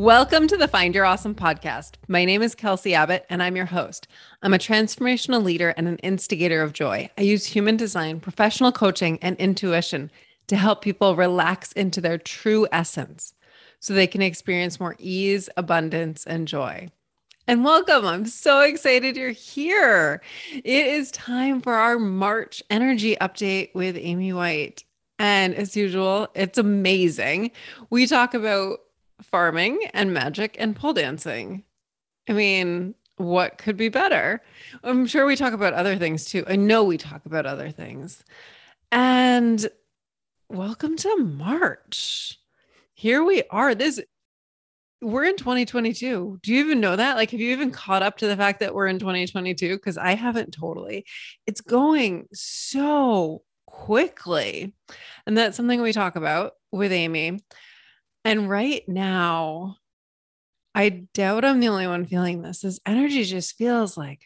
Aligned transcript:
Welcome 0.00 0.48
to 0.48 0.56
the 0.56 0.66
Find 0.66 0.94
Your 0.94 1.04
Awesome 1.04 1.34
podcast. 1.34 1.96
My 2.08 2.24
name 2.24 2.40
is 2.40 2.54
Kelsey 2.54 2.94
Abbott, 2.94 3.26
and 3.28 3.42
I'm 3.42 3.54
your 3.54 3.66
host. 3.66 4.08
I'm 4.42 4.54
a 4.54 4.58
transformational 4.58 5.42
leader 5.42 5.74
and 5.76 5.86
an 5.86 5.98
instigator 5.98 6.62
of 6.62 6.72
joy. 6.72 7.10
I 7.18 7.20
use 7.20 7.44
human 7.44 7.76
design, 7.76 8.18
professional 8.18 8.72
coaching, 8.72 9.18
and 9.20 9.36
intuition 9.36 10.10
to 10.46 10.56
help 10.56 10.80
people 10.80 11.16
relax 11.16 11.72
into 11.72 12.00
their 12.00 12.16
true 12.16 12.66
essence 12.72 13.34
so 13.78 13.92
they 13.92 14.06
can 14.06 14.22
experience 14.22 14.80
more 14.80 14.96
ease, 14.98 15.50
abundance, 15.58 16.24
and 16.24 16.48
joy. 16.48 16.88
And 17.46 17.62
welcome. 17.62 18.06
I'm 18.06 18.24
so 18.24 18.60
excited 18.62 19.18
you're 19.18 19.32
here. 19.32 20.22
It 20.50 20.86
is 20.86 21.10
time 21.10 21.60
for 21.60 21.74
our 21.74 21.98
March 21.98 22.62
energy 22.70 23.16
update 23.20 23.74
with 23.74 23.98
Amy 23.98 24.32
White. 24.32 24.82
And 25.18 25.54
as 25.54 25.76
usual, 25.76 26.28
it's 26.34 26.56
amazing. 26.56 27.50
We 27.90 28.06
talk 28.06 28.32
about 28.32 28.78
farming 29.22 29.80
and 29.94 30.12
magic 30.12 30.56
and 30.58 30.74
pole 30.74 30.92
dancing. 30.92 31.64
I 32.28 32.32
mean, 32.32 32.94
what 33.16 33.58
could 33.58 33.76
be 33.76 33.88
better? 33.88 34.40
I'm 34.82 35.06
sure 35.06 35.26
we 35.26 35.36
talk 35.36 35.52
about 35.52 35.74
other 35.74 35.96
things 35.96 36.24
too. 36.24 36.44
I 36.46 36.56
know 36.56 36.84
we 36.84 36.96
talk 36.96 37.26
about 37.26 37.46
other 37.46 37.70
things. 37.70 38.24
And 38.92 39.68
welcome 40.48 40.96
to 40.96 41.16
March. 41.16 42.38
Here 42.94 43.22
we 43.24 43.42
are. 43.50 43.74
This 43.74 44.00
we're 45.02 45.24
in 45.24 45.36
2022. 45.36 46.40
Do 46.42 46.52
you 46.52 46.60
even 46.60 46.80
know 46.80 46.94
that? 46.96 47.16
Like, 47.16 47.30
have 47.30 47.40
you 47.40 47.52
even 47.52 47.70
caught 47.70 48.02
up 48.02 48.18
to 48.18 48.26
the 48.26 48.36
fact 48.36 48.60
that 48.60 48.74
we're 48.74 48.86
in 48.86 48.98
2022? 48.98 49.76
Because 49.76 49.96
I 49.96 50.14
haven't 50.14 50.52
totally. 50.52 51.06
It's 51.46 51.62
going 51.62 52.28
so 52.32 53.42
quickly. 53.66 54.74
And 55.26 55.38
that's 55.38 55.56
something 55.56 55.80
we 55.80 55.92
talk 55.92 56.16
about 56.16 56.52
with 56.70 56.92
Amy. 56.92 57.40
And 58.24 58.50
right 58.50 58.82
now, 58.86 59.76
I 60.74 61.06
doubt 61.14 61.44
I'm 61.44 61.60
the 61.60 61.68
only 61.68 61.86
one 61.86 62.06
feeling 62.06 62.42
this. 62.42 62.60
This 62.60 62.80
energy 62.86 63.24
just 63.24 63.56
feels 63.56 63.96
like, 63.96 64.20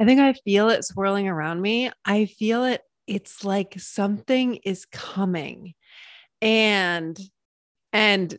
I 0.00 0.04
think 0.04 0.20
I 0.20 0.32
feel 0.32 0.68
it 0.70 0.84
swirling 0.84 1.28
around 1.28 1.60
me. 1.60 1.90
I 2.04 2.26
feel 2.26 2.64
it. 2.64 2.82
It's 3.06 3.44
like 3.44 3.78
something 3.78 4.56
is 4.56 4.86
coming. 4.86 5.74
And, 6.40 7.18
and 7.92 8.38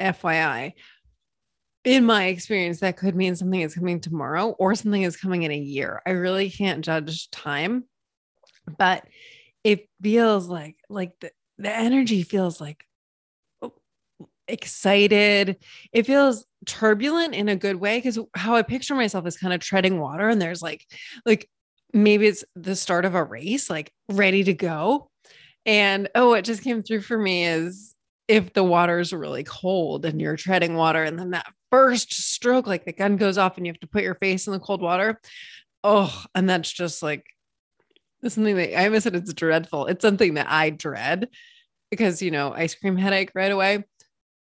FYI, 0.00 0.72
in 1.84 2.04
my 2.04 2.26
experience, 2.26 2.80
that 2.80 2.96
could 2.96 3.14
mean 3.16 3.36
something 3.36 3.60
is 3.60 3.74
coming 3.74 4.00
tomorrow 4.00 4.50
or 4.50 4.74
something 4.74 5.02
is 5.02 5.16
coming 5.16 5.42
in 5.42 5.50
a 5.50 5.58
year. 5.58 6.00
I 6.06 6.10
really 6.10 6.50
can't 6.50 6.84
judge 6.84 7.30
time, 7.30 7.84
but 8.78 9.04
it 9.64 9.88
feels 10.02 10.48
like, 10.48 10.76
like 10.88 11.18
the, 11.20 11.32
the 11.58 11.74
energy 11.74 12.22
feels 12.22 12.60
like 12.60 12.84
excited. 14.48 15.56
It 15.92 16.06
feels 16.06 16.44
turbulent 16.66 17.34
in 17.34 17.48
a 17.48 17.56
good 17.56 17.76
way 17.76 17.98
because 17.98 18.18
how 18.34 18.56
I 18.56 18.62
picture 18.62 18.94
myself 18.94 19.26
is 19.26 19.36
kind 19.36 19.54
of 19.54 19.60
treading 19.60 20.00
water 20.00 20.28
and 20.28 20.42
there's 20.42 20.62
like 20.62 20.84
like 21.24 21.48
maybe 21.92 22.26
it's 22.26 22.44
the 22.56 22.76
start 22.76 23.04
of 23.04 23.14
a 23.14 23.24
race 23.24 23.70
like 23.70 23.92
ready 24.08 24.44
to 24.44 24.54
go. 24.54 25.10
And 25.64 26.08
oh, 26.14 26.30
what 26.30 26.44
just 26.44 26.62
came 26.62 26.82
through 26.82 27.02
for 27.02 27.18
me 27.18 27.46
is 27.46 27.94
if 28.26 28.52
the 28.52 28.64
water's 28.64 29.12
really 29.12 29.44
cold 29.44 30.04
and 30.04 30.20
you're 30.20 30.36
treading 30.36 30.74
water 30.74 31.02
and 31.02 31.18
then 31.18 31.30
that 31.30 31.46
first 31.70 32.12
stroke 32.12 32.66
like 32.66 32.84
the 32.84 32.92
gun 32.92 33.16
goes 33.16 33.38
off 33.38 33.56
and 33.56 33.66
you 33.66 33.72
have 33.72 33.80
to 33.80 33.86
put 33.86 34.02
your 34.02 34.14
face 34.16 34.46
in 34.46 34.52
the 34.52 34.58
cold 34.58 34.82
water. 34.82 35.20
Oh, 35.84 36.24
and 36.34 36.48
that's 36.48 36.72
just 36.72 37.02
like 37.02 37.24
it's 38.22 38.34
something 38.34 38.56
that 38.56 38.78
I 38.78 38.86
almost 38.86 39.04
said 39.04 39.14
it's 39.14 39.32
dreadful. 39.32 39.86
It's 39.86 40.02
something 40.02 40.34
that 40.34 40.48
I 40.48 40.70
dread 40.70 41.28
because 41.90 42.20
you 42.20 42.30
know, 42.30 42.52
ice 42.52 42.74
cream 42.74 42.96
headache 42.96 43.30
right 43.34 43.52
away. 43.52 43.84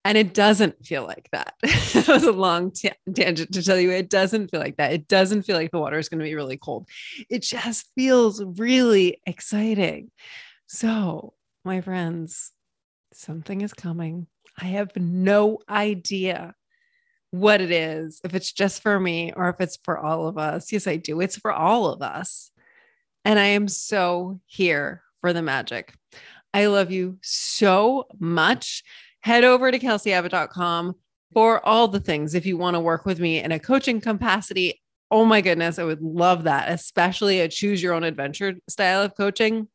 And 0.07 0.18
it 0.18 0.34
doesn't 0.34 0.85
feel 0.85 1.03
like 1.06 1.28
that. 1.34 1.56
it 1.63 2.07
was 2.07 2.23
a 2.23 2.31
long 2.31 2.72
t- 2.72 2.94
tangent 3.13 3.51
to 3.51 3.62
tell 3.62 3.78
you 3.78 3.91
it 3.91 4.09
doesn't 4.09 4.50
feel 4.50 4.62
like 4.62 4.78
that. 4.78 4.94
It 4.94 5.09
doesn't 5.09 5.41
feel 5.41 5.57
like 5.57 5.72
the 5.72 5.79
water 5.79 6.00
is 6.00 6.07
going 6.07 6.19
to 6.19 6.23
be 6.23 6.34
really 6.34 6.56
cold. 6.56 6.88
It 7.29 7.41
just 7.41 7.91
feels 7.94 8.41
really 8.41 9.19
exciting. 9.25 10.09
So, 10.66 11.34
my 11.66 11.81
friends, 11.81 12.53
something 13.12 13.59
is 13.59 13.73
coming. 13.73 14.28
I 14.57 14.68
have 14.68 14.95
no 14.95 15.59
idea 15.68 16.56
what 17.31 17.59
it 17.59 17.72
is, 17.72 18.22
if 18.24 18.34
it's 18.34 18.53
just 18.53 18.81
for 18.81 18.97
me 18.97 19.34
or 19.35 19.50
if 19.50 19.59
it's 19.59 19.78
for 19.84 20.00
all 20.00 20.29
of 20.29 20.38
us. 20.38 20.72
Yes, 20.72 20.88
I 20.88 20.95
do. 20.95 21.19
It's 21.19 21.35
for 21.35 21.51
all 21.51 21.88
of 21.88 22.01
us. 22.01 22.50
And 23.25 23.38
I 23.38 23.47
am 23.47 23.68
so 23.68 24.39
here 24.45 25.03
for 25.19 25.34
the 25.34 25.41
magic. 25.41 25.94
I 26.53 26.68
love 26.68 26.91
you 26.91 27.18
so 27.22 28.07
much 28.18 28.85
head 29.22 29.44
over 29.44 29.72
to 29.72 29.79
kelseyabbott.com 29.79 30.95
for 31.33 31.66
all 31.66 31.88
the 31.88 32.00
things. 32.00 32.33
If 32.33 32.45
you 32.45 32.57
want 32.57 32.75
to 32.75 32.79
work 32.79 33.05
with 33.05 33.19
me 33.19 33.39
in 33.44 33.51
a 33.51 33.59
coaching 33.59 34.00
capacity, 34.00 34.81
oh 35.11 35.25
my 35.25 35.41
goodness, 35.41 35.79
I 35.79 35.83
would 35.83 36.01
love 36.01 36.44
that, 36.44 36.72
especially 36.72 37.41
a 37.41 37.47
choose 37.47 37.81
your 37.81 37.94
own 37.94 38.03
adventure 38.03 38.56
style 38.69 39.01
of 39.01 39.16
coaching. 39.16 39.67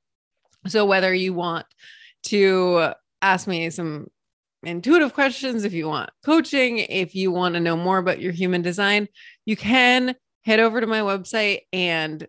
So, 0.66 0.84
whether 0.84 1.12
you 1.12 1.34
want 1.34 1.66
to 2.24 2.92
ask 3.20 3.46
me 3.46 3.70
some 3.70 4.08
intuitive 4.62 5.14
questions, 5.14 5.64
if 5.64 5.72
you 5.72 5.88
want 5.88 6.10
coaching, 6.24 6.78
if 6.78 7.14
you 7.14 7.30
want 7.30 7.54
to 7.54 7.60
know 7.60 7.76
more 7.76 7.98
about 7.98 8.20
your 8.20 8.32
human 8.32 8.62
design, 8.62 9.08
you 9.44 9.56
can 9.56 10.14
head 10.44 10.60
over 10.60 10.80
to 10.80 10.86
my 10.86 11.00
website 11.00 11.62
and 11.72 12.26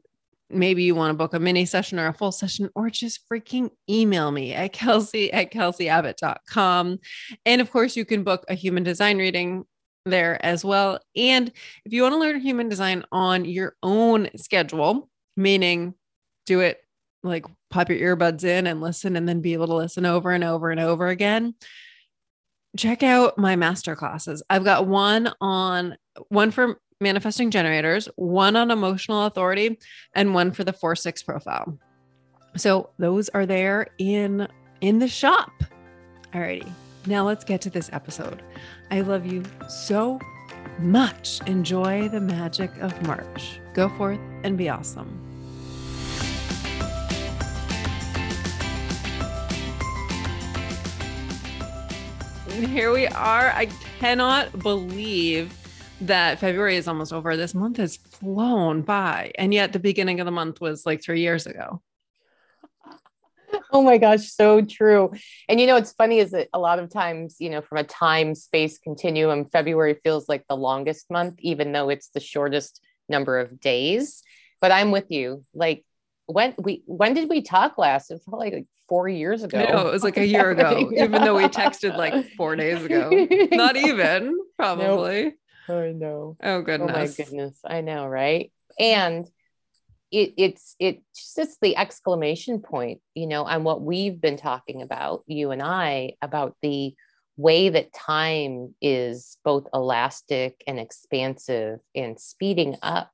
maybe 0.53 0.84
you 0.84 0.96
want 0.96 1.12
to 1.12 1.18
book 1.18 1.34
a 1.34 1.40
mini 1.40 1.66
session 1.66 2.00
or 2.00 2.08
a 2.08 2.14
full 2.14 2.31
session, 2.31 2.69
or 2.75 2.90
just 2.90 3.28
freaking 3.30 3.69
email 3.90 4.31
me 4.31 4.53
at 4.53 4.74
kelsey 4.74 5.31
at 5.31 5.52
kelseyabbott.com. 5.52 7.00
And 7.46 7.62
of 7.62 7.72
course, 7.72 7.96
you 7.96 8.06
can 8.06 8.24
book 8.24 8.46
a 8.47 8.53
human 8.53 8.84
design 8.84 9.18
reading 9.18 9.66
there 10.06 10.44
as 10.46 10.66
well. 10.66 11.00
And 11.16 11.52
if 11.86 11.94
you 11.94 12.02
want 12.02 12.14
to 12.14 12.19
learn 12.19 12.40
human 12.41 12.69
design 12.69 13.06
on 13.12 13.46
your 13.46 13.75
own 13.81 14.30
schedule, 14.36 15.09
meaning 15.38 15.94
do 16.46 16.59
it 16.59 16.80
like 17.24 17.46
pop 17.70 17.90
your 17.90 18.18
earbuds 18.18 18.44
in 18.44 18.68
and 18.68 18.81
listen, 18.81 19.16
and 19.16 19.28
then 19.28 19.41
be 19.41 19.53
able 19.53 19.68
to 19.68 19.75
listen 19.75 20.06
over 20.06 20.31
and 20.31 20.44
over 20.44 20.70
and 20.72 20.80
over 20.80 21.08
again. 21.08 21.56
Check 22.75 23.03
out 23.03 23.38
my 23.38 23.56
master 23.56 23.96
classes. 23.96 24.44
I've 24.50 24.64
got 24.64 24.88
one 24.88 25.31
on 25.40 25.96
one 26.30 26.52
for 26.52 26.80
manifesting 27.03 27.52
generators, 27.52 28.09
one 28.16 28.56
on 28.56 28.72
emotional 28.72 29.25
authority, 29.25 29.78
and 30.16 30.34
one 30.34 30.52
for 30.52 30.64
the 30.64 30.74
4 30.74 30.96
6 30.96 31.22
profile. 31.24 31.78
So 32.56 32.90
those 32.97 33.30
are 33.30 33.46
there 33.46 33.88
in 34.00 34.47
in 34.81 35.00
the 35.00 35.08
shop. 35.08 35.52
Alrighty. 36.34 36.69
Now 37.06 37.25
let's 37.25 37.44
get 37.44 37.62
to 37.62 37.69
this 37.69 37.90
episode. 37.94 38.41
I 38.90 39.02
love 39.02 39.25
you 39.25 39.44
so 39.68 40.19
much. 40.80 41.41
Enjoy 41.47 42.09
the 42.09 42.22
magic 42.22 42.72
of 42.80 43.00
March. 43.06 43.59
Go 43.74 43.90
forth 43.90 44.20
and 44.44 44.58
be 44.58 44.70
awesome. 44.70 45.20
here 52.68 52.91
we 52.91 53.08
are. 53.08 53.52
I 53.52 53.68
cannot 54.00 54.59
believe 54.59 55.53
that 56.08 56.40
February 56.40 56.78
is 56.78 56.88
almost 56.88 57.14
over. 57.14 57.36
This 57.36 57.53
month 57.53 57.78
has 57.78 57.97
flown 57.97 58.81
by. 58.81 59.31
And 59.38 59.53
yet 59.53 59.74
the 59.74 59.80
beginning 59.80 60.19
of 60.19 60.25
the 60.25 60.31
month 60.31 60.62
was 60.62 60.86
like 60.86 61.03
three 61.03 61.22
years 61.22 61.46
ago. 61.46 61.81
Oh 63.72 63.84
my 63.84 63.97
gosh, 63.97 64.31
so 64.31 64.62
true. 64.62 65.12
And 65.47 65.59
you 65.59 65.68
know, 65.68 65.75
what's 65.75 65.94
funny 65.94 66.19
is 66.19 66.31
that 66.31 66.47
a 66.53 66.59
lot 66.59 66.80
of 66.80 66.91
times, 66.91 67.38
you 67.40 67.50
know, 67.50 67.62
from 67.62 67.80
a 67.80 67.84
time 67.84 68.36
space 68.36 68.78
continuum, 68.78 69.46
February 69.46 70.00
feels 70.03 70.28
like 70.28 70.46
the 70.47 70.58
longest 70.58 71.09
month, 71.09 71.36
even 71.40 71.72
though 71.72 71.90
it's 71.90 72.09
the 72.09 72.20
shortest 72.20 72.82
number 73.09 73.40
of 73.40 73.59
days. 73.59 74.23
But 74.61 74.72
I'm 74.72 74.91
with 74.91 75.06
you. 75.09 75.44
Like 75.53 75.85
when 76.26 76.56
we 76.58 76.84
when 76.85 77.14
did 77.14 77.29
we 77.29 77.41
talk 77.41 77.78
last? 77.78 78.11
It 78.11 78.22
felt 78.26 78.40
like, 78.40 78.53
like 78.53 78.67
four 78.88 79.08
years 79.08 79.44
ago. 79.44 79.66
No, 79.66 79.88
it 79.88 79.91
was 79.91 80.03
like 80.03 80.17
a 80.17 80.26
year 80.26 80.52
ago, 80.52 80.91
even 80.97 81.23
though 81.23 81.35
we 81.35 81.46
texted 81.46 81.97
like 81.97 82.32
four 82.38 82.56
days 82.56 82.84
ago. 82.84 83.09
Not 83.52 83.76
even, 83.76 84.38
probably. 84.58 85.23
Nope. 85.23 85.34
Oh 85.69 85.91
no. 85.91 86.37
Oh 86.41 86.61
goodness. 86.61 86.89
Oh 86.89 86.93
my 86.93 87.07
goodness. 87.07 87.59
I 87.65 87.81
know, 87.81 88.05
right? 88.05 88.51
And 88.79 89.27
it, 90.11 90.33
it's 90.37 90.75
it's 90.79 91.35
just 91.35 91.59
the 91.61 91.75
exclamation 91.75 92.59
point, 92.59 93.01
you 93.15 93.27
know, 93.27 93.43
on 93.43 93.63
what 93.63 93.81
we've 93.81 94.19
been 94.21 94.37
talking 94.37 94.81
about, 94.81 95.23
you 95.25 95.51
and 95.51 95.61
I, 95.61 96.13
about 96.21 96.55
the 96.61 96.93
way 97.35 97.69
that 97.69 97.93
time 97.93 98.75
is 98.79 99.37
both 99.43 99.67
elastic 99.73 100.63
and 100.67 100.79
expansive 100.79 101.79
and 101.95 102.19
speeding 102.19 102.77
up. 102.83 103.11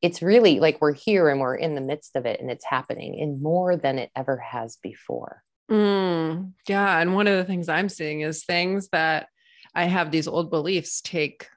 It's 0.00 0.22
really 0.22 0.60
like 0.60 0.80
we're 0.80 0.94
here 0.94 1.28
and 1.28 1.40
we're 1.40 1.56
in 1.56 1.74
the 1.74 1.80
midst 1.80 2.14
of 2.14 2.24
it 2.24 2.40
and 2.40 2.52
it's 2.52 2.64
happening 2.64 3.18
in 3.18 3.42
more 3.42 3.76
than 3.76 3.98
it 3.98 4.10
ever 4.14 4.36
has 4.36 4.76
before. 4.80 5.42
Mm, 5.68 6.52
yeah. 6.68 7.00
And 7.00 7.14
one 7.14 7.26
of 7.26 7.36
the 7.36 7.44
things 7.44 7.68
I'm 7.68 7.88
seeing 7.88 8.20
is 8.20 8.44
things 8.44 8.88
that 8.92 9.26
I 9.74 9.84
have 9.84 10.12
these 10.12 10.28
old 10.28 10.50
beliefs 10.50 11.00
take 11.00 11.48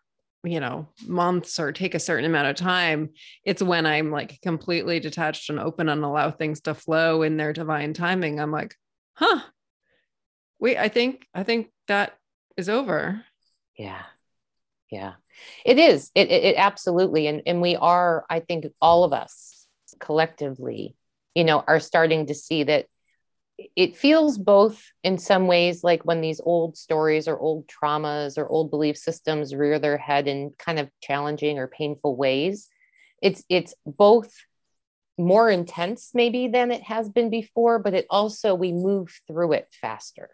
you 0.43 0.59
know 0.59 0.87
months 1.05 1.59
or 1.59 1.71
take 1.71 1.93
a 1.93 1.99
certain 1.99 2.25
amount 2.25 2.47
of 2.47 2.55
time 2.55 3.09
it's 3.43 3.61
when 3.61 3.85
i'm 3.85 4.11
like 4.11 4.39
completely 4.41 4.99
detached 4.99 5.49
and 5.49 5.59
open 5.59 5.87
and 5.87 6.03
allow 6.03 6.31
things 6.31 6.61
to 6.61 6.73
flow 6.73 7.21
in 7.21 7.37
their 7.37 7.53
divine 7.53 7.93
timing 7.93 8.39
i'm 8.39 8.51
like 8.51 8.75
huh 9.13 9.39
wait 10.59 10.77
i 10.77 10.87
think 10.87 11.27
i 11.33 11.43
think 11.43 11.69
that 11.87 12.17
is 12.57 12.69
over 12.69 13.23
Yeah. 13.77 14.03
Yeah. 14.91 15.13
It 15.65 15.79
is. 15.79 16.11
It, 16.13 16.29
it, 16.29 16.43
it 16.43 16.55
absolutely. 16.57 17.27
And, 17.27 17.41
and 17.45 17.61
we 17.61 17.75
are, 17.77 18.25
I 18.29 18.41
think 18.41 18.65
all 18.81 19.05
of 19.05 19.13
us 19.13 19.65
collectively, 19.99 20.95
you 21.33 21.45
know, 21.45 21.63
are 21.65 21.79
starting 21.79 22.25
to 22.27 22.35
see 22.35 22.63
that 22.63 22.87
it 23.75 23.95
feels 23.97 24.37
both 24.37 24.83
in 25.03 25.17
some 25.17 25.47
ways 25.47 25.83
like 25.83 26.03
when 26.03 26.21
these 26.21 26.41
old 26.43 26.77
stories 26.77 27.27
or 27.27 27.37
old 27.39 27.67
traumas 27.67 28.37
or 28.37 28.47
old 28.47 28.69
belief 28.69 28.97
systems 28.97 29.55
rear 29.55 29.79
their 29.79 29.97
head 29.97 30.27
in 30.27 30.51
kind 30.57 30.79
of 30.79 30.89
challenging 31.01 31.57
or 31.57 31.67
painful 31.67 32.15
ways 32.15 32.69
it's 33.21 33.43
it's 33.49 33.73
both 33.85 34.33
more 35.17 35.49
intense 35.49 36.11
maybe 36.13 36.47
than 36.47 36.71
it 36.71 36.83
has 36.83 37.09
been 37.09 37.29
before 37.29 37.79
but 37.79 37.93
it 37.93 38.05
also 38.09 38.55
we 38.55 38.71
move 38.71 39.09
through 39.27 39.53
it 39.53 39.67
faster 39.81 40.29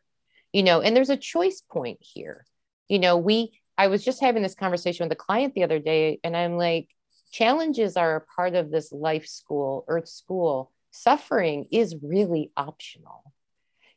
you 0.53 0.63
know 0.63 0.81
and 0.81 0.95
there's 0.95 1.09
a 1.09 1.17
choice 1.17 1.61
point 1.61 1.99
here. 2.01 2.45
You 2.87 2.99
know 2.99 3.17
we 3.17 3.59
i 3.77 3.87
was 3.87 4.05
just 4.05 4.21
having 4.21 4.43
this 4.43 4.55
conversation 4.55 5.05
with 5.05 5.11
a 5.11 5.15
client 5.15 5.53
the 5.53 5.63
other 5.63 5.79
day 5.79 6.19
and 6.23 6.37
i'm 6.37 6.55
like 6.57 6.87
challenges 7.31 7.97
are 7.97 8.15
a 8.15 8.21
part 8.21 8.55
of 8.55 8.71
this 8.71 8.91
life 8.93 9.27
school 9.27 9.83
earth 9.89 10.07
school 10.07 10.71
suffering 10.97 11.67
is 11.71 11.95
really 12.01 12.51
optional. 12.57 13.23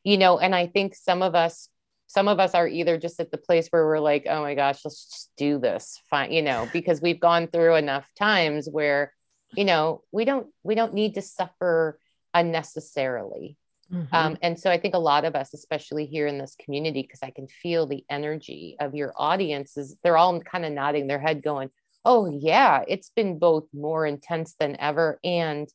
You 0.05 0.17
know 0.17 0.39
and 0.39 0.55
i 0.55 0.67
think 0.67 0.95
some 0.95 1.23
of 1.23 1.35
us 1.35 1.69
some 2.07 2.27
of 2.27 2.41
us 2.41 2.55
are 2.55 2.67
either 2.67 2.99
just 2.99 3.21
at 3.21 3.31
the 3.31 3.39
place 3.39 3.69
where 3.69 3.87
we're 3.87 4.01
like 4.01 4.27
oh 4.29 4.41
my 4.41 4.55
gosh 4.55 4.81
let's 4.85 5.05
just 5.05 5.31
do 5.37 5.59
this. 5.59 6.01
Fine 6.09 6.33
you 6.33 6.43
know 6.43 6.69
because 6.73 7.03
we've 7.03 7.21
gone 7.21 7.47
through 7.49 7.77
enough 7.77 8.11
times 8.19 8.69
where 8.71 9.13
you 9.55 9.65
know 9.65 10.03
we 10.11 10.25
don't 10.25 10.49
we 10.63 10.75
don't 10.75 10.95
need 10.95 11.15
to 11.15 11.23
suffer 11.23 11.99
unnecessarily. 12.35 13.57
Mm-hmm. 13.93 14.15
um, 14.15 14.39
and 14.41 14.57
so 14.57 14.71
i 14.71 14.79
think 14.79 14.95
a 14.95 14.99
lot 14.99 15.25
of 15.25 15.35
us 15.35 15.53
especially 15.53 16.07
here 16.07 16.29
in 16.29 16.39
this 16.39 16.55
community 16.65 17.03
because 17.03 17.19
i 17.25 17.31
can 17.31 17.49
feel 17.49 17.89
the 17.89 18.05
energy 18.09 18.77
of 18.79 18.95
your 18.95 19.13
audiences 19.17 19.97
they're 20.05 20.17
all 20.17 20.39
kind 20.41 20.65
of 20.65 20.73
nodding 20.73 21.09
their 21.09 21.19
head 21.19 21.43
going 21.43 21.71
oh 22.05 22.31
yeah 22.31 22.85
it's 22.87 23.11
been 23.11 23.41
both 23.41 23.67
more 23.75 24.07
intense 24.07 24.55
than 24.61 24.77
ever 24.79 25.19
and 25.25 25.69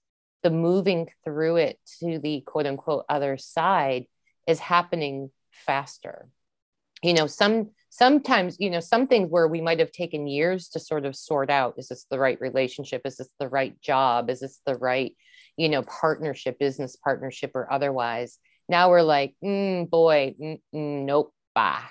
the 0.46 0.52
moving 0.52 1.10
through 1.24 1.56
it 1.56 1.80
to 2.00 2.20
the 2.20 2.40
quote 2.42 2.68
unquote 2.68 3.06
other 3.10 3.36
side 3.36 4.06
is 4.46 4.60
happening 4.60 5.32
faster. 5.50 6.30
You 7.02 7.16
know 7.16 7.26
some 7.26 7.72
sometimes 7.90 8.58
you 8.60 8.70
know 8.70 8.80
some 8.80 9.08
things 9.08 9.28
where 9.32 9.48
we 9.48 9.60
might 9.60 9.80
have 9.80 9.92
taken 9.92 10.28
years 10.28 10.70
to 10.70 10.80
sort 10.80 11.08
of 11.08 11.16
sort 11.16 11.50
out 11.50 11.74
is 11.80 11.88
this 11.88 12.06
the 12.12 12.20
right 12.20 12.40
relationship? 12.40 13.02
Is 13.06 13.18
this 13.18 13.30
the 13.40 13.50
right 13.50 13.74
job? 13.82 14.30
Is 14.30 14.42
this 14.42 14.62
the 14.68 14.76
right 14.76 15.16
you 15.58 15.68
know 15.68 15.82
partnership 15.82 16.60
business 16.60 16.96
partnership 16.96 17.50
or 17.56 17.74
otherwise? 17.74 18.38
Now 18.70 18.92
we're 18.92 19.02
like 19.02 19.34
mm, 19.44 19.90
boy 19.90 20.36
mm, 20.40 20.62
mm, 20.76 21.06
nope 21.06 21.34
bah 21.56 21.82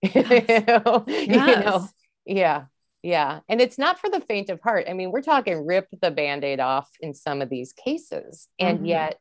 yes. 0.00 0.14
you, 0.14 0.60
know, 0.62 1.04
yes. 1.06 1.28
you 1.36 1.46
know 1.46 1.88
yeah 2.24 2.64
yeah. 3.02 3.40
And 3.48 3.60
it's 3.60 3.78
not 3.78 3.98
for 3.98 4.10
the 4.10 4.20
faint 4.20 4.50
of 4.50 4.60
heart. 4.60 4.86
I 4.88 4.92
mean, 4.92 5.10
we're 5.10 5.22
talking 5.22 5.64
rip 5.64 5.88
the 6.00 6.10
band 6.10 6.44
aid 6.44 6.60
off 6.60 6.88
in 7.00 7.14
some 7.14 7.42
of 7.42 7.48
these 7.48 7.72
cases. 7.72 8.48
And 8.58 8.78
mm-hmm. 8.78 8.86
yet, 8.86 9.18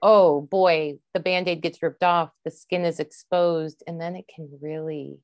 oh 0.00 0.40
boy, 0.40 0.98
the 1.14 1.20
band 1.20 1.48
aid 1.48 1.62
gets 1.62 1.82
ripped 1.82 2.02
off, 2.02 2.30
the 2.44 2.50
skin 2.50 2.84
is 2.84 2.98
exposed, 2.98 3.82
and 3.86 4.00
then 4.00 4.16
it 4.16 4.24
can 4.34 4.48
really, 4.60 5.18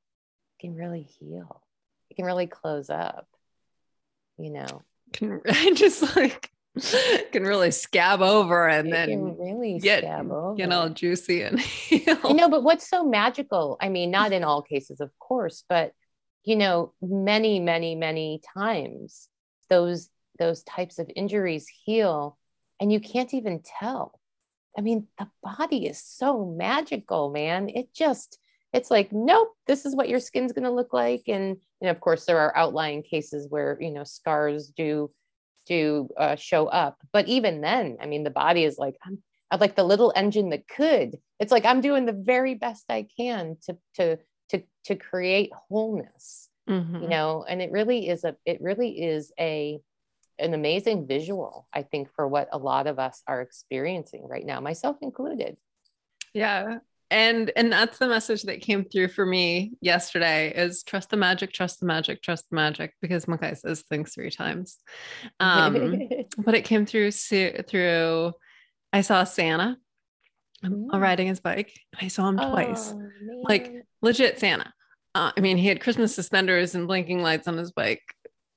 can 0.61 0.75
really 0.75 1.03
heal. 1.03 1.63
It 2.11 2.15
can 2.15 2.25
really 2.25 2.47
close 2.47 2.91
up, 2.91 3.27
you 4.39 4.51
know. 4.51 4.83
Can 5.13 5.41
just 5.75 6.17
like, 6.17 6.51
can 7.33 7.45
really 7.45 7.71
scab 7.71 8.21
over 8.21 8.69
and 8.69 8.89
it 8.89 8.91
then 8.93 9.37
really 9.39 9.79
get, 9.79 10.05
scab 10.05 10.31
over. 10.31 10.55
get 10.55 10.73
all 10.73 10.91
juicy 10.91 11.43
and 11.43 11.59
heal. 11.61 12.19
You 12.25 12.35
know, 12.35 12.49
but 12.49 12.63
what's 12.63 12.89
so 12.89 13.05
magical? 13.05 13.79
I 13.81 13.89
mean, 13.89 14.11
not 14.11 14.33
in 14.33 14.45
all 14.45 14.63
cases, 14.63 15.01
of 15.01 15.11
course, 15.19 15.65
but 15.69 15.93
you 16.49 16.57
know 16.57 16.95
many 17.03 17.61
many 17.61 17.95
many 17.95 18.41
times 18.55 19.29
those 19.69 20.09
those 20.39 20.63
types 20.63 20.99
of 20.99 21.11
injuries 21.15 21.69
heal 21.85 22.39
and 22.81 22.91
you 22.93 23.01
can't 23.01 23.35
even 23.35 23.61
tell. 23.81 24.19
I 24.77 24.81
mean 24.81 25.09
the 25.19 25.29
body 25.43 25.87
is 25.87 26.03
so 26.03 26.47
magical 26.47 27.31
man. 27.31 27.69
It 27.69 27.93
just 27.93 28.39
it's 28.73 28.91
like 28.91 29.13
nope 29.13 29.53
this 29.67 29.85
is 29.85 29.95
what 29.95 30.09
your 30.09 30.21
skin's 30.21 30.53
going 30.53 30.65
to 30.65 30.71
look 30.71 30.95
like. 30.95 31.25
And 31.29 31.59
and 31.83 31.91
of 31.91 32.01
course 32.01 32.25
there 32.25 32.39
are 32.39 32.57
outlying 32.57 33.03
cases 33.03 33.47
where 33.51 33.77
you 33.79 33.91
know 33.91 34.05
scars 34.05 34.73
do 34.75 35.11
do 35.67 36.09
uh, 36.17 36.37
show 36.37 36.67
up. 36.67 36.97
But 37.13 37.29
even 37.29 37.61
then 37.61 37.99
i 38.01 38.07
mean 38.07 38.25
the 38.25 38.31
body 38.31 38.65
is 38.65 38.79
like 38.79 38.97
i'm 39.05 39.19
like 39.61 39.77
the 39.77 39.85
little 39.85 40.15
engine 40.17 40.49
that 40.51 40.67
could. 40.67 41.19
It's 41.41 41.53
like 41.53 41.67
i'm 41.67 41.83
doing 41.83 42.07
the 42.07 42.21
very 42.35 42.55
best 42.55 42.87
i 42.89 43.07
can 43.19 43.59
to 43.65 43.77
to 43.97 44.19
to 44.49 44.63
to 44.85 44.97
create 44.97 45.51
wholeness 45.69 46.49
mm-hmm. 46.69 47.03
you 47.03 47.09
know 47.09 47.45
and 47.49 47.61
it 47.63 47.71
really 47.71 48.09
is 48.09 48.25
a 48.25 48.37
it 48.45 48.61
really 48.61 49.03
is 49.03 49.33
a 49.39 49.81
an 50.39 50.55
amazing 50.55 51.07
visual 51.07 51.67
i 51.73 51.83
think 51.83 52.09
for 52.15 52.27
what 52.29 52.49
a 52.53 52.59
lot 52.59 52.87
of 52.87 52.99
us 52.99 53.23
are 53.27 53.41
experiencing 53.41 54.27
right 54.27 54.47
now 54.47 54.61
myself 54.61 54.97
included. 55.03 55.57
Yeah. 56.35 56.79
And 57.11 57.51
and 57.57 57.73
that's 57.73 57.97
the 57.99 58.07
message 58.07 58.43
that 58.43 58.61
came 58.61 58.85
through 58.85 59.09
for 59.09 59.25
me 59.25 59.73
yesterday 59.81 60.53
is 60.55 60.83
trust 60.83 61.09
the 61.09 61.17
magic 61.17 61.53
trust 61.55 61.81
the 61.81 61.87
magic 61.87 62.23
trust 62.23 62.51
the 62.51 62.57
magic 62.57 62.93
because 63.01 63.25
Makai 63.25 63.57
says 63.57 63.83
things 63.83 64.13
three 64.13 64.31
times. 64.31 64.77
Um 65.41 66.01
but 66.37 66.55
it 66.55 66.65
came 66.65 66.85
through 66.85 67.11
through 67.13 68.33
i 68.93 69.01
saw 69.01 69.25
santa 69.25 69.77
mm. 70.65 71.01
riding 71.01 71.29
his 71.29 71.41
bike 71.41 71.73
i 72.01 72.09
saw 72.09 72.29
him 72.29 72.37
twice. 72.37 72.93
Oh, 72.95 73.43
like 73.49 73.73
legit 74.03 74.39
Santa. 74.39 74.73
Uh, 75.15 75.33
I 75.37 75.41
mean, 75.41 75.57
he 75.57 75.69
had 75.69 75.81
Christmas 75.81 76.15
suspenders 76.15 76.75
and 76.75 76.87
blinking 76.87 77.23
lights 77.23 77.49
on 77.49 77.57
his 77.57 77.73
bike. 77.73 78.03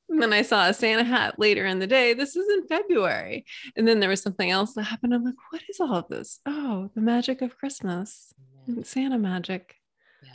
And 0.10 0.22
then 0.22 0.34
I 0.34 0.42
saw 0.42 0.68
a 0.68 0.74
Santa 0.74 1.06
hat 1.06 1.40
later 1.40 1.66
in 1.66 1.80
the 1.80 1.88
day. 1.88 2.14
This 2.14 2.36
is 2.36 2.48
in 2.50 2.68
February. 2.68 3.46
And 3.78 3.88
then 3.88 4.02
there 4.02 4.10
was 4.10 4.22
something 4.22 4.52
else 4.52 4.74
that 4.74 4.84
happened. 4.84 5.14
I'm 5.14 5.24
like, 5.24 5.36
what 5.52 5.62
is 5.70 5.80
all 5.80 5.96
of 5.96 6.10
this? 6.10 6.40
Oh, 6.46 6.92
the 6.94 7.02
magic 7.02 7.42
of 7.42 7.58
Christmas. 7.58 8.34
Yeah. 8.68 8.84
Santa 8.84 9.18
magic. 9.18 9.76
Yeah. 10.22 10.30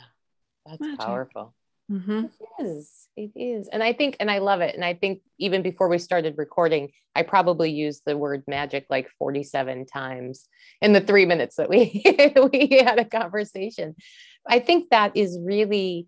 That's 0.65 0.81
magic. 0.81 0.99
powerful. 0.99 1.53
Mm-hmm. 1.91 2.25
It 2.59 2.63
is. 2.65 3.07
It 3.15 3.31
is. 3.35 3.69
And 3.69 3.81
I 3.81 3.93
think, 3.93 4.17
and 4.19 4.29
I 4.29 4.39
love 4.39 4.61
it. 4.61 4.75
And 4.75 4.83
I 4.83 4.93
think 4.93 5.21
even 5.37 5.61
before 5.61 5.87
we 5.87 5.99
started 5.99 6.35
recording, 6.37 6.91
I 7.15 7.23
probably 7.23 7.71
used 7.71 8.01
the 8.05 8.17
word 8.17 8.43
magic 8.47 8.87
like 8.89 9.09
47 9.19 9.85
times 9.85 10.47
in 10.81 10.93
the 10.93 11.01
three 11.01 11.25
minutes 11.25 11.55
that 11.55 11.69
we, 11.69 12.03
we 12.51 12.83
had 12.83 12.99
a 12.99 13.05
conversation. 13.05 13.95
I 14.49 14.59
think 14.59 14.89
that 14.89 15.15
is 15.15 15.37
really, 15.41 16.07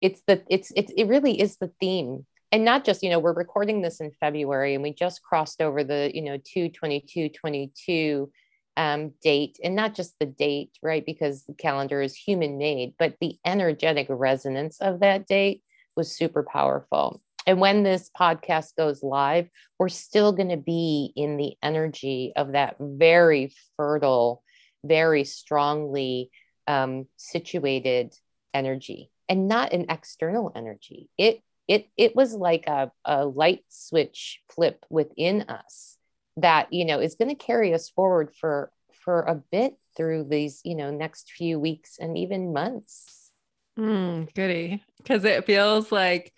it's 0.00 0.22
the, 0.26 0.42
it's, 0.48 0.72
it's, 0.76 0.92
it 0.96 1.04
really 1.04 1.40
is 1.40 1.56
the 1.56 1.72
theme. 1.80 2.26
And 2.52 2.64
not 2.64 2.84
just, 2.84 3.02
you 3.02 3.10
know, 3.10 3.18
we're 3.18 3.34
recording 3.34 3.82
this 3.82 4.00
in 4.00 4.12
February 4.20 4.74
and 4.74 4.82
we 4.82 4.92
just 4.92 5.22
crossed 5.22 5.60
over 5.60 5.82
the, 5.82 6.10
you 6.14 6.22
know, 6.22 6.36
222, 6.36 7.30
22 7.30 8.30
um, 8.76 9.12
date 9.22 9.58
and 9.62 9.74
not 9.74 9.94
just 9.94 10.18
the 10.18 10.26
date, 10.26 10.70
right? 10.82 11.04
Because 11.04 11.44
the 11.44 11.54
calendar 11.54 12.00
is 12.00 12.14
human 12.14 12.58
made, 12.58 12.94
but 12.98 13.16
the 13.20 13.36
energetic 13.44 14.06
resonance 14.08 14.80
of 14.80 15.00
that 15.00 15.26
date 15.26 15.62
was 15.96 16.16
super 16.16 16.42
powerful. 16.44 17.20
And 17.46 17.60
when 17.60 17.82
this 17.82 18.10
podcast 18.18 18.76
goes 18.76 19.02
live, 19.02 19.48
we're 19.78 19.88
still 19.88 20.32
going 20.32 20.48
to 20.48 20.56
be 20.56 21.12
in 21.14 21.36
the 21.36 21.54
energy 21.62 22.32
of 22.36 22.52
that 22.52 22.76
very 22.80 23.52
fertile, 23.76 24.42
very 24.84 25.24
strongly 25.24 26.30
um, 26.66 27.06
situated 27.16 28.14
energy 28.52 29.10
and 29.28 29.48
not 29.48 29.72
an 29.72 29.86
external 29.88 30.52
energy. 30.54 31.08
It 31.18 31.42
it 31.66 31.88
it 31.96 32.14
was 32.14 32.34
like 32.34 32.66
a, 32.66 32.90
a 33.04 33.24
light 33.24 33.64
switch 33.68 34.40
flip 34.54 34.84
within 34.90 35.42
us 35.42 35.96
that 36.36 36.72
you 36.72 36.84
know 36.84 37.00
is 37.00 37.14
going 37.14 37.30
to 37.30 37.34
carry 37.34 37.72
us 37.74 37.88
forward 37.88 38.32
for 38.38 38.70
for 39.04 39.22
a 39.22 39.34
bit 39.34 39.76
through 39.96 40.24
these 40.24 40.60
you 40.64 40.74
know 40.74 40.90
next 40.90 41.30
few 41.32 41.58
weeks 41.58 41.98
and 41.98 42.18
even 42.18 42.52
months. 42.52 43.32
Mm, 43.78 44.32
goody. 44.34 44.82
Because 44.98 45.24
it 45.24 45.46
feels 45.46 45.90
like 45.90 46.32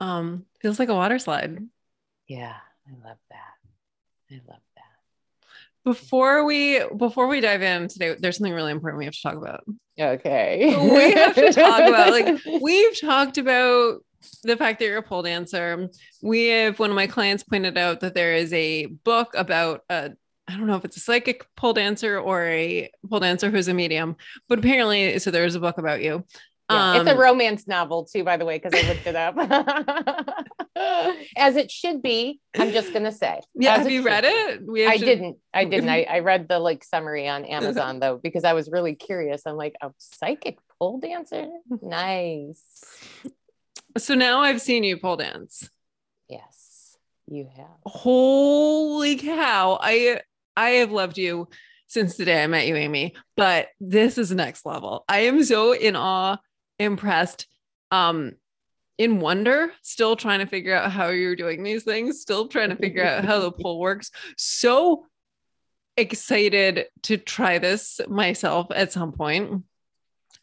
um 0.00 0.44
feels 0.60 0.78
like 0.78 0.88
a 0.88 0.94
water 0.94 1.18
slide. 1.18 1.58
Yeah 2.26 2.56
i 2.86 3.08
love 3.08 3.18
that. 3.30 3.54
I 4.30 4.40
love 4.46 4.60
before 5.88 6.44
we 6.44 6.82
before 6.96 7.26
we 7.28 7.40
dive 7.40 7.62
in 7.62 7.88
today 7.88 8.14
there's 8.18 8.36
something 8.36 8.52
really 8.52 8.72
important 8.72 8.98
we 8.98 9.04
have 9.04 9.14
to 9.14 9.22
talk 9.22 9.36
about 9.36 9.64
okay 9.98 10.76
we 10.92 11.12
have 11.12 11.34
to 11.34 11.52
talk 11.52 11.80
about 11.88 12.10
like 12.10 12.38
we've 12.60 13.00
talked 13.00 13.38
about 13.38 14.02
the 14.42 14.56
fact 14.56 14.78
that 14.78 14.86
you're 14.86 14.98
a 14.98 15.02
pole 15.02 15.22
dancer. 15.22 15.88
We 16.22 16.46
have 16.46 16.78
one 16.78 16.90
of 16.90 16.96
my 16.96 17.06
clients 17.06 17.44
pointed 17.44 17.78
out 17.78 18.00
that 18.00 18.14
there 18.14 18.34
is 18.34 18.52
a 18.52 18.86
book 18.86 19.32
about 19.34 19.82
a 19.88 20.12
I 20.50 20.56
don't 20.56 20.66
know 20.66 20.76
if 20.76 20.84
it's 20.86 20.96
a 20.96 21.00
psychic 21.00 21.46
pole 21.56 21.74
dancer 21.74 22.18
or 22.18 22.46
a 22.46 22.90
pole 23.08 23.20
dancer 23.20 23.50
who's 23.50 23.68
a 23.68 23.74
medium, 23.74 24.16
but 24.48 24.58
apparently, 24.58 25.18
so 25.18 25.30
there's 25.30 25.54
a 25.54 25.60
book 25.60 25.76
about 25.76 26.02
you. 26.02 26.24
Yeah, 26.70 26.90
um, 26.92 27.00
it's 27.00 27.08
a 27.08 27.14
um, 27.14 27.18
romance 27.18 27.66
novel 27.66 28.04
too, 28.04 28.24
by 28.24 28.36
the 28.36 28.44
way, 28.44 28.58
because 28.58 28.78
I 28.78 28.86
looked 28.86 29.06
it 29.06 29.16
up. 29.16 29.36
as 31.36 31.56
it 31.56 31.70
should 31.70 32.02
be. 32.02 32.40
I'm 32.56 32.72
just 32.72 32.92
gonna 32.92 33.12
say. 33.12 33.40
Yeah, 33.54 33.78
have 33.78 33.90
you 33.90 34.02
read 34.02 34.24
it? 34.24 34.66
We 34.66 34.86
I 34.86 34.98
to- 34.98 35.04
didn't. 35.04 35.38
I 35.54 35.64
didn't. 35.64 35.88
I, 35.88 36.02
I 36.02 36.18
read 36.20 36.48
the 36.48 36.58
like 36.58 36.84
summary 36.84 37.26
on 37.28 37.44
Amazon 37.46 38.00
though 38.00 38.18
because 38.22 38.44
I 38.44 38.52
was 38.52 38.70
really 38.70 38.94
curious. 38.94 39.42
I'm 39.46 39.56
like 39.56 39.76
a 39.80 39.90
psychic 39.98 40.58
pole 40.78 40.98
dancer. 40.98 41.46
Nice. 41.80 42.84
So 43.96 44.14
now 44.14 44.40
I've 44.40 44.60
seen 44.60 44.84
you 44.84 44.98
pole 44.98 45.16
dance. 45.16 45.70
Yes, 46.28 46.96
you 47.26 47.48
have. 47.56 47.66
Holy 47.86 49.16
cow. 49.16 49.78
I 49.80 50.20
I 50.56 50.70
have 50.70 50.92
loved 50.92 51.16
you 51.18 51.48
since 51.86 52.16
the 52.16 52.26
day 52.26 52.42
I 52.42 52.46
met 52.46 52.66
you, 52.66 52.76
Amy, 52.76 53.14
but 53.36 53.68
this 53.80 54.18
is 54.18 54.30
next 54.30 54.66
level. 54.66 55.04
I 55.08 55.20
am 55.20 55.42
so 55.42 55.72
in 55.72 55.96
awe, 55.96 56.36
impressed, 56.78 57.46
um, 57.90 58.32
in 58.98 59.20
wonder, 59.20 59.72
still 59.82 60.16
trying 60.16 60.40
to 60.40 60.46
figure 60.46 60.74
out 60.74 60.90
how 60.90 61.08
you're 61.08 61.36
doing 61.36 61.62
these 61.62 61.84
things, 61.84 62.20
still 62.20 62.48
trying 62.48 62.70
to 62.70 62.76
figure 62.76 63.04
out 63.04 63.24
how 63.24 63.38
the 63.38 63.52
pole 63.62 63.78
works. 63.78 64.10
So 64.36 65.06
excited 65.96 66.86
to 67.02 67.16
try 67.16 67.58
this 67.58 68.00
myself 68.08 68.68
at 68.74 68.92
some 68.92 69.12
point. 69.12 69.64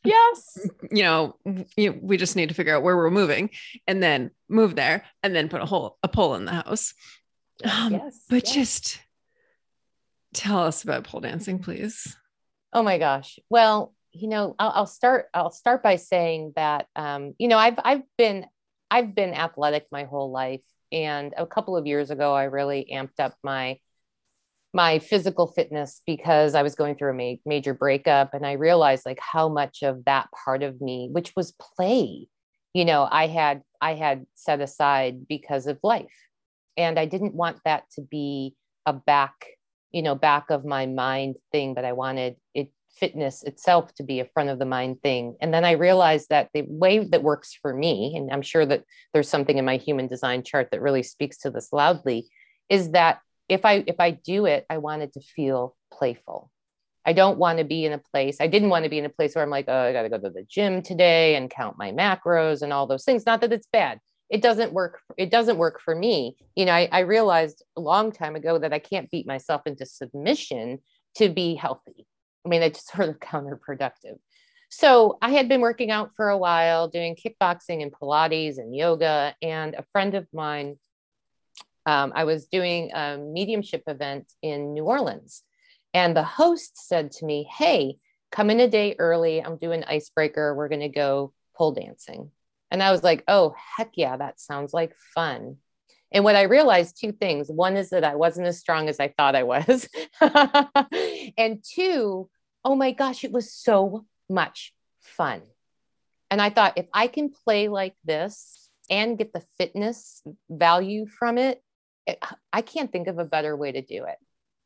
Yes. 0.03 0.59
You 0.91 1.03
know, 1.03 1.35
you, 1.75 1.97
we 1.99 2.17
just 2.17 2.35
need 2.35 2.49
to 2.49 2.55
figure 2.55 2.75
out 2.75 2.83
where 2.83 2.95
we're 2.95 3.09
moving 3.09 3.49
and 3.87 4.03
then 4.03 4.31
move 4.47 4.75
there 4.75 5.03
and 5.23 5.35
then 5.35 5.49
put 5.49 5.61
a 5.61 5.65
hole 5.65 5.97
a 6.03 6.07
pole 6.07 6.35
in 6.35 6.45
the 6.45 6.51
house. 6.51 6.93
Um, 7.63 7.93
yes. 7.93 8.19
But 8.29 8.43
yes. 8.45 8.53
just 8.53 8.99
tell 10.33 10.59
us 10.59 10.83
about 10.83 11.05
pole 11.05 11.21
dancing, 11.21 11.59
please. 11.59 12.15
Oh 12.71 12.83
my 12.83 12.97
gosh. 12.97 13.39
Well, 13.49 13.94
you 14.15 14.29
know, 14.29 14.55
I'll, 14.59 14.71
I'll 14.71 14.85
start. 14.87 15.27
I'll 15.33 15.51
start 15.51 15.83
by 15.83 15.97
saying 15.97 16.53
that, 16.55 16.87
um, 16.95 17.33
you 17.37 17.47
know, 17.47 17.57
I've 17.57 17.77
I've 17.83 18.03
been 18.17 18.45
I've 18.89 19.13
been 19.13 19.33
athletic 19.33 19.87
my 19.91 20.05
whole 20.05 20.31
life, 20.31 20.61
and 20.91 21.33
a 21.37 21.45
couple 21.45 21.75
of 21.75 21.85
years 21.85 22.11
ago, 22.11 22.33
I 22.33 22.45
really 22.45 22.87
amped 22.93 23.19
up 23.19 23.35
my 23.43 23.77
my 24.73 24.99
physical 24.99 25.47
fitness 25.47 26.01
because 26.05 26.55
I 26.55 26.63
was 26.63 26.75
going 26.75 26.95
through 26.95 27.11
a 27.11 27.13
ma- 27.13 27.39
major 27.45 27.73
breakup, 27.73 28.33
and 28.33 28.45
I 28.45 28.53
realized 28.53 29.05
like 29.05 29.19
how 29.19 29.49
much 29.49 29.83
of 29.83 30.05
that 30.05 30.29
part 30.45 30.63
of 30.63 30.79
me, 30.79 31.09
which 31.11 31.33
was 31.35 31.53
play, 31.53 32.27
you 32.73 32.85
know, 32.85 33.07
I 33.09 33.27
had 33.27 33.63
I 33.81 33.95
had 33.95 34.25
set 34.35 34.61
aside 34.61 35.27
because 35.27 35.67
of 35.67 35.77
life, 35.83 36.15
and 36.77 36.97
I 36.97 37.05
didn't 37.05 37.35
want 37.35 37.59
that 37.65 37.89
to 37.95 38.01
be 38.01 38.55
a 38.85 38.93
back 38.93 39.33
you 39.91 40.01
know 40.01 40.13
back 40.13 40.49
of 40.49 40.65
my 40.65 40.85
mind 40.85 41.35
thing 41.51 41.73
but 41.73 41.85
i 41.85 41.93
wanted 41.93 42.35
it 42.53 42.69
fitness 42.95 43.43
itself 43.43 43.93
to 43.95 44.03
be 44.03 44.19
a 44.19 44.25
front 44.25 44.49
of 44.49 44.59
the 44.59 44.65
mind 44.65 45.01
thing. 45.01 45.35
And 45.41 45.53
then 45.53 45.65
i 45.65 45.71
realized 45.71 46.29
that 46.29 46.49
the 46.53 46.63
way 46.67 46.99
that 46.99 47.23
works 47.23 47.53
for 47.53 47.73
me 47.73 48.13
and 48.15 48.31
i'm 48.31 48.41
sure 48.41 48.65
that 48.65 48.83
there's 49.13 49.29
something 49.29 49.57
in 49.57 49.65
my 49.65 49.77
human 49.77 50.07
design 50.07 50.43
chart 50.43 50.69
that 50.71 50.81
really 50.81 51.03
speaks 51.03 51.37
to 51.39 51.49
this 51.49 51.69
loudly 51.71 52.27
is 52.69 52.91
that 52.91 53.19
if 53.49 53.65
i 53.65 53.83
if 53.87 53.99
i 53.99 54.11
do 54.11 54.45
it 54.45 54.65
i 54.69 54.77
want 54.77 55.01
it 55.01 55.13
to 55.13 55.21
feel 55.21 55.75
playful. 55.91 56.51
I 57.07 57.13
don't 57.13 57.37
want 57.37 57.59
to 57.59 57.63
be 57.63 57.85
in 57.85 57.93
a 57.93 57.99
place 57.99 58.37
i 58.39 58.47
didn't 58.47 58.69
want 58.69 58.83
to 58.83 58.89
be 58.89 58.97
in 58.97 59.05
a 59.05 59.09
place 59.09 59.35
where 59.35 59.43
i'm 59.43 59.49
like 59.49 59.65
oh 59.67 59.81
i 59.81 59.93
got 59.93 60.03
to 60.03 60.09
go 60.09 60.19
to 60.19 60.29
the 60.29 60.45
gym 60.49 60.81
today 60.81 61.35
and 61.35 61.49
count 61.49 61.77
my 61.77 61.91
macros 61.91 62.61
and 62.61 62.73
all 62.73 62.87
those 62.87 63.05
things. 63.05 63.25
Not 63.25 63.41
that 63.41 63.53
it's 63.53 63.67
bad. 63.71 63.99
It 64.29 64.41
doesn't 64.41 64.73
work 64.73 65.01
it 65.17 65.29
doesn't 65.29 65.57
work 65.57 65.81
for 65.81 65.93
me. 65.93 66.35
You 66.55 66.65
know 66.65 66.73
I, 66.73 66.89
I 66.91 66.99
realized 66.99 67.63
a 67.77 67.81
long 67.81 68.11
time 68.11 68.35
ago 68.35 68.57
that 68.57 68.73
i 68.73 68.79
can't 68.79 69.11
beat 69.11 69.27
myself 69.27 69.61
into 69.65 69.85
submission 69.85 70.79
to 71.17 71.29
be 71.29 71.55
healthy 71.55 72.07
i 72.45 72.49
mean 72.49 72.61
it's 72.61 72.85
sort 72.91 73.09
of 73.09 73.19
counterproductive. 73.19 74.17
So 74.69 75.17
i 75.21 75.29
had 75.29 75.47
been 75.49 75.61
working 75.61 75.91
out 75.91 76.11
for 76.15 76.29
a 76.29 76.37
while 76.37 76.87
doing 76.87 77.15
kickboxing 77.15 77.81
and 77.81 77.91
pilates 77.91 78.57
and 78.57 78.75
yoga 78.75 79.35
and 79.41 79.75
a 79.75 79.85
friend 79.91 80.15
of 80.15 80.27
mine 80.33 80.77
um, 81.85 82.11
i 82.15 82.23
was 82.23 82.47
doing 82.47 82.91
a 82.93 83.17
mediumship 83.17 83.83
event 83.87 84.31
in 84.41 84.73
new 84.73 84.83
orleans. 84.83 85.43
And 85.93 86.13
the 86.15 86.23
host 86.23 86.77
said 86.77 87.11
to 87.13 87.25
me 87.25 87.47
hey 87.57 87.97
come 88.35 88.49
in 88.49 88.59
a 88.59 88.67
day 88.67 88.95
early. 88.99 89.41
I'm 89.41 89.57
doing 89.57 89.83
icebreaker. 89.85 90.53
We're 90.53 90.67
going 90.67 90.81
to 90.81 90.89
go 90.89 91.33
pole 91.55 91.71
dancing. 91.71 92.31
And 92.69 92.83
I 92.83 92.91
was 92.91 93.01
like, 93.01 93.23
oh, 93.27 93.55
heck 93.77 93.91
yeah, 93.95 94.17
that 94.17 94.41
sounds 94.41 94.73
like 94.73 94.93
fun. 95.13 95.57
And 96.11 96.23
what 96.23 96.35
I 96.35 96.43
realized 96.43 96.97
two 96.99 97.13
things. 97.13 97.49
One 97.49 97.77
is 97.77 97.91
that 97.91 98.03
I 98.03 98.15
wasn't 98.15 98.47
as 98.47 98.59
strong 98.59 98.89
as 98.89 98.99
I 98.99 99.13
thought 99.17 99.35
I 99.35 99.43
was. 99.43 99.87
and 101.37 101.63
two, 101.63 102.29
oh 102.65 102.75
my 102.75 102.91
gosh, 102.91 103.23
it 103.23 103.31
was 103.31 103.53
so 103.53 104.05
much 104.29 104.73
fun. 105.01 105.41
And 106.29 106.41
I 106.41 106.49
thought, 106.49 106.73
if 106.77 106.87
I 106.93 107.07
can 107.07 107.29
play 107.29 107.69
like 107.69 107.95
this 108.03 108.69
and 108.89 109.17
get 109.17 109.31
the 109.31 109.43
fitness 109.57 110.21
value 110.49 111.05
from 111.05 111.37
it, 111.37 111.63
it 112.05 112.21
I 112.51 112.61
can't 112.61 112.91
think 112.91 113.07
of 113.07 113.19
a 113.19 113.25
better 113.25 113.55
way 113.55 113.71
to 113.71 113.81
do 113.81 114.03
it. 114.05 114.17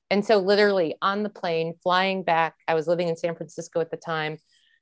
And 0.09 0.25
so, 0.25 0.39
literally 0.39 0.95
on 1.01 1.21
the 1.21 1.29
plane, 1.29 1.75
flying 1.83 2.23
back, 2.23 2.55
I 2.67 2.73
was 2.73 2.87
living 2.87 3.09
in 3.09 3.17
San 3.17 3.35
Francisco 3.35 3.81
at 3.81 3.91
the 3.91 3.97
time 3.97 4.39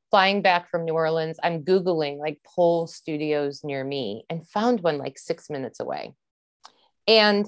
flying 0.10 0.42
back 0.42 0.70
from 0.70 0.86
New 0.86 0.94
Orleans, 0.94 1.38
I'm 1.44 1.64
Googling 1.64 2.18
like 2.18 2.40
pole 2.44 2.88
studios 2.88 3.64
near 3.64 3.84
me 3.84 4.26
and 4.30 4.48
found 4.48 4.82
one 4.82 4.98
like 4.98 5.18
six 5.18 5.50
minutes 5.50 5.80
away. 5.80 6.14
And 7.08 7.48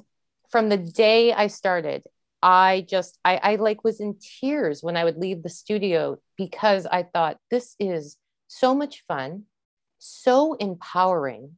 from 0.50 0.70
the 0.70 0.78
day 0.78 1.34
I 1.34 1.48
started, 1.48 2.04
I 2.42 2.86
just, 2.88 3.20
I, 3.26 3.40
I 3.42 3.56
like 3.56 3.84
was 3.84 4.00
in 4.00 4.16
tears 4.40 4.82
when 4.82 4.96
I 4.96 5.04
would 5.04 5.18
leave 5.18 5.44
the 5.44 5.50
studio 5.50 6.18
because 6.38 6.86
I 6.86 7.04
thought 7.04 7.38
this 7.52 7.76
is 7.80 8.18
so 8.48 8.74
much 8.74 9.04
fun, 9.08 9.44
so 9.98 10.54
empowering. 10.54 11.58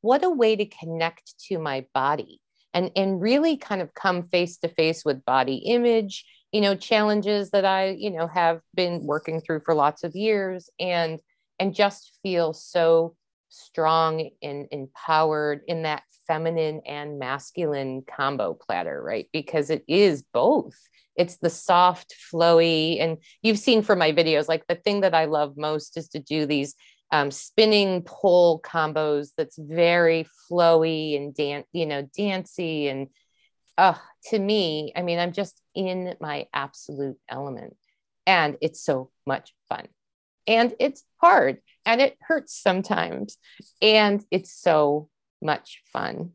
What 0.00 0.24
a 0.24 0.30
way 0.30 0.56
to 0.56 0.64
connect 0.66 1.34
to 1.48 1.58
my 1.58 1.86
body 1.94 2.40
and, 2.74 2.90
and 2.96 3.20
really 3.20 3.56
kind 3.56 3.82
of 3.82 3.94
come 3.94 4.22
face 4.22 4.56
to 4.58 4.68
face 4.68 5.04
with 5.04 5.24
body 5.24 5.56
image 5.56 6.24
you 6.52 6.60
know 6.60 6.74
challenges 6.74 7.50
that 7.50 7.64
i 7.64 7.88
you 7.98 8.10
know 8.10 8.26
have 8.26 8.60
been 8.74 9.00
working 9.04 9.40
through 9.40 9.60
for 9.64 9.74
lots 9.74 10.04
of 10.04 10.14
years 10.14 10.70
and 10.78 11.18
and 11.58 11.74
just 11.74 12.18
feel 12.22 12.52
so 12.52 13.16
strong 13.52 14.30
and 14.42 14.66
empowered 14.70 15.62
in 15.66 15.82
that 15.82 16.02
feminine 16.26 16.80
and 16.86 17.18
masculine 17.18 18.02
combo 18.02 18.54
platter 18.54 19.02
right 19.02 19.28
because 19.32 19.70
it 19.70 19.84
is 19.86 20.22
both 20.32 20.74
it's 21.16 21.36
the 21.36 21.50
soft 21.50 22.14
flowy 22.32 23.00
and 23.00 23.18
you've 23.42 23.58
seen 23.58 23.82
from 23.82 23.98
my 23.98 24.12
videos 24.12 24.48
like 24.48 24.66
the 24.68 24.74
thing 24.74 25.02
that 25.02 25.14
i 25.14 25.26
love 25.26 25.56
most 25.56 25.96
is 25.96 26.08
to 26.08 26.18
do 26.18 26.46
these 26.46 26.74
um, 27.10 27.30
spinning 27.30 28.02
pole 28.02 28.60
combos 28.62 29.32
that's 29.36 29.58
very 29.58 30.26
flowy 30.50 31.16
and 31.16 31.34
dan- 31.34 31.64
you 31.72 31.84
know 31.84 32.08
dancy 32.16 32.88
and 32.88 33.08
uh, 33.78 33.94
to 34.24 34.38
me, 34.38 34.92
I 34.94 35.02
mean, 35.02 35.18
I'm 35.18 35.32
just 35.32 35.60
in 35.74 36.14
my 36.20 36.46
absolute 36.52 37.18
element. 37.28 37.76
And 38.26 38.56
it's 38.60 38.82
so 38.82 39.10
much 39.26 39.54
fun. 39.68 39.88
And 40.46 40.74
it's 40.78 41.04
hard 41.18 41.58
and 41.84 42.00
it 42.00 42.16
hurts 42.20 42.60
sometimes. 42.60 43.38
And 43.80 44.24
it's 44.30 44.52
so 44.52 45.08
much 45.40 45.82
fun. 45.92 46.32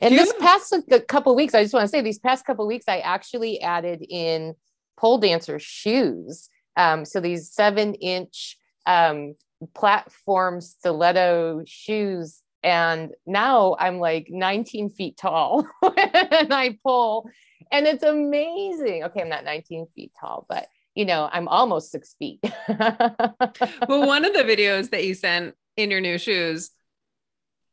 And 0.00 0.16
this 0.16 0.32
past 0.40 0.74
a 0.90 1.00
couple 1.00 1.34
weeks, 1.34 1.54
I 1.54 1.62
just 1.62 1.74
want 1.74 1.84
to 1.84 1.88
say 1.88 2.00
these 2.00 2.18
past 2.18 2.44
couple 2.44 2.66
weeks, 2.66 2.86
I 2.88 2.98
actually 2.98 3.60
added 3.60 4.04
in 4.08 4.54
pole 4.96 5.18
dancer 5.18 5.58
shoes. 5.58 6.48
Um, 6.76 7.04
so 7.04 7.20
these 7.20 7.50
seven 7.50 7.94
inch 7.94 8.56
um, 8.86 9.34
platform 9.74 10.60
stiletto 10.60 11.62
shoes 11.66 12.42
and 12.64 13.12
now 13.26 13.76
I'm 13.78 13.98
like 13.98 14.28
19 14.30 14.88
feet 14.88 15.18
tall 15.18 15.68
and 15.82 16.52
I 16.52 16.78
pull, 16.82 17.28
and 17.70 17.86
it's 17.86 18.02
amazing. 18.02 19.04
Okay, 19.04 19.20
I'm 19.20 19.28
not 19.28 19.44
19 19.44 19.86
feet 19.94 20.12
tall, 20.18 20.46
but 20.48 20.66
you 20.94 21.04
know, 21.04 21.28
I'm 21.32 21.48
almost 21.48 21.90
six 21.90 22.14
feet. 22.18 22.40
well, 22.68 24.06
one 24.06 24.24
of 24.24 24.32
the 24.32 24.44
videos 24.44 24.90
that 24.90 25.04
you 25.04 25.14
sent 25.14 25.54
in 25.76 25.90
your 25.90 26.00
new 26.00 26.18
shoes, 26.18 26.70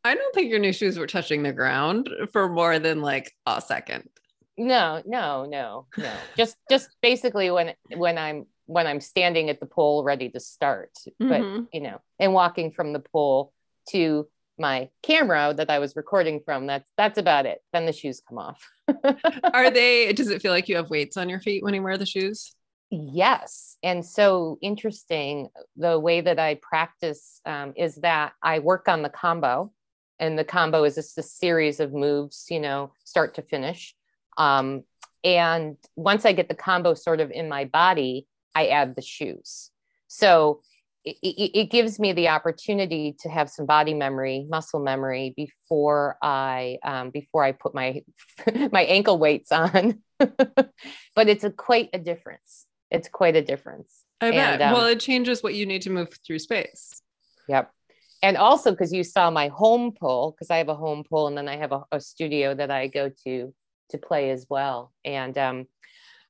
I 0.03 0.15
don't 0.15 0.33
think 0.33 0.49
your 0.49 0.59
new 0.59 0.73
shoes 0.73 0.97
were 0.97 1.07
touching 1.07 1.43
the 1.43 1.53
ground 1.53 2.09
for 2.31 2.49
more 2.49 2.79
than 2.79 3.01
like 3.01 3.33
a 3.45 3.61
second. 3.61 4.09
no, 4.57 5.01
no, 5.05 5.45
no, 5.45 5.85
no. 5.97 6.11
Just 6.37 6.55
just 6.69 6.89
basically 7.01 7.51
when 7.51 7.73
when 7.95 8.17
I'm 8.17 8.45
when 8.65 8.87
I'm 8.87 9.01
standing 9.01 9.49
at 9.49 9.59
the 9.59 9.65
pole 9.65 10.03
ready 10.03 10.29
to 10.29 10.39
start, 10.39 10.91
but 11.19 11.41
Mhm. 11.41 11.67
you 11.73 11.81
know, 11.81 12.01
and 12.19 12.33
walking 12.33 12.71
from 12.71 12.93
the 12.93 12.99
pole 12.99 13.53
to 13.89 14.27
my 14.57 14.89
camera 15.01 15.53
that 15.57 15.69
I 15.69 15.79
was 15.79 15.95
recording 15.95 16.41
from, 16.45 16.67
that's 16.67 16.89
that's 16.97 17.17
about 17.17 17.45
it. 17.45 17.59
Then 17.73 17.85
the 17.85 17.93
shoes 17.93 18.21
come 18.27 18.37
off. 18.37 18.61
Are 19.53 19.71
they, 19.71 20.11
does 20.13 20.29
it 20.29 20.41
feel 20.41 20.51
like 20.51 20.67
you 20.69 20.75
have 20.75 20.89
weights 20.89 21.17
on 21.17 21.29
your 21.29 21.39
feet 21.39 21.63
when 21.63 21.73
you 21.73 21.81
wear 21.83 21.97
the 21.97 22.05
shoes? 22.05 22.53
Yes. 22.93 23.77
And 23.81 24.05
so 24.05 24.59
interesting, 24.61 25.47
the 25.77 25.97
way 25.97 26.19
that 26.19 26.39
I 26.39 26.59
practice 26.61 27.39
um, 27.45 27.71
is 27.77 27.95
that 27.97 28.33
I 28.43 28.59
work 28.59 28.89
on 28.89 29.01
the 29.01 29.09
combo, 29.09 29.71
and 30.19 30.37
the 30.37 30.43
combo 30.43 30.83
is 30.83 30.95
just 30.95 31.17
a 31.17 31.23
series 31.23 31.79
of 31.79 31.93
moves, 31.93 32.47
you 32.49 32.59
know, 32.59 32.91
start 33.05 33.35
to 33.35 33.43
finish. 33.43 33.95
Um, 34.37 34.83
and 35.23 35.77
once 35.95 36.25
I 36.25 36.33
get 36.33 36.49
the 36.49 36.55
combo 36.55 36.93
sort 36.93 37.21
of 37.21 37.31
in 37.31 37.47
my 37.47 37.63
body, 37.63 38.27
I 38.53 38.67
add 38.67 38.95
the 38.97 39.01
shoes. 39.01 39.71
So 40.07 40.61
it, 41.05 41.15
it, 41.23 41.59
it, 41.59 41.71
gives 41.71 41.97
me 41.97 42.11
the 42.11 42.27
opportunity 42.27 43.15
to 43.21 43.29
have 43.29 43.49
some 43.49 43.65
body 43.65 43.93
memory, 43.93 44.45
muscle 44.49 44.81
memory 44.81 45.33
before 45.35 46.17
I 46.21 46.77
um, 46.83 47.09
before 47.09 47.43
I 47.43 47.53
put 47.53 47.73
my 47.73 48.03
my 48.71 48.83
ankle 48.83 49.17
weights 49.17 49.51
on. 49.51 50.03
but 50.19 50.73
it's 51.15 51.45
a 51.45 51.49
quite 51.49 51.89
a 51.93 51.97
difference. 51.97 52.67
It's 52.91 53.07
quite 53.07 53.35
a 53.35 53.41
difference. 53.41 54.03
I 54.19 54.31
bet. 54.31 54.61
um, 54.61 54.73
well, 54.73 54.85
it 54.85 54.99
changes 54.99 55.41
what 55.41 55.55
you 55.55 55.65
need 55.65 55.81
to 55.83 55.89
move 55.89 56.09
through 56.25 56.39
space. 56.39 57.01
Yep. 57.47 57.71
And 58.21 58.37
also 58.37 58.71
because 58.71 58.93
you 58.93 59.03
saw 59.03 59.31
my 59.31 59.47
home 59.47 59.93
pool, 59.93 60.35
because 60.35 60.51
I 60.51 60.57
have 60.57 60.69
a 60.69 60.75
home 60.75 61.03
pool 61.09 61.27
and 61.27 61.35
then 61.35 61.47
I 61.47 61.57
have 61.57 61.71
a, 61.71 61.83
a, 61.91 61.99
studio 61.99 62.53
that 62.53 62.69
I 62.69 62.87
go 62.87 63.09
to 63.23 63.53
to 63.89 63.97
play 63.97 64.29
as 64.29 64.45
well. 64.47 64.93
And 65.03 65.35
um, 65.37 65.65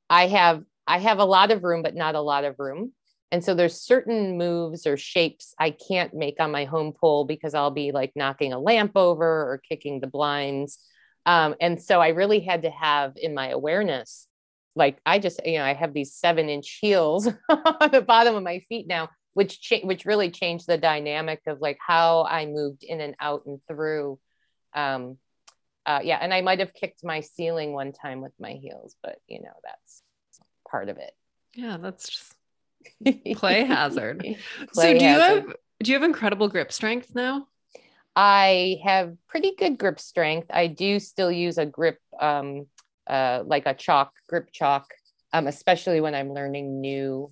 I 0.10 0.28
have 0.28 0.64
I 0.88 1.00
have 1.00 1.20
a 1.20 1.26
lot 1.26 1.52
of 1.52 1.64
room, 1.64 1.84
but 1.84 1.96
not 1.96 2.16
a 2.16 2.22
lot 2.22 2.46
of 2.46 2.56
room. 2.60 2.94
And 3.32 3.44
so 3.44 3.54
there's 3.54 3.82
certain 3.82 4.38
moves 4.38 4.86
or 4.86 4.98
shapes 4.98 5.54
I 5.58 5.72
can't 5.72 6.14
make 6.14 6.40
on 6.40 6.52
my 6.52 6.66
home 6.66 6.92
pool 6.92 7.26
because 7.26 7.54
I'll 7.54 7.72
be 7.72 7.92
like 7.92 8.12
knocking 8.16 8.52
a 8.52 8.60
lamp 8.60 8.92
over 8.96 9.26
or 9.26 9.62
kicking 9.68 10.00
the 10.00 10.08
blinds. 10.08 10.80
Um, 11.26 11.56
and 11.62 11.82
so 11.82 12.02
I 12.02 12.10
really 12.10 12.42
had 12.42 12.64
to 12.64 12.72
have 12.72 13.14
in 13.16 13.34
my 13.34 13.50
awareness, 13.50 14.28
like 14.76 15.00
I 15.06 15.20
just, 15.20 15.46
you 15.46 15.58
know, 15.58 15.66
I 15.66 15.74
have 15.74 15.94
these 15.94 16.14
seven 16.14 16.50
inch 16.50 16.80
heels 16.82 17.28
on 17.50 17.92
the 17.92 18.02
bottom 18.02 18.36
of 18.36 18.44
my 18.44 18.60
feet 18.70 18.88
now, 18.88 19.10
which 19.34 19.62
cha- 19.62 19.86
which 19.86 20.06
really 20.06 20.32
changed 20.32 20.68
the 20.68 20.78
dynamic 20.78 21.42
of 21.48 21.60
like 21.60 21.78
how 21.86 22.24
I 22.24 22.46
moved 22.46 22.84
in 22.84 23.02
and 23.02 23.16
out 23.20 23.46
and 23.46 23.60
through. 23.68 24.20
Um, 24.74 25.18
uh, 25.86 26.00
yeah, 26.04 26.18
and 26.22 26.34
I 26.34 26.42
might 26.42 26.60
have 26.60 26.74
kicked 26.74 27.04
my 27.04 27.22
ceiling 27.22 27.74
one 27.74 27.92
time 27.92 28.22
with 28.22 28.34
my 28.40 28.52
heels, 28.54 28.96
but 29.04 29.18
you 29.28 29.42
know 29.42 29.54
that's 29.64 30.04
part 30.70 30.90
of 30.90 30.98
it. 30.98 31.12
Yeah, 31.56 31.78
that's 31.78 32.08
just 32.08 32.36
play 33.38 33.66
hazard. 33.66 34.22
play 34.22 34.38
so 34.74 34.94
do 34.94 35.06
hazard. 35.06 35.34
you 35.34 35.48
have 35.48 35.56
do 35.84 35.92
you 35.92 35.96
have 35.98 36.04
incredible 36.04 36.48
grip 36.48 36.72
strength 36.72 37.14
now? 37.16 37.48
I 38.16 38.78
have 38.84 39.16
pretty 39.28 39.54
good 39.58 39.78
grip 39.78 40.00
strength. 40.00 40.48
I 40.52 40.68
do 40.68 41.00
still 41.00 41.32
use 41.32 41.58
a 41.58 41.66
grip 41.66 41.98
um 42.20 42.68
uh 43.08 43.44
like 43.46 43.66
a 43.66 43.74
chalk 43.74 44.12
grip 44.28 44.50
chalk 44.52 44.88
um 45.34 45.48
especially 45.48 46.02
when 46.02 46.16
I'm 46.16 46.34
learning 46.34 46.82
new 46.82 47.32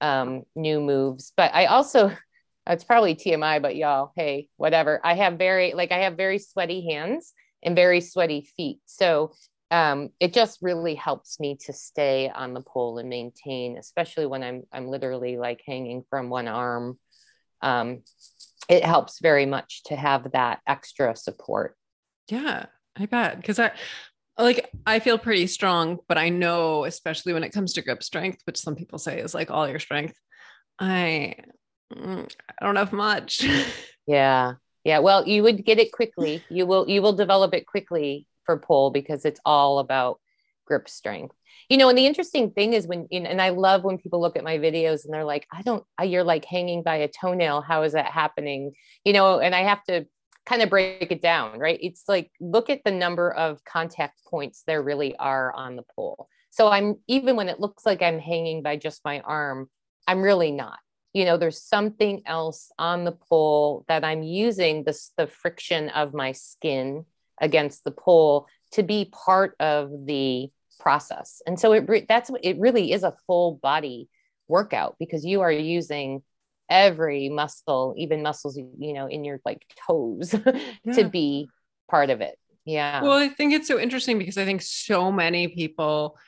um 0.00 0.44
new 0.54 0.80
moves. 0.80 1.32
But 1.36 1.54
I 1.54 1.66
also 1.66 2.12
it's 2.66 2.84
probably 2.84 3.14
TMI 3.14 3.60
but 3.60 3.76
y'all 3.76 4.12
hey 4.16 4.48
whatever. 4.56 5.00
I 5.04 5.14
have 5.14 5.38
very 5.38 5.74
like 5.74 5.92
I 5.92 5.98
have 5.98 6.16
very 6.16 6.38
sweaty 6.38 6.90
hands 6.90 7.32
and 7.62 7.74
very 7.74 8.00
sweaty 8.00 8.48
feet. 8.56 8.78
So 8.86 9.32
um, 9.70 10.10
it 10.18 10.32
just 10.32 10.58
really 10.62 10.94
helps 10.94 11.38
me 11.38 11.58
to 11.66 11.72
stay 11.72 12.30
on 12.34 12.54
the 12.54 12.62
pole 12.62 12.98
and 12.98 13.08
maintain, 13.08 13.76
especially 13.76 14.26
when 14.26 14.42
I'm 14.42 14.62
I'm 14.72 14.88
literally 14.88 15.36
like 15.36 15.62
hanging 15.66 16.04
from 16.08 16.30
one 16.30 16.48
arm. 16.48 16.98
Um, 17.60 18.02
it 18.68 18.84
helps 18.84 19.20
very 19.20 19.46
much 19.46 19.82
to 19.84 19.96
have 19.96 20.32
that 20.32 20.60
extra 20.66 21.14
support. 21.16 21.76
Yeah, 22.28 22.66
I 22.96 23.06
bet 23.06 23.36
because 23.36 23.58
I 23.58 23.72
like 24.38 24.70
I 24.86 25.00
feel 25.00 25.18
pretty 25.18 25.46
strong, 25.46 25.98
but 26.08 26.18
I 26.18 26.28
know 26.28 26.84
especially 26.84 27.32
when 27.32 27.44
it 27.44 27.52
comes 27.52 27.72
to 27.74 27.82
grip 27.82 28.02
strength, 28.02 28.42
which 28.44 28.56
some 28.56 28.76
people 28.76 28.98
say 28.98 29.20
is 29.20 29.34
like 29.34 29.50
all 29.50 29.68
your 29.68 29.80
strength, 29.80 30.14
I 30.78 31.34
mm, 31.92 32.32
I 32.60 32.64
don't 32.64 32.76
have 32.76 32.92
much. 32.92 33.44
yeah. 34.06 34.54
Yeah, 34.84 35.00
well, 35.00 35.26
you 35.26 35.42
would 35.42 35.66
get 35.66 35.78
it 35.78 35.92
quickly. 35.92 36.42
You 36.48 36.64
will 36.64 36.88
you 36.88 37.02
will 37.02 37.12
develop 37.12 37.52
it 37.52 37.66
quickly 37.66 38.26
for 38.46 38.58
pole 38.58 38.90
because 38.90 39.24
it's 39.24 39.40
all 39.44 39.80
about 39.80 40.20
grip 40.66 40.88
strength 40.88 41.34
you 41.68 41.76
know 41.76 41.88
and 41.88 41.98
the 41.98 42.06
interesting 42.06 42.50
thing 42.50 42.72
is 42.72 42.86
when 42.86 43.06
and 43.10 43.40
i 43.40 43.50
love 43.50 43.84
when 43.84 43.98
people 43.98 44.20
look 44.20 44.36
at 44.36 44.44
my 44.44 44.58
videos 44.58 45.04
and 45.04 45.12
they're 45.12 45.24
like 45.24 45.46
i 45.52 45.62
don't 45.62 45.84
you're 46.02 46.24
like 46.24 46.44
hanging 46.44 46.82
by 46.82 46.96
a 46.96 47.08
toenail 47.08 47.60
how 47.60 47.82
is 47.82 47.92
that 47.92 48.06
happening 48.06 48.72
you 49.04 49.12
know 49.12 49.38
and 49.40 49.54
i 49.54 49.62
have 49.62 49.82
to 49.84 50.06
kind 50.48 50.62
of 50.62 50.70
break 50.70 51.10
it 51.10 51.22
down 51.22 51.58
right? 51.58 51.78
It's 51.82 52.04
like 52.08 52.30
look 52.40 52.70
at 52.70 52.82
the 52.84 52.90
number 52.90 53.30
of 53.30 53.62
contact 53.64 54.24
points 54.24 54.62
there 54.66 54.82
really 54.82 55.14
are 55.16 55.52
on 55.52 55.76
the 55.76 55.84
pole 55.94 56.28
so 56.50 56.68
i'm 56.68 56.96
even 57.06 57.36
when 57.36 57.48
it 57.48 57.60
looks 57.60 57.84
like 57.84 58.02
i'm 58.02 58.18
hanging 58.18 58.62
by 58.62 58.76
just 58.76 59.04
my 59.04 59.20
arm 59.20 59.68
i'm 60.06 60.22
really 60.22 60.50
not. 60.50 60.78
You 61.14 61.24
know 61.24 61.36
there's 61.36 61.62
something 61.62 62.22
else 62.26 62.70
on 62.78 63.04
the 63.04 63.12
pole 63.12 63.84
that 63.88 64.04
i'm 64.04 64.22
using 64.22 64.84
this 64.84 65.12
the 65.16 65.26
friction 65.26 65.88
of 65.90 66.14
my 66.14 66.32
skin 66.32 67.04
against 67.40 67.84
the 67.84 67.90
pole 67.90 68.46
to 68.72 68.82
be 68.82 69.10
part 69.26 69.54
of 69.60 69.90
the 70.06 70.48
process. 70.78 71.42
And 71.46 71.58
so 71.58 71.72
it 71.72 72.08
that's 72.08 72.30
it 72.42 72.58
really 72.58 72.92
is 72.92 73.02
a 73.02 73.14
full 73.26 73.58
body 73.62 74.08
workout 74.48 74.96
because 74.98 75.24
you 75.24 75.42
are 75.42 75.52
using 75.52 76.22
every 76.68 77.28
muscle, 77.28 77.94
even 77.96 78.22
muscles 78.22 78.56
you 78.56 78.92
know 78.92 79.06
in 79.06 79.24
your 79.24 79.40
like 79.44 79.64
toes 79.86 80.34
yeah. 80.84 80.92
to 80.92 81.08
be 81.08 81.48
part 81.90 82.10
of 82.10 82.20
it. 82.20 82.38
Yeah. 82.64 83.02
Well, 83.02 83.12
I 83.16 83.28
think 83.28 83.54
it's 83.54 83.66
so 83.66 83.78
interesting 83.78 84.18
because 84.18 84.36
I 84.36 84.44
think 84.44 84.60
so 84.60 85.10
many 85.10 85.48
people 85.48 86.18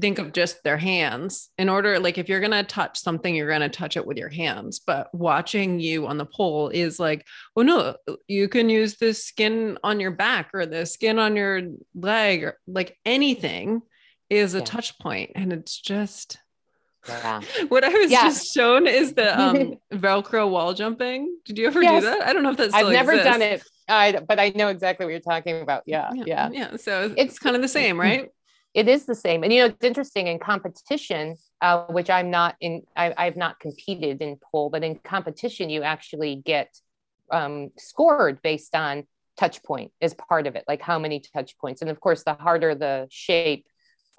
think 0.00 0.18
of 0.18 0.32
just 0.32 0.62
their 0.62 0.76
hands 0.76 1.50
in 1.58 1.68
order 1.68 1.98
like 1.98 2.18
if 2.18 2.28
you're 2.28 2.40
going 2.40 2.50
to 2.50 2.62
touch 2.62 2.98
something 2.98 3.34
you're 3.34 3.48
going 3.48 3.60
to 3.60 3.68
touch 3.68 3.96
it 3.96 4.06
with 4.06 4.16
your 4.16 4.28
hands 4.28 4.78
but 4.78 5.08
watching 5.14 5.80
you 5.80 6.06
on 6.06 6.18
the 6.18 6.26
pole 6.26 6.68
is 6.68 7.00
like 7.00 7.26
well 7.54 7.64
no 7.64 7.96
you 8.28 8.48
can 8.48 8.68
use 8.68 8.96
the 8.96 9.14
skin 9.14 9.78
on 9.82 10.00
your 10.00 10.10
back 10.10 10.50
or 10.52 10.66
the 10.66 10.84
skin 10.84 11.18
on 11.18 11.36
your 11.36 11.62
leg 11.94 12.44
or 12.44 12.58
like 12.66 12.96
anything 13.04 13.80
is 14.28 14.54
a 14.54 14.58
yeah. 14.58 14.64
touch 14.64 14.98
point 14.98 15.32
and 15.34 15.52
it's 15.52 15.80
just 15.80 16.38
yeah. 17.08 17.40
what 17.68 17.84
I 17.84 17.88
was 17.88 18.10
yeah. 18.10 18.22
just 18.22 18.52
shown 18.52 18.86
is 18.86 19.14
the 19.14 19.40
um, 19.40 19.76
Velcro 19.92 20.50
wall 20.50 20.74
jumping. 20.74 21.36
Did 21.44 21.58
you 21.58 21.66
ever 21.66 21.82
yes. 21.82 22.02
do 22.02 22.10
that? 22.10 22.22
I 22.22 22.32
don't 22.32 22.42
know 22.42 22.50
if 22.50 22.56
that's. 22.56 22.74
I've 22.74 22.92
never 22.92 23.12
exists. 23.12 23.30
done 23.30 23.42
it, 23.42 23.62
I, 23.88 24.12
but 24.26 24.38
I 24.38 24.52
know 24.54 24.68
exactly 24.68 25.06
what 25.06 25.10
you're 25.10 25.20
talking 25.20 25.60
about. 25.60 25.82
Yeah, 25.86 26.10
yeah, 26.14 26.24
yeah. 26.26 26.48
yeah. 26.52 26.76
So 26.76 27.04
it's, 27.04 27.14
it's 27.16 27.38
kind 27.38 27.56
of 27.56 27.62
the 27.62 27.68
same, 27.68 27.98
right? 28.00 28.30
it 28.72 28.88
is 28.88 29.04
the 29.04 29.14
same. 29.14 29.42
And 29.42 29.52
you 29.52 29.60
know, 29.60 29.66
it's 29.66 29.84
interesting 29.84 30.28
in 30.28 30.38
competition, 30.38 31.36
uh, 31.60 31.86
which 31.86 32.08
I'm 32.08 32.30
not 32.30 32.56
in, 32.60 32.82
I, 32.96 33.12
I've 33.16 33.36
not 33.36 33.58
competed 33.58 34.22
in 34.22 34.36
pole, 34.36 34.70
but 34.70 34.84
in 34.84 34.96
competition, 34.96 35.70
you 35.70 35.82
actually 35.82 36.36
get 36.36 36.78
um, 37.30 37.70
scored 37.76 38.40
based 38.42 38.74
on 38.74 39.04
touch 39.36 39.62
point 39.62 39.90
as 40.00 40.14
part 40.14 40.46
of 40.46 40.54
it, 40.54 40.64
like 40.68 40.82
how 40.82 40.98
many 40.98 41.20
touch 41.34 41.58
points. 41.58 41.80
And 41.80 41.90
of 41.90 41.98
course, 42.00 42.22
the 42.22 42.34
harder 42.34 42.74
the 42.74 43.08
shape 43.10 43.66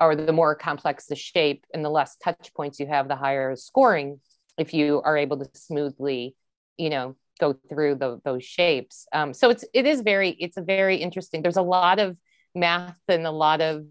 or 0.01 0.15
the 0.15 0.33
more 0.33 0.55
complex 0.55 1.05
the 1.05 1.15
shape 1.15 1.65
and 1.73 1.85
the 1.85 1.89
less 1.89 2.17
touch 2.17 2.51
points 2.55 2.79
you 2.79 2.87
have, 2.87 3.07
the 3.07 3.15
higher 3.15 3.55
scoring 3.55 4.19
if 4.57 4.73
you 4.73 5.01
are 5.05 5.17
able 5.17 5.37
to 5.37 5.49
smoothly, 5.53 6.35
you 6.77 6.89
know, 6.89 7.15
go 7.39 7.55
through 7.69 7.95
the, 7.95 8.19
those 8.25 8.43
shapes. 8.43 9.07
Um, 9.13 9.33
so 9.33 9.49
it's, 9.49 9.63
it 9.73 9.85
is 9.85 10.01
very, 10.01 10.31
it's 10.31 10.57
a 10.57 10.61
very 10.61 10.97
interesting, 10.97 11.41
there's 11.41 11.57
a 11.57 11.61
lot 11.61 11.99
of 11.99 12.17
math 12.53 12.97
and 13.07 13.25
a 13.25 13.31
lot 13.31 13.61
of 13.61 13.85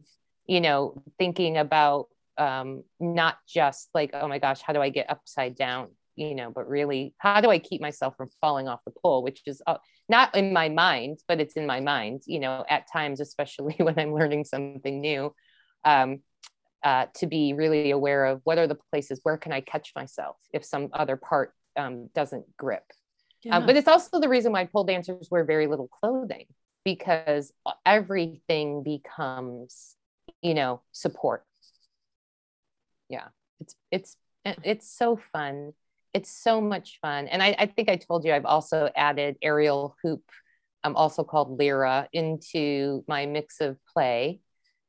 you 0.51 0.61
know, 0.61 1.01
thinking 1.17 1.57
about 1.57 2.09
um, 2.37 2.83
not 2.99 3.39
just 3.47 3.89
like, 3.95 4.11
oh 4.15 4.27
my 4.27 4.41
gosh, 4.41 4.61
how 4.61 4.73
do 4.73 4.81
I 4.81 4.89
get 4.89 5.09
upside 5.09 5.55
down? 5.55 5.91
You 6.17 6.35
know, 6.35 6.51
but 6.51 6.69
really, 6.69 7.15
how 7.19 7.41
do 7.41 7.51
I 7.51 7.61
keep 7.61 7.81
myself 7.81 8.17
from 8.17 8.31
falling 8.41 8.67
off 8.67 8.81
the 8.85 8.91
pole, 8.91 9.23
which 9.23 9.43
is 9.47 9.63
uh, 9.69 9.77
not 10.09 10.35
in 10.35 10.53
my 10.53 10.69
mind, 10.69 11.21
but 11.29 11.41
it's 11.41 11.55
in 11.55 11.69
my 11.69 11.79
mind, 11.79 12.23
you 12.27 12.41
know, 12.41 12.65
at 12.69 12.91
times, 12.93 13.21
especially 13.21 13.75
when 13.79 13.97
I'm 13.97 14.13
learning 14.13 14.45
something 14.45 15.01
new, 15.01 15.33
um, 15.85 16.21
uh, 16.83 17.07
to 17.15 17.27
be 17.27 17.53
really 17.53 17.91
aware 17.91 18.27
of 18.27 18.41
what 18.45 18.59
are 18.59 18.67
the 18.67 18.79
places 18.91 19.21
where 19.23 19.37
can 19.37 19.53
I 19.53 19.61
catch 19.61 19.93
myself 19.95 20.37
if 20.53 20.65
some 20.65 20.89
other 20.93 21.17
part 21.17 21.53
um, 21.77 22.09
doesn't 22.15 22.57
grip. 22.57 22.85
Yeah. 23.43 23.59
Um, 23.59 23.67
but 23.67 23.77
it's 23.77 23.89
also 23.89 24.21
the 24.21 24.29
reason 24.29 24.53
why 24.53 24.67
pole 24.67 24.85
dancers 24.85 25.29
wear 25.31 25.45
very 25.45 25.67
little 25.67 25.89
clothing 25.89 26.47
because 26.85 27.53
everything 27.85 28.83
becomes 28.83 29.97
you 30.43 30.55
know 30.55 30.81
support 30.93 31.45
yeah 33.09 33.29
it's 33.61 33.75
it's 33.91 34.17
it's 34.45 34.91
so 34.91 35.21
fun 35.33 35.73
it's 36.15 36.31
so 36.31 36.61
much 36.61 36.99
fun 37.03 37.29
and 37.29 37.43
I, 37.43 37.55
I 37.59 37.67
think 37.67 37.89
i 37.89 37.97
told 37.97 38.25
you 38.25 38.33
i've 38.33 38.47
also 38.47 38.91
added 38.97 39.37
aerial 39.43 39.97
hoop 40.03 40.23
i'm 40.83 40.97
also 40.97 41.25
called 41.25 41.59
lyra 41.59 42.09
into 42.13 43.05
my 43.07 43.27
mix 43.27 43.61
of 43.61 43.77
play 43.93 44.41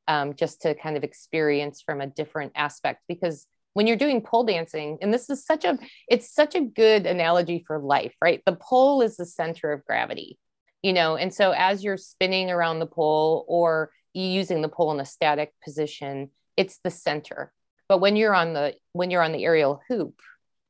um, 0.08 0.34
just 0.34 0.62
to 0.62 0.74
kind 0.74 0.96
of 0.96 1.04
experience 1.04 1.82
from 1.82 2.00
a 2.00 2.06
different 2.06 2.52
aspect 2.54 3.02
because 3.08 3.46
when 3.74 3.86
you're 3.86 3.96
doing 3.96 4.20
pole 4.20 4.44
dancing 4.44 4.98
and 5.00 5.14
this 5.14 5.30
is 5.30 5.44
such 5.44 5.64
a 5.64 5.78
it's 6.08 6.34
such 6.34 6.54
a 6.54 6.60
good 6.60 7.06
analogy 7.06 7.62
for 7.66 7.78
life 7.78 8.14
right 8.20 8.42
the 8.44 8.56
pole 8.56 9.00
is 9.00 9.16
the 9.16 9.24
center 9.24 9.72
of 9.72 9.84
gravity 9.84 10.38
you 10.82 10.92
know 10.92 11.16
and 11.16 11.32
so 11.32 11.52
as 11.52 11.82
you're 11.82 11.96
spinning 11.96 12.50
around 12.50 12.80
the 12.80 12.86
pole 12.86 13.44
or 13.48 13.90
using 14.14 14.62
the 14.62 14.68
pole 14.68 14.92
in 14.92 15.00
a 15.00 15.04
static 15.04 15.52
position, 15.64 16.30
it's 16.56 16.78
the 16.82 16.90
center. 16.90 17.52
But 17.88 17.98
when 17.98 18.16
you're 18.16 18.34
on 18.34 18.52
the 18.52 18.74
when 18.92 19.10
you're 19.10 19.22
on 19.22 19.32
the 19.32 19.44
aerial 19.44 19.82
hoop, 19.88 20.20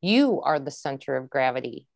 you 0.00 0.40
are 0.42 0.58
the 0.58 0.70
center 0.70 1.16
of 1.16 1.30
gravity, 1.30 1.86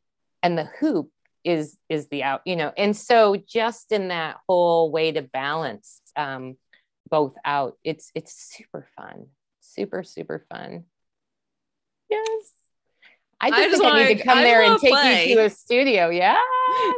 and 0.42 0.56
the 0.56 0.68
hoop 0.80 1.10
is 1.44 1.76
is 1.88 2.08
the 2.08 2.22
out. 2.22 2.42
You 2.44 2.56
know, 2.56 2.72
and 2.76 2.96
so 2.96 3.36
just 3.36 3.92
in 3.92 4.08
that 4.08 4.36
whole 4.48 4.90
way 4.90 5.12
to 5.12 5.22
balance 5.22 6.00
um, 6.16 6.56
both 7.08 7.34
out, 7.44 7.76
it's 7.84 8.10
it's 8.14 8.34
super 8.34 8.88
fun, 8.96 9.26
super 9.60 10.02
super 10.02 10.44
fun. 10.50 10.84
Yes. 12.10 12.52
I 13.38 13.50
just, 13.50 13.60
I 13.60 13.64
just 13.64 13.72
think 13.82 13.84
wanna, 13.84 14.00
I 14.00 14.08
need 14.08 14.18
to 14.18 14.24
come 14.24 14.38
I 14.38 14.42
there 14.42 14.62
and 14.62 14.80
take 14.80 14.92
play. 14.92 15.28
you 15.28 15.36
to 15.36 15.44
a 15.44 15.50
studio. 15.50 16.08
Yeah. 16.08 16.40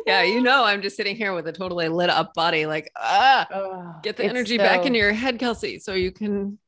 Yeah. 0.07 0.23
You 0.23 0.41
know, 0.41 0.65
I'm 0.65 0.83
just 0.83 0.97
sitting 0.97 1.17
here 1.17 1.35
with 1.35 1.49
a 1.49 1.53
totally 1.53 1.89
lit 1.89 2.11
up 2.11 2.33
body, 2.35 2.65
like, 2.67 2.91
ah, 2.97 3.47
oh, 3.53 3.95
get 4.03 4.17
the 4.17 4.25
energy 4.25 4.57
so... 4.57 4.63
back 4.63 4.87
into 4.87 4.99
your 4.99 5.13
head, 5.13 5.39
Kelsey, 5.39 5.81
so 5.81 5.95
you 5.95 6.13
can 6.13 6.59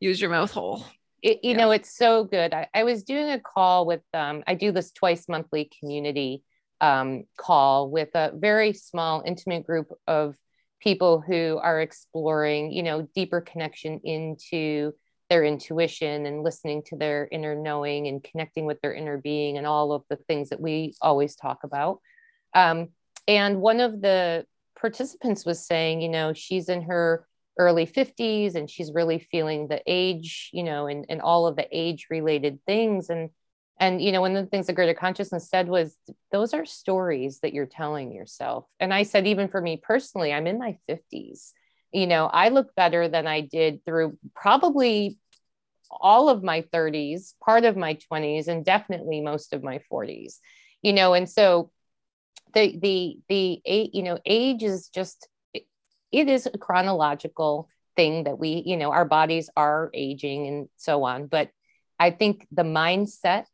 use 0.00 0.20
your 0.20 0.30
mouth 0.30 0.50
hole. 0.50 0.84
It, 1.22 1.40
you 1.42 1.50
yeah. 1.50 1.56
know, 1.56 1.70
it's 1.72 1.94
so 1.94 2.24
good. 2.24 2.54
I, 2.54 2.68
I, 2.72 2.84
was 2.84 3.02
doing 3.02 3.30
a 3.30 3.40
call 3.40 3.86
with, 3.86 4.02
um, 4.14 4.44
I 4.46 4.54
do 4.54 4.72
this 4.72 4.92
twice 4.92 5.28
monthly 5.28 5.70
community 5.78 6.42
um, 6.80 7.24
call 7.36 7.90
with 7.90 8.10
a 8.14 8.32
very 8.34 8.72
small, 8.72 9.22
intimate 9.26 9.66
group 9.66 9.92
of 10.06 10.36
people 10.80 11.20
who 11.20 11.58
are 11.62 11.80
exploring, 11.80 12.72
you 12.72 12.82
know, 12.82 13.08
deeper 13.14 13.40
connection 13.40 14.00
into 14.04 14.92
their 15.28 15.44
intuition 15.44 16.26
and 16.26 16.42
listening 16.42 16.82
to 16.86 16.96
their 16.96 17.28
inner 17.30 17.54
knowing 17.54 18.06
and 18.06 18.24
connecting 18.24 18.64
with 18.64 18.80
their 18.80 18.94
inner 18.94 19.18
being 19.18 19.58
and 19.58 19.66
all 19.66 19.92
of 19.92 20.02
the 20.08 20.16
things 20.16 20.48
that 20.48 20.60
we 20.60 20.94
always 21.02 21.36
talk 21.36 21.64
about. 21.64 22.00
Um, 22.54 22.88
and 23.26 23.60
one 23.60 23.80
of 23.80 24.00
the 24.00 24.46
participants 24.80 25.44
was 25.44 25.66
saying, 25.66 26.00
you 26.00 26.08
know, 26.08 26.32
she's 26.32 26.68
in 26.68 26.82
her 26.82 27.26
early 27.58 27.86
50s 27.86 28.54
and 28.54 28.70
she's 28.70 28.92
really 28.92 29.18
feeling 29.18 29.68
the 29.68 29.82
age, 29.86 30.50
you 30.52 30.62
know, 30.62 30.86
and, 30.86 31.04
and 31.08 31.20
all 31.20 31.46
of 31.46 31.56
the 31.56 31.66
age 31.70 32.06
related 32.08 32.60
things. 32.66 33.10
And 33.10 33.30
and 33.78 34.02
you 34.02 34.12
know 34.12 34.20
one 34.20 34.36
of 34.36 34.44
the 34.44 34.50
things 34.50 34.66
the 34.66 34.72
greater 34.72 34.94
consciousness 34.94 35.48
said 35.48 35.68
was 35.68 35.96
those 36.32 36.54
are 36.54 36.64
stories 36.64 37.40
that 37.40 37.52
you're 37.52 37.66
telling 37.66 38.12
yourself. 38.12 38.66
And 38.80 38.92
i 38.92 39.02
said 39.02 39.26
even 39.26 39.48
for 39.48 39.60
me 39.60 39.80
personally 39.82 40.32
i'm 40.32 40.46
in 40.46 40.58
my 40.58 40.78
50s 40.88 41.52
you 41.92 42.06
know 42.06 42.26
i 42.26 42.48
look 42.48 42.74
better 42.74 43.08
than 43.08 43.26
i 43.26 43.40
did 43.40 43.84
through 43.84 44.18
probably 44.34 45.18
all 45.90 46.28
of 46.28 46.42
my 46.42 46.62
30s 46.72 47.34
part 47.42 47.64
of 47.64 47.76
my 47.76 47.94
20s 48.12 48.48
and 48.48 48.64
definitely 48.64 49.20
most 49.20 49.52
of 49.52 49.62
my 49.62 49.80
40s 49.90 50.38
you 50.82 50.92
know 50.92 51.14
and 51.14 51.28
so 51.28 51.70
the 52.54 52.78
the 52.78 53.18
the 53.28 53.60
eight 53.64 53.94
you 53.94 54.02
know 54.02 54.18
age 54.24 54.62
is 54.62 54.88
just 54.88 55.28
it 56.10 56.28
is 56.28 56.46
a 56.46 56.58
chronological 56.58 57.68
thing 57.96 58.24
that 58.24 58.38
we 58.38 58.62
you 58.64 58.76
know 58.76 58.90
our 58.90 59.04
bodies 59.04 59.50
are 59.56 59.90
aging 59.94 60.46
and 60.46 60.68
so 60.76 61.04
on. 61.04 61.26
But 61.26 61.50
i 61.98 62.10
think 62.10 62.46
the 62.52 62.62
mindset 62.62 63.46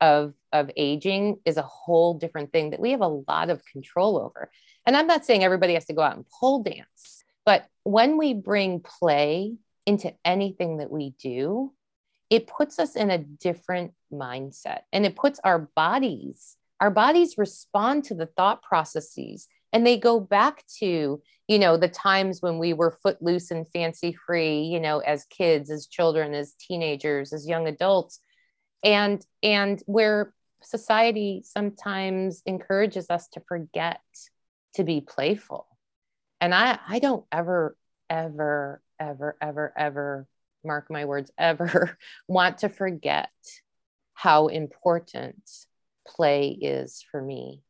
of 0.00 0.34
of 0.52 0.70
aging 0.76 1.38
is 1.44 1.56
a 1.56 1.62
whole 1.62 2.14
different 2.14 2.52
thing 2.52 2.70
that 2.70 2.80
we 2.80 2.90
have 2.90 3.00
a 3.00 3.08
lot 3.08 3.50
of 3.50 3.64
control 3.64 4.18
over. 4.18 4.50
And 4.86 4.96
i'm 4.96 5.06
not 5.06 5.24
saying 5.24 5.42
everybody 5.42 5.74
has 5.74 5.86
to 5.86 5.94
go 5.94 6.02
out 6.02 6.16
and 6.16 6.26
pole 6.28 6.62
dance 6.62 7.24
but 7.44 7.66
when 7.84 8.18
we 8.18 8.34
bring 8.34 8.80
play 8.80 9.54
into 9.86 10.12
anything 10.24 10.78
that 10.78 10.90
we 10.90 11.14
do 11.18 11.72
it 12.28 12.46
puts 12.46 12.78
us 12.78 12.96
in 12.96 13.10
a 13.10 13.18
different 13.18 13.92
mindset 14.12 14.80
and 14.92 15.06
it 15.06 15.16
puts 15.16 15.40
our 15.44 15.70
bodies 15.74 16.56
our 16.80 16.90
bodies 16.90 17.38
respond 17.38 18.04
to 18.04 18.14
the 18.14 18.26
thought 18.26 18.62
processes 18.62 19.48
and 19.72 19.86
they 19.86 19.98
go 19.98 20.20
back 20.20 20.64
to 20.78 21.22
you 21.48 21.58
know 21.58 21.76
the 21.76 21.88
times 21.88 22.42
when 22.42 22.58
we 22.58 22.72
were 22.72 22.98
footloose 23.02 23.50
and 23.50 23.68
fancy 23.68 24.16
free 24.26 24.60
you 24.60 24.80
know 24.80 24.98
as 25.00 25.24
kids 25.26 25.70
as 25.70 25.86
children 25.86 26.34
as 26.34 26.54
teenagers 26.54 27.32
as 27.32 27.48
young 27.48 27.66
adults 27.66 28.20
and 28.86 29.26
and 29.42 29.82
where 29.86 30.32
society 30.62 31.42
sometimes 31.44 32.42
encourages 32.46 33.10
us 33.10 33.28
to 33.28 33.40
forget 33.40 34.00
to 34.74 34.84
be 34.84 35.00
playful. 35.00 35.66
And 36.40 36.54
i 36.54 36.78
i 36.88 36.98
don't 36.98 37.24
ever 37.32 37.76
ever 38.08 38.80
ever 39.00 39.36
ever 39.40 39.72
ever 39.76 40.26
mark 40.64 40.90
my 40.90 41.04
words 41.04 41.30
ever 41.38 41.98
want 42.28 42.58
to 42.58 42.68
forget 42.68 43.30
how 44.14 44.46
important 44.46 45.50
play 46.06 46.48
is 46.48 47.04
for 47.10 47.20
me. 47.20 47.62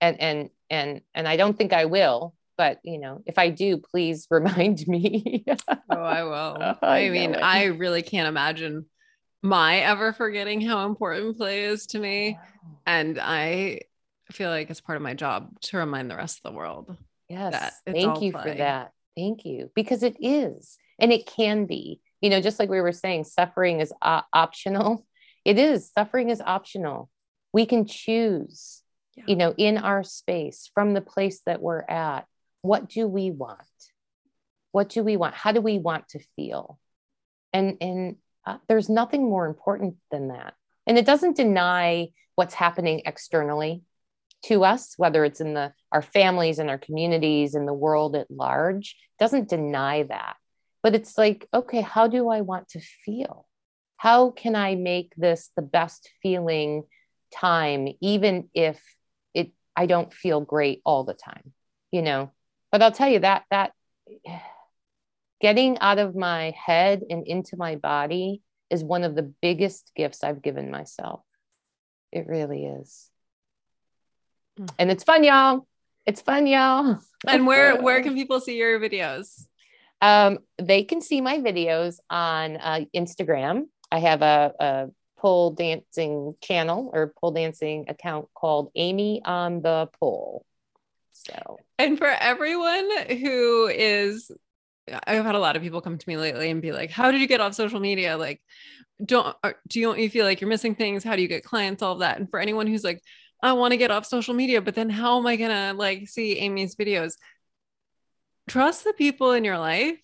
And 0.00 0.20
and 0.20 0.50
and 0.68 1.00
and 1.14 1.28
i 1.28 1.36
don't 1.36 1.56
think 1.56 1.72
i 1.72 1.84
will 1.84 2.34
but 2.56 2.80
you 2.84 2.98
know 2.98 3.22
if 3.26 3.38
i 3.38 3.50
do 3.50 3.76
please 3.76 4.26
remind 4.30 4.86
me. 4.88 5.44
Oh 5.90 6.02
i 6.02 6.22
will. 6.24 6.76
I, 6.82 7.06
I 7.06 7.10
mean 7.10 7.36
i 7.36 7.64
really 7.64 8.02
can't 8.02 8.28
imagine 8.28 8.86
my 9.42 9.78
ever 9.78 10.12
forgetting 10.12 10.60
how 10.60 10.86
important 10.86 11.36
play 11.36 11.64
is 11.64 11.86
to 11.88 11.98
me. 11.98 12.38
And 12.86 13.18
I 13.18 13.80
feel 14.30 14.50
like 14.50 14.70
it's 14.70 14.80
part 14.80 14.96
of 14.96 15.02
my 15.02 15.14
job 15.14 15.60
to 15.62 15.78
remind 15.78 16.10
the 16.10 16.16
rest 16.16 16.40
of 16.44 16.52
the 16.52 16.56
world. 16.56 16.96
Yes. 17.28 17.72
Thank 17.86 18.22
you 18.22 18.32
play. 18.32 18.42
for 18.42 18.54
that. 18.54 18.92
Thank 19.16 19.44
you. 19.44 19.70
Because 19.74 20.02
it 20.02 20.16
is, 20.20 20.78
and 20.98 21.12
it 21.12 21.26
can 21.26 21.66
be, 21.66 22.00
you 22.20 22.30
know, 22.30 22.40
just 22.40 22.58
like 22.58 22.68
we 22.68 22.80
were 22.80 22.92
saying, 22.92 23.24
suffering 23.24 23.80
is 23.80 23.92
uh, 24.02 24.22
optional. 24.32 25.06
It 25.44 25.58
is, 25.58 25.90
suffering 25.90 26.30
is 26.30 26.40
optional. 26.40 27.08
We 27.52 27.66
can 27.66 27.86
choose, 27.86 28.82
yeah. 29.16 29.24
you 29.26 29.36
know, 29.36 29.54
in 29.56 29.78
our 29.78 30.04
space 30.04 30.70
from 30.74 30.94
the 30.94 31.00
place 31.00 31.40
that 31.46 31.62
we're 31.62 31.82
at. 31.82 32.26
What 32.62 32.88
do 32.88 33.08
we 33.08 33.30
want? 33.30 33.60
What 34.72 34.90
do 34.90 35.02
we 35.02 35.16
want? 35.16 35.34
How 35.34 35.52
do 35.52 35.60
we 35.60 35.78
want 35.78 36.08
to 36.10 36.20
feel? 36.36 36.78
And, 37.52 37.78
and 37.80 38.16
uh, 38.46 38.58
there's 38.68 38.88
nothing 38.88 39.28
more 39.28 39.46
important 39.46 39.96
than 40.10 40.28
that. 40.28 40.54
And 40.86 40.98
it 40.98 41.06
doesn't 41.06 41.36
deny 41.36 42.08
what's 42.34 42.54
happening 42.54 43.02
externally 43.04 43.82
to 44.44 44.64
us, 44.64 44.94
whether 44.96 45.24
it's 45.24 45.40
in 45.40 45.54
the 45.54 45.72
our 45.92 46.02
families 46.02 46.58
and 46.58 46.70
our 46.70 46.78
communities 46.78 47.54
and 47.54 47.68
the 47.68 47.74
world 47.74 48.16
at 48.16 48.30
large, 48.30 48.96
doesn't 49.18 49.48
deny 49.48 50.04
that. 50.04 50.36
But 50.82 50.94
it's 50.94 51.18
like, 51.18 51.46
okay, 51.52 51.82
how 51.82 52.06
do 52.06 52.28
I 52.28 52.40
want 52.40 52.68
to 52.70 52.80
feel? 52.80 53.46
How 53.96 54.30
can 54.30 54.56
I 54.56 54.76
make 54.76 55.12
this 55.16 55.50
the 55.56 55.62
best 55.62 56.08
feeling 56.22 56.84
time, 57.34 57.88
even 58.00 58.48
if 58.54 58.80
it 59.34 59.52
I 59.76 59.86
don't 59.86 60.12
feel 60.12 60.40
great 60.40 60.80
all 60.84 61.04
the 61.04 61.14
time, 61.14 61.52
you 61.90 62.00
know? 62.00 62.30
But 62.72 62.82
I'll 62.82 62.92
tell 62.92 63.10
you 63.10 63.18
that 63.18 63.44
that 63.50 63.72
getting 65.40 65.78
out 65.78 65.98
of 65.98 66.14
my 66.14 66.54
head 66.56 67.02
and 67.08 67.26
into 67.26 67.56
my 67.56 67.76
body 67.76 68.42
is 68.68 68.84
one 68.84 69.04
of 69.04 69.14
the 69.14 69.22
biggest 69.22 69.90
gifts 69.96 70.22
I've 70.22 70.42
given 70.42 70.70
myself. 70.70 71.22
It 72.12 72.26
really 72.26 72.66
is. 72.66 73.10
Hmm. 74.56 74.66
And 74.78 74.90
it's 74.90 75.04
fun, 75.04 75.24
y'all. 75.24 75.66
It's 76.06 76.20
fun, 76.20 76.46
y'all. 76.46 76.98
and 77.26 77.46
where 77.46 77.76
where 77.82 78.02
can 78.02 78.14
people 78.14 78.40
see 78.40 78.56
your 78.56 78.78
videos? 78.80 79.46
Um, 80.02 80.38
they 80.58 80.84
can 80.84 81.00
see 81.00 81.20
my 81.20 81.38
videos 81.38 81.98
on 82.08 82.56
uh, 82.56 82.80
Instagram. 82.96 83.64
I 83.92 83.98
have 83.98 84.22
a, 84.22 84.52
a 84.58 84.88
pole 85.18 85.50
dancing 85.50 86.34
channel 86.42 86.90
or 86.92 87.12
pole 87.20 87.32
dancing 87.32 87.84
account 87.88 88.28
called 88.34 88.70
Amy 88.74 89.20
on 89.24 89.60
the 89.60 89.88
Pole. 90.00 90.44
So, 91.12 91.58
and 91.78 91.98
for 91.98 92.06
everyone 92.06 92.88
who 93.08 93.66
is 93.66 94.30
I've 95.06 95.24
had 95.24 95.34
a 95.34 95.38
lot 95.38 95.56
of 95.56 95.62
people 95.62 95.80
come 95.80 95.98
to 95.98 96.08
me 96.08 96.16
lately 96.16 96.50
and 96.50 96.62
be 96.62 96.72
like, 96.72 96.90
"How 96.90 97.10
did 97.10 97.20
you 97.20 97.26
get 97.26 97.40
off 97.40 97.54
social 97.54 97.80
media? 97.80 98.16
Like, 98.16 98.40
don't 99.04 99.36
uh, 99.42 99.52
do 99.68 99.80
you, 99.80 99.94
you 99.96 100.10
feel 100.10 100.24
like 100.24 100.40
you're 100.40 100.50
missing 100.50 100.74
things? 100.74 101.04
How 101.04 101.16
do 101.16 101.22
you 101.22 101.28
get 101.28 101.44
clients? 101.44 101.82
All 101.82 101.94
of 101.94 102.00
that." 102.00 102.18
And 102.18 102.30
for 102.30 102.40
anyone 102.40 102.66
who's 102.66 102.84
like, 102.84 103.02
"I 103.42 103.52
want 103.52 103.72
to 103.72 103.76
get 103.76 103.90
off 103.90 104.06
social 104.06 104.34
media, 104.34 104.60
but 104.60 104.74
then 104.74 104.90
how 104.90 105.18
am 105.18 105.26
I 105.26 105.36
gonna 105.36 105.74
like 105.74 106.08
see 106.08 106.38
Amy's 106.38 106.76
videos?" 106.76 107.14
Trust 108.48 108.84
the 108.84 108.92
people 108.92 109.32
in 109.32 109.44
your 109.44 109.58
life. 109.58 109.98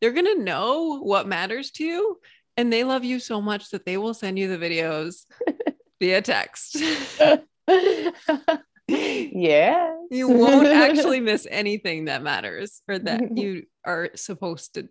They're 0.00 0.12
gonna 0.12 0.36
know 0.36 1.00
what 1.00 1.28
matters 1.28 1.70
to 1.72 1.84
you, 1.84 2.20
and 2.56 2.72
they 2.72 2.84
love 2.84 3.04
you 3.04 3.18
so 3.18 3.40
much 3.40 3.70
that 3.70 3.84
they 3.84 3.96
will 3.96 4.14
send 4.14 4.38
you 4.38 4.48
the 4.48 4.64
videos 4.64 5.26
via 6.00 6.22
text. 6.22 6.76
yeah. 9.32 9.94
You 10.10 10.28
won't 10.28 10.66
actually 10.66 11.20
miss 11.30 11.46
anything 11.50 12.06
that 12.06 12.22
matters 12.22 12.82
or 12.88 12.98
that 12.98 13.36
you 13.36 13.64
are 13.84 14.10
supposed 14.14 14.74
to 14.74 14.88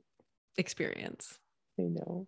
experience. 0.58 1.38
I 1.80 1.84
know. 1.84 2.28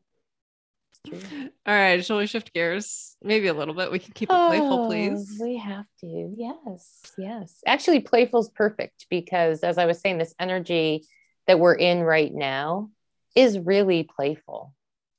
All 1.07 1.19
right, 1.65 2.05
shall 2.05 2.17
we 2.17 2.27
shift 2.27 2.53
gears? 2.53 3.15
Maybe 3.23 3.47
a 3.47 3.53
little 3.53 3.73
bit. 3.73 3.91
We 3.91 3.99
can 3.99 4.13
keep 4.13 4.29
it 4.29 4.35
oh, 4.35 4.47
playful, 4.49 4.85
please. 4.85 5.39
We 5.41 5.57
have 5.57 5.87
to. 6.01 6.33
Yes, 6.37 7.01
yes. 7.17 7.59
Actually, 7.65 8.01
playful 8.01 8.41
is 8.41 8.49
perfect 8.49 9.07
because, 9.09 9.63
as 9.63 9.77
I 9.79 9.85
was 9.85 9.99
saying, 9.99 10.19
this 10.19 10.35
energy 10.39 11.03
that 11.47 11.59
we're 11.59 11.73
in 11.73 12.01
right 12.01 12.31
now 12.31 12.91
is 13.35 13.57
really 13.57 14.03
playful, 14.03 14.75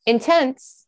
intense, 0.07 0.87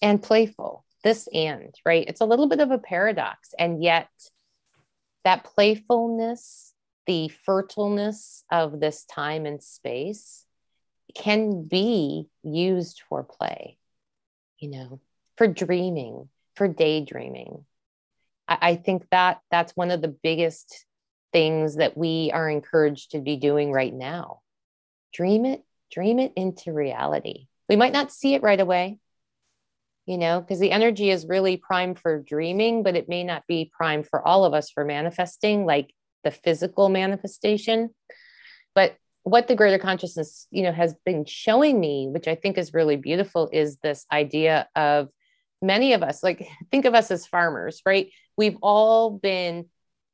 and 0.00 0.22
playful. 0.22 0.84
This 1.02 1.28
and 1.32 1.74
right? 1.84 2.04
It's 2.06 2.20
a 2.20 2.26
little 2.26 2.48
bit 2.48 2.60
of 2.60 2.70
a 2.70 2.78
paradox, 2.78 3.52
and 3.58 3.82
yet 3.82 4.08
that 5.24 5.44
playfulness, 5.44 6.74
the 7.06 7.30
fertileness 7.46 8.42
of 8.50 8.80
this 8.80 9.04
time 9.04 9.46
and 9.46 9.62
space 9.62 10.44
can 11.14 11.64
be 11.64 12.28
used 12.42 13.02
for 13.08 13.22
play, 13.24 13.78
you 14.58 14.70
know, 14.70 15.00
for 15.36 15.46
dreaming, 15.46 16.28
for 16.54 16.68
daydreaming. 16.68 17.64
I, 18.48 18.58
I 18.60 18.74
think 18.76 19.06
that 19.10 19.40
that's 19.50 19.76
one 19.76 19.90
of 19.90 20.02
the 20.02 20.08
biggest 20.08 20.86
things 21.32 21.76
that 21.76 21.96
we 21.96 22.30
are 22.32 22.48
encouraged 22.48 23.12
to 23.12 23.20
be 23.20 23.36
doing 23.36 23.72
right 23.72 23.94
now. 23.94 24.40
Dream 25.12 25.44
it, 25.44 25.64
dream 25.90 26.18
it 26.18 26.32
into 26.36 26.72
reality. 26.72 27.46
We 27.68 27.76
might 27.76 27.92
not 27.92 28.12
see 28.12 28.34
it 28.34 28.42
right 28.42 28.60
away. 28.60 28.98
You 30.10 30.18
know, 30.18 30.40
because 30.40 30.58
the 30.58 30.72
energy 30.72 31.08
is 31.08 31.28
really 31.28 31.56
primed 31.56 31.96
for 31.96 32.18
dreaming, 32.18 32.82
but 32.82 32.96
it 32.96 33.08
may 33.08 33.22
not 33.22 33.46
be 33.46 33.70
primed 33.72 34.08
for 34.08 34.26
all 34.26 34.44
of 34.44 34.52
us 34.52 34.68
for 34.68 34.84
manifesting, 34.84 35.64
like 35.64 35.94
the 36.24 36.32
physical 36.32 36.88
manifestation. 36.88 37.90
But 38.74 38.96
what 39.22 39.46
the 39.46 39.54
greater 39.54 39.78
consciousness, 39.78 40.48
you 40.50 40.64
know, 40.64 40.72
has 40.72 40.96
been 41.06 41.26
showing 41.26 41.78
me, 41.78 42.08
which 42.10 42.26
I 42.26 42.34
think 42.34 42.58
is 42.58 42.74
really 42.74 42.96
beautiful, 42.96 43.48
is 43.52 43.76
this 43.84 44.04
idea 44.10 44.68
of 44.74 45.10
many 45.62 45.92
of 45.92 46.02
us, 46.02 46.24
like 46.24 46.44
think 46.72 46.86
of 46.86 46.94
us 46.94 47.12
as 47.12 47.28
farmers, 47.28 47.80
right? 47.86 48.10
We've 48.36 48.58
all 48.62 49.10
been 49.10 49.66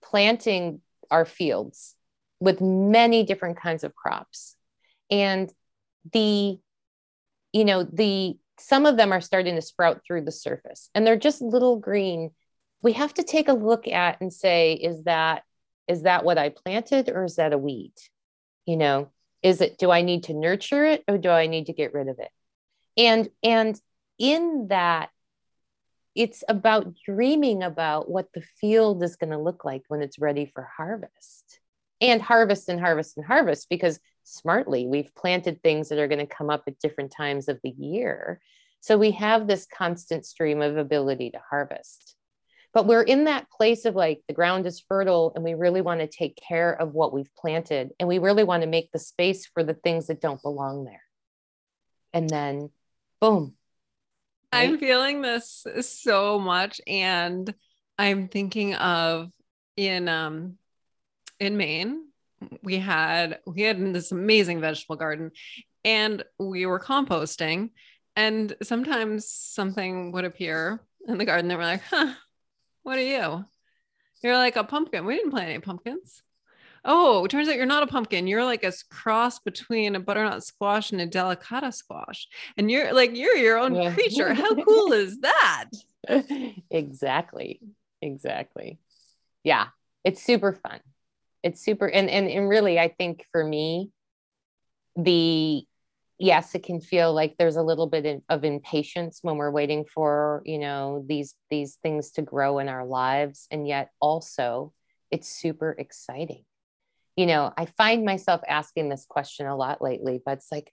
planting 0.05 0.83
our 1.11 1.25
fields 1.25 1.95
with 2.39 2.61
many 2.61 3.23
different 3.23 3.57
kinds 3.59 3.83
of 3.83 3.95
crops. 3.95 4.57
And 5.11 5.51
the, 6.13 6.59
you 7.55 7.65
know, 7.65 7.83
the 7.83 8.37
some 8.59 8.87
of 8.87 8.97
them 8.97 9.13
are 9.13 9.21
starting 9.21 9.55
to 9.57 9.63
sprout 9.63 10.03
through 10.07 10.23
the 10.23 10.33
surface 10.33 10.91
and 10.95 11.07
they're 11.07 11.17
just 11.17 11.43
little 11.43 11.77
green. 11.77 12.31
We 12.83 12.93
have 12.93 13.15
to 13.15 13.23
take 13.23 13.49
a 13.49 13.55
look 13.55 13.89
at 13.89 14.21
and 14.21 14.33
say 14.33 14.75
is 14.75 15.05
that 15.05 15.43
is 15.89 16.03
that 16.03 16.25
what 16.25 16.39
i 16.39 16.49
planted 16.49 17.09
or 17.09 17.25
is 17.25 17.37
that 17.37 17.53
a 17.53 17.59
weed? 17.59 17.95
You 18.67 18.77
know 18.77 19.11
is 19.43 19.61
it 19.61 19.79
do 19.79 19.91
i 19.91 20.03
need 20.03 20.25
to 20.25 20.35
nurture 20.35 20.85
it 20.85 21.05
or 21.07 21.19
do 21.19 21.29
i 21.29 21.47
need 21.47 21.67
to 21.67 21.73
get 21.73 21.95
rid 21.95 22.09
of 22.09 22.19
it? 22.19 22.31
And 22.97 23.29
and 23.43 23.81
in 24.19 24.69
that 24.69 25.11
it's 26.17 26.43
about 26.49 26.95
dreaming 27.05 27.63
about 27.63 28.11
what 28.11 28.33
the 28.33 28.41
field 28.41 29.03
is 29.03 29.17
going 29.17 29.31
to 29.31 29.39
look 29.39 29.65
like 29.65 29.83
when 29.89 30.01
it's 30.01 30.19
ready 30.19 30.47
for 30.47 30.67
harvest. 30.77 31.61
And 32.01 32.21
harvest 32.21 32.69
and 32.69 32.81
harvest 32.81 33.17
and 33.17 33.27
harvest 33.27 33.69
because 33.69 34.01
smartly. 34.27 34.87
We've 34.87 35.15
planted 35.15 35.63
things 35.63 35.89
that 35.89 35.99
are 35.99 36.09
going 36.09 36.27
to 36.27 36.35
come 36.35 36.51
up 36.51 36.65
at 36.67 36.79
different 36.79 37.13
times 37.13 37.49
of 37.49 37.61
the 37.63 37.71
year. 37.71 38.41
So 38.81 38.99
we 38.99 39.13
have 39.13 39.47
this 39.47 39.67
constant 39.67 40.27
stream 40.27 40.63
of 40.63 40.77
ability 40.77 41.31
to 41.31 41.41
harvest. 41.49 42.15
But 42.75 42.87
we're 42.87 43.03
in 43.03 43.25
that 43.25 43.51
place 43.51 43.85
of 43.85 43.95
like 43.95 44.21
the 44.29 44.35
ground 44.35 44.67
is 44.67 44.81
fertile 44.81 45.33
and 45.35 45.43
we 45.43 45.55
really 45.55 45.81
want 45.81 46.01
to 46.01 46.07
take 46.07 46.37
care 46.37 46.73
of 46.73 46.93
what 46.93 47.13
we've 47.13 47.35
planted 47.37 47.93
and 47.99 48.09
we 48.09 48.19
really 48.19 48.45
want 48.45 48.65
to 48.65 48.69
make 48.69 48.93
the 48.93 48.99
space 48.99 49.47
for 49.47 49.63
the 49.63 49.75
things 49.75 50.09
that 50.09 50.21
don't 50.21 50.43
belong 50.43 50.85
there. 50.85 51.03
And 52.13 52.29
then 52.29 52.71
boom. 53.21 53.55
Right? 54.53 54.69
I'm 54.69 54.79
feeling 54.79 55.23
this 55.23 55.67
so 55.81 56.39
much 56.39 56.81
and 56.87 57.55
I'm 57.99 58.29
thinking 58.29 58.75
of 58.75 59.31
in 59.77 60.09
um 60.09 60.59
in 61.41 61.57
Maine 61.57 62.07
we 62.63 62.77
had 62.77 63.41
we 63.47 63.63
had 63.63 63.95
this 63.95 64.13
amazing 64.13 64.61
vegetable 64.61 64.97
garden 64.97 65.31
and 65.85 66.25
we 66.39 66.67
were 66.67 66.81
composting 66.81 67.71
and 68.15 68.55
sometimes 68.63 69.29
something 69.29 70.13
would 70.13 70.25
appear 70.25 70.81
in 71.09 71.19
the 71.19 71.25
garden 71.25 71.49
that 71.49 71.59
we're 71.59 71.65
like 71.65 71.83
huh 71.89 72.13
what 72.83 72.99
are 72.99 73.03
you? 73.03 73.45
You're 74.23 74.37
like 74.37 74.55
a 74.55 74.63
pumpkin. 74.63 75.05
We 75.05 75.17
didn't 75.17 75.33
plant 75.33 75.51
any 75.51 75.59
pumpkins. 75.59 76.23
Oh 76.85 77.25
it 77.25 77.31
turns 77.31 77.49
out 77.49 77.57
you're 77.57 77.67
not 77.67 77.83
a 77.83 77.89
pumpkin. 77.89 78.29
You're 78.29 78.45
like 78.45 78.63
a 78.63 78.73
cross 78.91 79.41
between 79.41 79.97
a 79.97 80.01
butternut 80.01 80.45
squash 80.45 80.93
and 80.93 81.01
a 81.01 81.07
delicata 81.07 81.75
squash. 81.75 82.29
And 82.57 82.71
you're 82.71 82.93
like 82.93 83.17
you're 83.17 83.37
your 83.37 83.59
own 83.59 83.75
yeah. 83.75 83.93
creature. 83.93 84.35
How 84.35 84.55
cool 84.65 84.93
is 84.93 85.19
that? 85.21 85.71
Exactly. 86.71 87.61
Exactly. 88.01 88.79
Yeah 89.43 89.67
it's 90.07 90.23
super 90.23 90.53
fun 90.53 90.81
it's 91.47 91.65
super 91.65 91.87
and, 91.87 92.11
and 92.11 92.29
and 92.29 92.49
really 92.49 92.79
i 92.79 92.89
think 92.89 93.25
for 93.33 93.45
me 93.45 93.91
the 94.97 95.63
yes 96.19 96.55
it 96.55 96.63
can 96.63 96.81
feel 96.81 97.13
like 97.13 97.37
there's 97.39 97.57
a 97.57 97.63
little 97.63 97.87
bit 97.87 98.23
of 98.29 98.45
impatience 98.45 99.19
when 99.23 99.37
we're 99.37 99.51
waiting 99.51 99.85
for 99.85 100.43
you 100.45 100.59
know 100.59 101.05
these 101.07 101.35
these 101.51 101.77
things 101.83 102.13
to 102.13 102.23
grow 102.23 102.59
in 102.59 102.69
our 102.69 102.87
lives. 102.87 103.47
And 103.51 103.69
yet 103.69 103.91
also 104.01 104.73
it's 105.11 105.29
super 105.29 105.75
exciting. 105.79 106.45
You 107.17 107.27
know 107.27 107.53
i 107.57 107.65
find 107.65 108.05
myself 108.05 108.43
asking 108.47 108.91
this 108.91 109.07
question 109.09 109.47
a 109.47 109.57
lot 109.57 109.81
lately 109.81 110.21
but 110.23 110.33
it's 110.39 110.53
like 110.53 110.71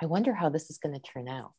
i 0.00 0.06
wonder 0.06 0.32
how 0.32 0.48
this 0.48 0.70
is 0.70 0.78
going 0.78 0.94
to 0.94 1.12
turn 1.12 1.28
out 1.28 1.52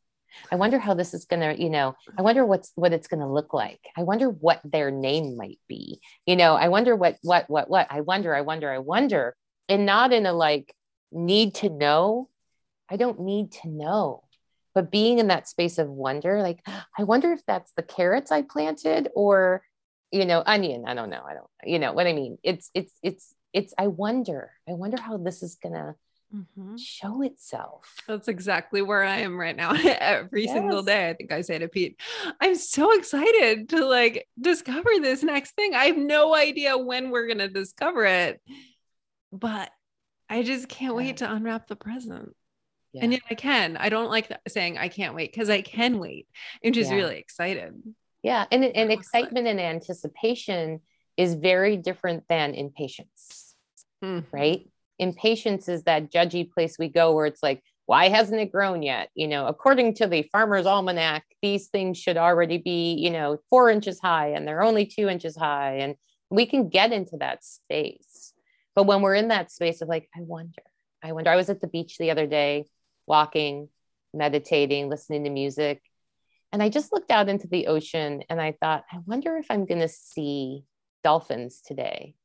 I 0.52 0.56
wonder 0.56 0.80
how 0.80 0.94
this 0.94 1.14
is 1.14 1.26
going 1.26 1.42
to, 1.42 1.62
you 1.62 1.70
know, 1.70 1.96
I 2.18 2.22
wonder 2.22 2.46
what's 2.46 2.72
what 2.76 2.94
it's 2.94 3.08
going 3.08 3.20
to 3.22 3.28
look 3.28 3.54
like. 3.54 3.80
I 3.96 4.04
wonder 4.04 4.30
what 4.30 4.62
their 4.64 4.92
name 4.92 5.38
might 5.38 5.60
be. 5.68 6.00
You 6.26 6.36
know, 6.36 6.56
I 6.56 6.70
wonder 6.70 6.96
what 6.96 7.18
what 7.22 7.50
what 7.50 7.70
what. 7.70 7.88
I 7.90 8.02
wonder, 8.02 8.36
I 8.36 8.42
wonder, 8.42 8.72
I 8.72 8.80
wonder. 8.80 9.36
And 9.70 9.86
not 9.86 10.14
in 10.14 10.26
a 10.26 10.34
like 10.34 10.74
need 11.12 11.56
to 11.56 11.70
know. 11.70 12.28
I 12.90 12.98
don't 12.98 13.22
need 13.22 13.52
to 13.64 13.70
know. 13.70 14.24
But 14.76 14.92
being 14.92 15.20
in 15.20 15.28
that 15.28 15.48
space 15.48 15.78
of 15.78 15.90
wonder, 15.90 16.42
like 16.42 16.66
I 16.98 17.04
wonder 17.04 17.32
if 17.32 17.46
that's 17.46 17.72
the 17.74 17.84
carrots 17.84 18.32
I 18.32 18.42
planted 18.42 19.10
or 19.16 19.64
you 20.14 20.26
know, 20.26 20.44
onion. 20.46 20.84
I 20.86 20.94
don't 20.94 21.10
know. 21.10 21.24
I 21.28 21.34
don't, 21.34 21.50
you 21.64 21.80
know 21.80 21.92
what 21.92 22.06
I 22.06 22.14
mean? 22.14 22.38
It's 22.44 22.70
it's 22.76 22.94
it's 23.02 23.34
it's 23.52 23.74
I 23.80 23.88
wonder. 23.88 24.52
I 24.70 24.74
wonder 24.74 25.02
how 25.02 25.18
this 25.18 25.42
is 25.42 25.56
going 25.56 25.74
to 25.74 25.96
mm-hmm. 26.34 26.76
show 26.78 27.22
itself. 27.22 27.94
That's 28.08 28.28
exactly 28.28 28.82
where 28.82 29.04
I 29.04 29.20
am 29.20 29.40
right 29.40 29.56
now. 29.56 29.74
Every 30.00 30.46
yes. 30.46 30.54
single 30.54 30.84
day, 30.84 31.10
I 31.10 31.14
think 31.14 31.32
I 31.32 31.42
say 31.42 31.60
to 31.60 31.68
Pete, 31.68 32.00
I'm 32.40 32.56
so 32.56 32.92
excited 32.98 33.70
to 33.70 33.86
like 33.86 34.28
discover 34.40 34.90
this 35.02 35.24
next 35.24 35.52
thing. 35.52 35.74
I 35.74 35.86
have 35.86 35.98
no 35.98 36.36
idea 36.36 36.78
when 36.78 37.12
we're 37.12 37.28
going 37.28 37.40
to 37.40 37.48
discover 37.48 38.06
it, 38.06 38.42
but 39.32 39.72
I 40.30 40.44
just 40.44 40.68
can't 40.68 40.94
yeah. 40.94 40.98
wait 40.98 41.18
to 41.18 41.32
unwrap 41.32 41.68
the 41.68 41.76
present. 41.76 42.36
Yeah. 42.94 43.04
And 43.04 43.12
yet 43.12 43.22
I 43.30 43.36
can. 43.36 43.78
I 43.78 43.90
don't 43.90 44.10
like 44.10 44.32
saying 44.48 44.78
I 44.78 44.88
can't 44.88 45.16
wait 45.16 45.32
because 45.32 45.50
I 45.50 45.62
can 45.62 46.00
wait. 46.00 46.28
I'm 46.64 46.74
just 46.74 46.92
yeah. 46.92 46.98
really 46.98 47.18
excited. 47.18 47.74
Yeah. 48.22 48.46
And, 48.52 48.64
and 48.64 48.92
excitement 48.92 49.48
and 49.48 49.60
anticipation 49.60 50.80
is 51.18 51.34
very 51.34 51.76
different 51.76 52.24
than 52.30 52.54
impatience. 52.54 53.56
Mm-hmm. 54.04 54.36
Right 54.36 54.68
impatience 55.00 55.68
is 55.68 55.84
that 55.84 56.12
judgy 56.12 56.50
place 56.50 56.78
we 56.78 56.88
go 56.88 57.14
where 57.14 57.26
it's 57.26 57.44
like 57.44 57.64
why 57.86 58.08
hasn't 58.08 58.40
it 58.40 58.52
grown 58.52 58.82
yet? 58.82 59.10
You 59.16 59.28
know 59.28 59.48
according 59.48 59.96
to 59.96 60.08
the 60.08 60.24
farmer's 60.32 60.66
almanac 60.66 61.24
these 61.42 61.68
things 61.68 61.98
should 61.98 62.18
already 62.18 62.58
be 62.58 62.94
you 62.94 63.10
know 63.10 63.38
four 63.50 63.70
inches 63.70 64.00
high 64.00 64.30
and 64.30 64.48
they're 64.48 64.64
only 64.64 64.86
two 64.86 65.10
inches 65.10 65.36
high 65.36 65.78
and 65.80 65.96
we 66.30 66.46
can 66.46 66.70
get 66.70 66.92
into 66.92 67.18
that 67.18 67.44
space. 67.44 68.34
But 68.76 68.86
when 68.86 69.02
we're 69.02 69.14
in 69.16 69.28
that 69.28 69.52
space 69.52 69.82
of 69.82 69.88
like 69.88 70.10
i 70.16 70.22
wonder 70.22 70.64
i 71.04 71.12
wonder 71.12 71.30
i 71.30 71.36
was 71.36 71.50
at 71.50 71.62
the 71.62 71.68
beach 71.68 71.98
the 71.98 72.12
other 72.12 72.28
day 72.28 72.66
walking 73.06 73.70
meditating 74.14 74.90
listening 74.90 75.24
to 75.24 75.30
music 75.30 75.82
and 76.52 76.64
i 76.64 76.70
just 76.70 76.94
looked 76.94 77.12
out 77.12 77.30
into 77.30 77.48
the 77.48 77.68
ocean 77.68 78.24
and 78.30 78.40
i 78.40 78.54
thought 78.62 78.84
i 78.92 78.98
wonder 79.06 79.38
if 79.38 79.46
i'm 79.50 79.66
going 79.66 79.82
to 79.82 79.88
see 79.88 80.64
dolphins 81.04 81.62
today 81.66 82.16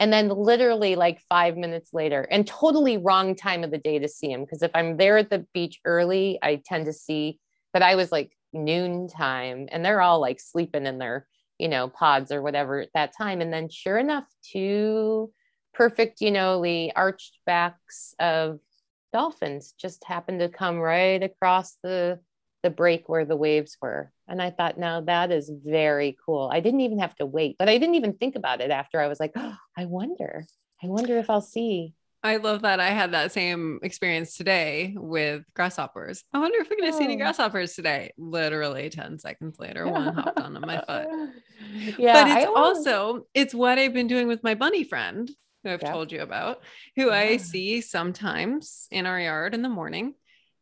and 0.00 0.12
then 0.12 0.28
literally 0.28 0.94
like 0.96 1.20
five 1.28 1.56
minutes 1.56 1.90
later 1.92 2.22
and 2.30 2.46
totally 2.46 2.96
wrong 2.96 3.34
time 3.34 3.64
of 3.64 3.70
the 3.70 3.78
day 3.78 3.98
to 3.98 4.08
see 4.08 4.30
him 4.30 4.42
because 4.42 4.62
if 4.62 4.70
i'm 4.74 4.96
there 4.96 5.18
at 5.18 5.30
the 5.30 5.46
beach 5.52 5.80
early 5.84 6.38
i 6.42 6.60
tend 6.64 6.86
to 6.86 6.92
see 6.92 7.38
but 7.72 7.82
i 7.82 7.94
was 7.94 8.12
like 8.12 8.32
noon 8.52 9.08
time 9.08 9.68
and 9.70 9.84
they're 9.84 10.00
all 10.00 10.20
like 10.20 10.40
sleeping 10.40 10.86
in 10.86 10.98
their 10.98 11.26
you 11.58 11.68
know 11.68 11.88
pods 11.88 12.32
or 12.32 12.40
whatever 12.40 12.80
at 12.80 12.92
that 12.94 13.12
time. 13.16 13.40
And 13.40 13.52
then 13.52 13.68
sure 13.68 13.98
enough 13.98 14.24
two 14.42 15.32
perfect 15.74 16.20
you 16.20 16.30
know 16.30 16.62
the 16.62 16.92
arched 16.96 17.38
backs 17.46 18.14
of 18.18 18.58
dolphins 19.12 19.74
just 19.78 20.04
happened 20.04 20.40
to 20.40 20.48
come 20.48 20.78
right 20.78 21.22
across 21.22 21.76
the 21.82 22.20
the 22.62 22.70
break 22.70 23.08
where 23.08 23.24
the 23.24 23.36
waves 23.36 23.76
were. 23.80 24.12
And 24.26 24.42
I 24.42 24.50
thought, 24.50 24.78
now 24.78 25.00
that 25.02 25.30
is 25.30 25.50
very 25.50 26.16
cool. 26.24 26.50
I 26.52 26.60
didn't 26.60 26.80
even 26.80 26.98
have 26.98 27.14
to 27.16 27.26
wait, 27.26 27.56
but 27.58 27.68
I 27.68 27.78
didn't 27.78 27.94
even 27.94 28.14
think 28.14 28.36
about 28.36 28.60
it 28.60 28.70
after 28.70 29.00
I 29.00 29.08
was 29.08 29.20
like, 29.20 29.32
oh, 29.36 29.56
I 29.76 29.84
wonder, 29.84 30.44
I 30.82 30.86
wonder 30.86 31.18
if 31.18 31.30
I'll 31.30 31.40
see. 31.40 31.94
I 32.22 32.38
love 32.38 32.62
that. 32.62 32.80
I 32.80 32.90
had 32.90 33.12
that 33.12 33.30
same 33.30 33.78
experience 33.82 34.36
today 34.36 34.94
with 34.96 35.44
grasshoppers. 35.54 36.24
I 36.32 36.40
wonder 36.40 36.58
if 36.58 36.68
we're 36.68 36.76
going 36.76 36.90
to 36.90 36.96
oh. 36.96 36.98
see 36.98 37.04
any 37.04 37.14
oh. 37.14 37.18
grasshoppers 37.18 37.74
today. 37.74 38.12
Literally 38.18 38.90
10 38.90 39.20
seconds 39.20 39.58
later, 39.60 39.86
one 39.86 40.14
hopped 40.14 40.40
onto 40.40 40.60
my 40.60 40.80
foot. 40.80 41.06
Yeah. 41.96 42.24
But 42.24 42.38
it's 42.38 42.50
also, 42.54 43.26
it's 43.34 43.54
what 43.54 43.78
I've 43.78 43.94
been 43.94 44.08
doing 44.08 44.26
with 44.26 44.42
my 44.42 44.56
bunny 44.56 44.82
friend 44.82 45.30
who 45.62 45.70
I've 45.70 45.80
told 45.80 46.10
you 46.10 46.22
about, 46.22 46.62
who 46.96 47.06
yeah. 47.06 47.18
I 47.18 47.36
see 47.36 47.80
sometimes 47.80 48.88
in 48.90 49.06
our 49.06 49.20
yard 49.20 49.54
in 49.54 49.62
the 49.62 49.68
morning 49.68 50.14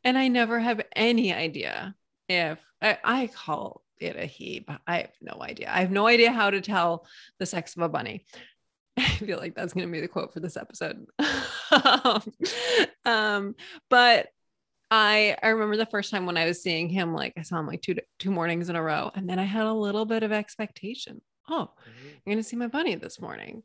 and 0.07 0.17
I 0.17 0.29
never 0.29 0.61
have 0.61 0.81
any 0.95 1.35
idea 1.35 1.97
if 2.29 2.61
I, 2.81 2.99
I 3.03 3.27
call 3.27 3.83
it 3.99 4.15
a 4.17 4.25
he, 4.25 4.61
but 4.61 4.81
I 4.87 4.99
have 4.99 5.11
no 5.21 5.43
idea. 5.43 5.69
I 5.69 5.81
have 5.81 5.91
no 5.91 6.07
idea 6.07 6.31
how 6.31 6.49
to 6.49 6.61
tell 6.61 7.07
the 7.41 7.47
sex 7.47 7.75
of 7.75 7.83
a 7.83 7.89
bunny. 7.89 8.25
I 8.97 9.03
feel 9.03 9.39
like 9.39 9.57
that's 9.57 9.73
going 9.73 9.89
to 9.89 9.93
be 9.93 10.01
the 10.01 10.07
quote 10.07 10.33
for 10.33 10.39
this 10.39 10.57
episode. 10.57 11.07
um, 13.05 13.57
but 13.91 14.29
I 14.93 15.37
I 15.43 15.49
remember 15.49 15.77
the 15.77 15.87
first 15.87 16.13
time 16.13 16.25
when 16.25 16.37
I 16.37 16.45
was 16.45 16.63
seeing 16.63 16.89
him, 16.89 17.13
like 17.13 17.33
I 17.37 17.43
saw 17.43 17.59
him 17.59 17.67
like 17.67 17.83
two 17.83 17.97
two 18.21 18.31
mornings 18.31 18.71
in 18.71 18.77
a 18.77 18.83
row, 18.83 19.11
and 19.17 19.29
then 19.29 19.41
I 19.41 19.45
had 19.45 19.67
a 19.67 19.73
little 19.73 20.05
bit 20.05 20.23
of 20.23 20.31
expectation. 20.31 21.21
Oh, 21.49 21.73
mm-hmm. 21.81 22.09
I'm 22.09 22.33
going 22.33 22.39
to 22.39 22.45
see 22.45 22.57
my 22.57 22.69
bunny 22.69 22.95
this 22.95 23.21
morning, 23.21 23.65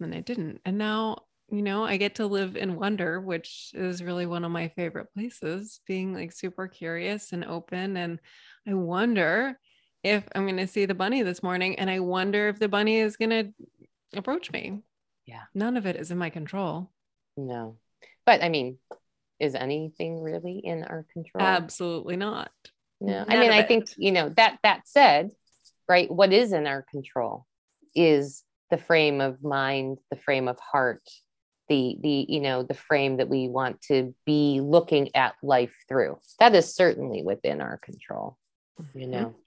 and 0.00 0.10
then 0.10 0.16
I 0.16 0.22
didn't, 0.22 0.62
and 0.64 0.78
now 0.78 1.18
you 1.52 1.60
know, 1.60 1.84
I 1.84 1.98
get 1.98 2.14
to 2.14 2.26
live 2.26 2.56
in 2.56 2.76
wonder, 2.76 3.20
which 3.20 3.72
is 3.74 4.02
really 4.02 4.24
one 4.24 4.44
of 4.44 4.50
my 4.50 4.68
favorite 4.68 5.12
places, 5.12 5.80
being 5.86 6.14
like 6.14 6.32
super 6.32 6.66
curious 6.66 7.32
and 7.32 7.44
open. 7.44 7.98
And 7.98 8.20
I 8.66 8.72
wonder 8.72 9.58
if 10.02 10.26
I'm 10.34 10.44
going 10.44 10.56
to 10.56 10.66
see 10.66 10.86
the 10.86 10.94
bunny 10.94 11.22
this 11.22 11.42
morning 11.42 11.78
and 11.78 11.90
I 11.90 12.00
wonder 12.00 12.48
if 12.48 12.58
the 12.58 12.68
bunny 12.70 12.96
is 12.96 13.18
going 13.18 13.30
to 13.30 13.52
approach 14.16 14.50
me. 14.50 14.80
Yeah. 15.26 15.42
None 15.54 15.76
of 15.76 15.84
it 15.84 15.96
is 15.96 16.10
in 16.10 16.16
my 16.16 16.30
control. 16.30 16.90
No. 17.36 17.76
But 18.24 18.42
I 18.42 18.48
mean, 18.48 18.78
is 19.38 19.54
anything 19.54 20.22
really 20.22 20.58
in 20.58 20.84
our 20.84 21.04
control? 21.12 21.46
Absolutely 21.46 22.16
not. 22.16 22.50
No. 22.98 23.26
I 23.28 23.38
mean, 23.38 23.50
I 23.50 23.62
think, 23.62 23.88
you 23.98 24.12
know, 24.12 24.30
that 24.30 24.58
that 24.62 24.88
said, 24.88 25.32
right, 25.86 26.10
what 26.10 26.32
is 26.32 26.52
in 26.54 26.66
our 26.66 26.82
control 26.90 27.44
is 27.94 28.42
the 28.70 28.78
frame 28.78 29.20
of 29.20 29.44
mind, 29.44 29.98
the 30.10 30.16
frame 30.16 30.48
of 30.48 30.58
heart, 30.58 31.02
the 31.68 31.96
the 32.00 32.26
you 32.28 32.40
know 32.40 32.62
the 32.62 32.74
frame 32.74 33.18
that 33.18 33.28
we 33.28 33.48
want 33.48 33.80
to 33.82 34.14
be 34.26 34.60
looking 34.62 35.10
at 35.14 35.34
life 35.42 35.74
through. 35.88 36.18
That 36.38 36.54
is 36.54 36.74
certainly 36.74 37.22
within 37.22 37.60
our 37.60 37.78
control 37.78 38.36
you 38.94 39.06
know? 39.06 39.26
Mm-hmm. 39.26 39.38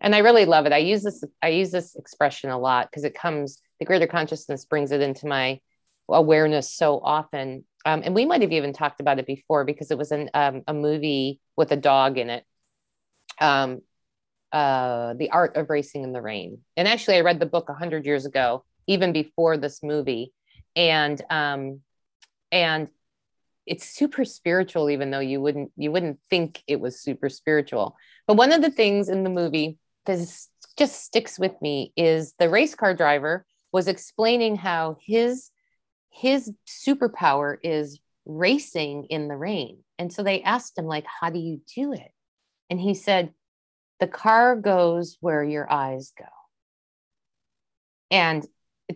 and 0.00 0.14
i 0.14 0.18
really 0.18 0.44
love 0.44 0.66
it. 0.66 0.72
I 0.72 0.78
use 0.78 1.02
this 1.02 1.22
i 1.42 1.48
use 1.48 1.70
this 1.70 1.94
expression 1.94 2.50
a 2.50 2.58
lot 2.58 2.90
because 2.90 3.04
it 3.04 3.14
comes 3.14 3.60
the 3.78 3.84
greater 3.84 4.06
consciousness 4.06 4.64
brings 4.64 4.92
it 4.92 5.00
into 5.00 5.26
my 5.26 5.60
awareness 6.08 6.72
so 6.72 7.00
often. 7.02 7.64
Um, 7.84 8.02
and 8.04 8.14
we 8.14 8.26
might 8.26 8.42
have 8.42 8.52
even 8.52 8.72
talked 8.72 9.00
about 9.00 9.18
it 9.18 9.26
before 9.26 9.64
because 9.64 9.90
it 9.90 9.98
was 9.98 10.12
an, 10.12 10.30
um, 10.34 10.62
a 10.68 10.74
movie 10.74 11.40
with 11.56 11.72
a 11.72 11.76
dog 11.76 12.18
in 12.18 12.30
it. 12.30 12.44
Um, 13.40 13.80
uh, 14.52 15.14
the 15.14 15.30
art 15.30 15.56
of 15.56 15.70
racing 15.70 16.02
in 16.04 16.12
the 16.12 16.20
rain. 16.20 16.58
And 16.76 16.86
actually 16.86 17.16
i 17.16 17.20
read 17.20 17.40
the 17.40 17.46
book 17.46 17.68
100 17.68 18.04
years 18.04 18.26
ago 18.26 18.64
even 18.86 19.12
before 19.12 19.56
this 19.56 19.82
movie 19.82 20.32
and 20.76 21.22
um 21.30 21.80
and 22.50 22.88
it's 23.66 23.88
super 23.88 24.24
spiritual 24.24 24.90
even 24.90 25.10
though 25.10 25.20
you 25.20 25.40
wouldn't 25.40 25.70
you 25.76 25.92
wouldn't 25.92 26.18
think 26.28 26.62
it 26.66 26.80
was 26.80 27.00
super 27.00 27.28
spiritual. 27.28 27.96
But 28.26 28.36
one 28.36 28.52
of 28.52 28.62
the 28.62 28.70
things 28.70 29.08
in 29.08 29.24
the 29.24 29.30
movie 29.30 29.78
that 30.06 30.18
just 30.76 31.04
sticks 31.04 31.38
with 31.38 31.60
me 31.62 31.92
is 31.96 32.34
the 32.38 32.48
race 32.48 32.74
car 32.74 32.94
driver 32.94 33.46
was 33.72 33.88
explaining 33.88 34.56
how 34.56 34.96
his 35.00 35.50
his 36.10 36.52
superpower 36.66 37.56
is 37.62 38.00
racing 38.26 39.06
in 39.10 39.28
the 39.28 39.36
rain. 39.36 39.78
And 39.98 40.12
so 40.12 40.22
they 40.22 40.42
asked 40.42 40.76
him 40.76 40.86
like 40.86 41.06
how 41.06 41.30
do 41.30 41.38
you 41.38 41.60
do 41.74 41.92
it? 41.92 42.10
And 42.68 42.80
he 42.80 42.94
said 42.94 43.32
the 44.00 44.08
car 44.08 44.56
goes 44.56 45.16
where 45.20 45.44
your 45.44 45.70
eyes 45.70 46.12
go. 46.18 46.24
And 48.10 48.44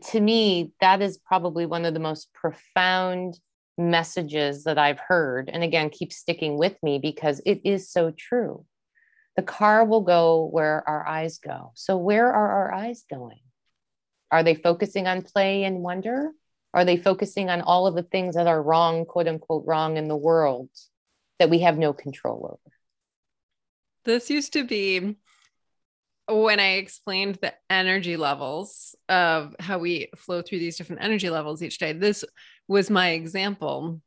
to 0.02 0.20
me, 0.20 0.72
that 0.80 1.02
is 1.02 1.18
probably 1.18 1.66
one 1.66 1.84
of 1.84 1.94
the 1.94 2.00
most 2.00 2.32
profound 2.32 3.38
messages 3.78 4.64
that 4.64 4.78
I've 4.78 4.98
heard. 4.98 5.50
And 5.52 5.62
again, 5.62 5.90
keep 5.90 6.12
sticking 6.12 6.58
with 6.58 6.76
me 6.82 6.98
because 6.98 7.40
it 7.44 7.60
is 7.64 7.90
so 7.90 8.10
true. 8.10 8.64
The 9.36 9.42
car 9.42 9.84
will 9.84 10.00
go 10.00 10.46
where 10.46 10.88
our 10.88 11.06
eyes 11.06 11.38
go. 11.38 11.72
So, 11.74 11.96
where 11.96 12.32
are 12.32 12.52
our 12.52 12.72
eyes 12.72 13.04
going? 13.10 13.40
Are 14.30 14.42
they 14.42 14.54
focusing 14.54 15.06
on 15.06 15.22
play 15.22 15.64
and 15.64 15.82
wonder? 15.82 16.30
Are 16.72 16.84
they 16.84 16.96
focusing 16.96 17.50
on 17.50 17.60
all 17.60 17.86
of 17.86 17.94
the 17.94 18.02
things 18.02 18.34
that 18.34 18.46
are 18.46 18.62
wrong, 18.62 19.04
quote 19.04 19.28
unquote, 19.28 19.64
wrong 19.66 19.96
in 19.96 20.08
the 20.08 20.16
world 20.16 20.70
that 21.38 21.50
we 21.50 21.60
have 21.60 21.78
no 21.78 21.92
control 21.92 22.58
over? 22.58 22.74
This 24.04 24.30
used 24.30 24.52
to 24.54 24.64
be 24.64 25.16
when 26.28 26.60
I 26.60 26.74
explained 26.74 27.38
the 27.40 27.54
energy 27.70 28.16
levels 28.16 28.94
of 29.08 29.54
how 29.60 29.78
we 29.78 30.08
flow 30.16 30.42
through 30.42 30.58
these 30.58 30.76
different 30.76 31.02
energy 31.02 31.30
levels 31.30 31.62
each 31.62 31.78
day, 31.78 31.92
this 31.92 32.24
was 32.68 32.90
my 32.90 33.10
example 33.10 34.00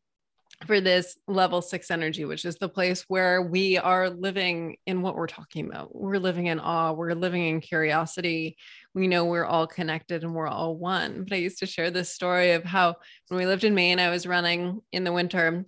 for 0.68 0.82
this 0.82 1.18
level 1.28 1.62
six 1.62 1.90
energy, 1.90 2.26
which 2.26 2.44
is 2.44 2.58
the 2.58 2.68
place 2.68 3.06
where 3.08 3.42
we 3.42 3.78
are 3.78 4.10
living 4.10 4.76
in 4.86 5.02
what 5.02 5.16
we're 5.16 5.28
talking 5.28 5.68
about. 5.68 5.96
We're 5.96 6.18
living 6.18 6.48
in 6.48 6.60
awe, 6.60 6.92
we're 6.92 7.14
living 7.14 7.48
in 7.48 7.62
curiosity. 7.62 8.58
We 8.94 9.08
know 9.08 9.26
we're 9.26 9.46
all 9.46 9.68
connected 9.68 10.24
and 10.24 10.36
we're 10.36 10.48
all 10.48 10.76
one. 10.76 11.24
But 11.24 11.34
I 11.34 11.38
used 11.38 11.60
to 11.60 11.66
share 11.66 11.92
this 11.92 12.10
story 12.10 12.52
of 12.52 12.66
how 12.66 12.96
when 13.30 13.40
we 13.40 13.46
lived 13.46 13.64
in 13.64 13.74
Maine, 13.74 14.00
I 14.00 14.10
was 14.10 14.28
running 14.28 14.82
in 14.92 15.06
the 15.06 15.14
winter 15.14 15.66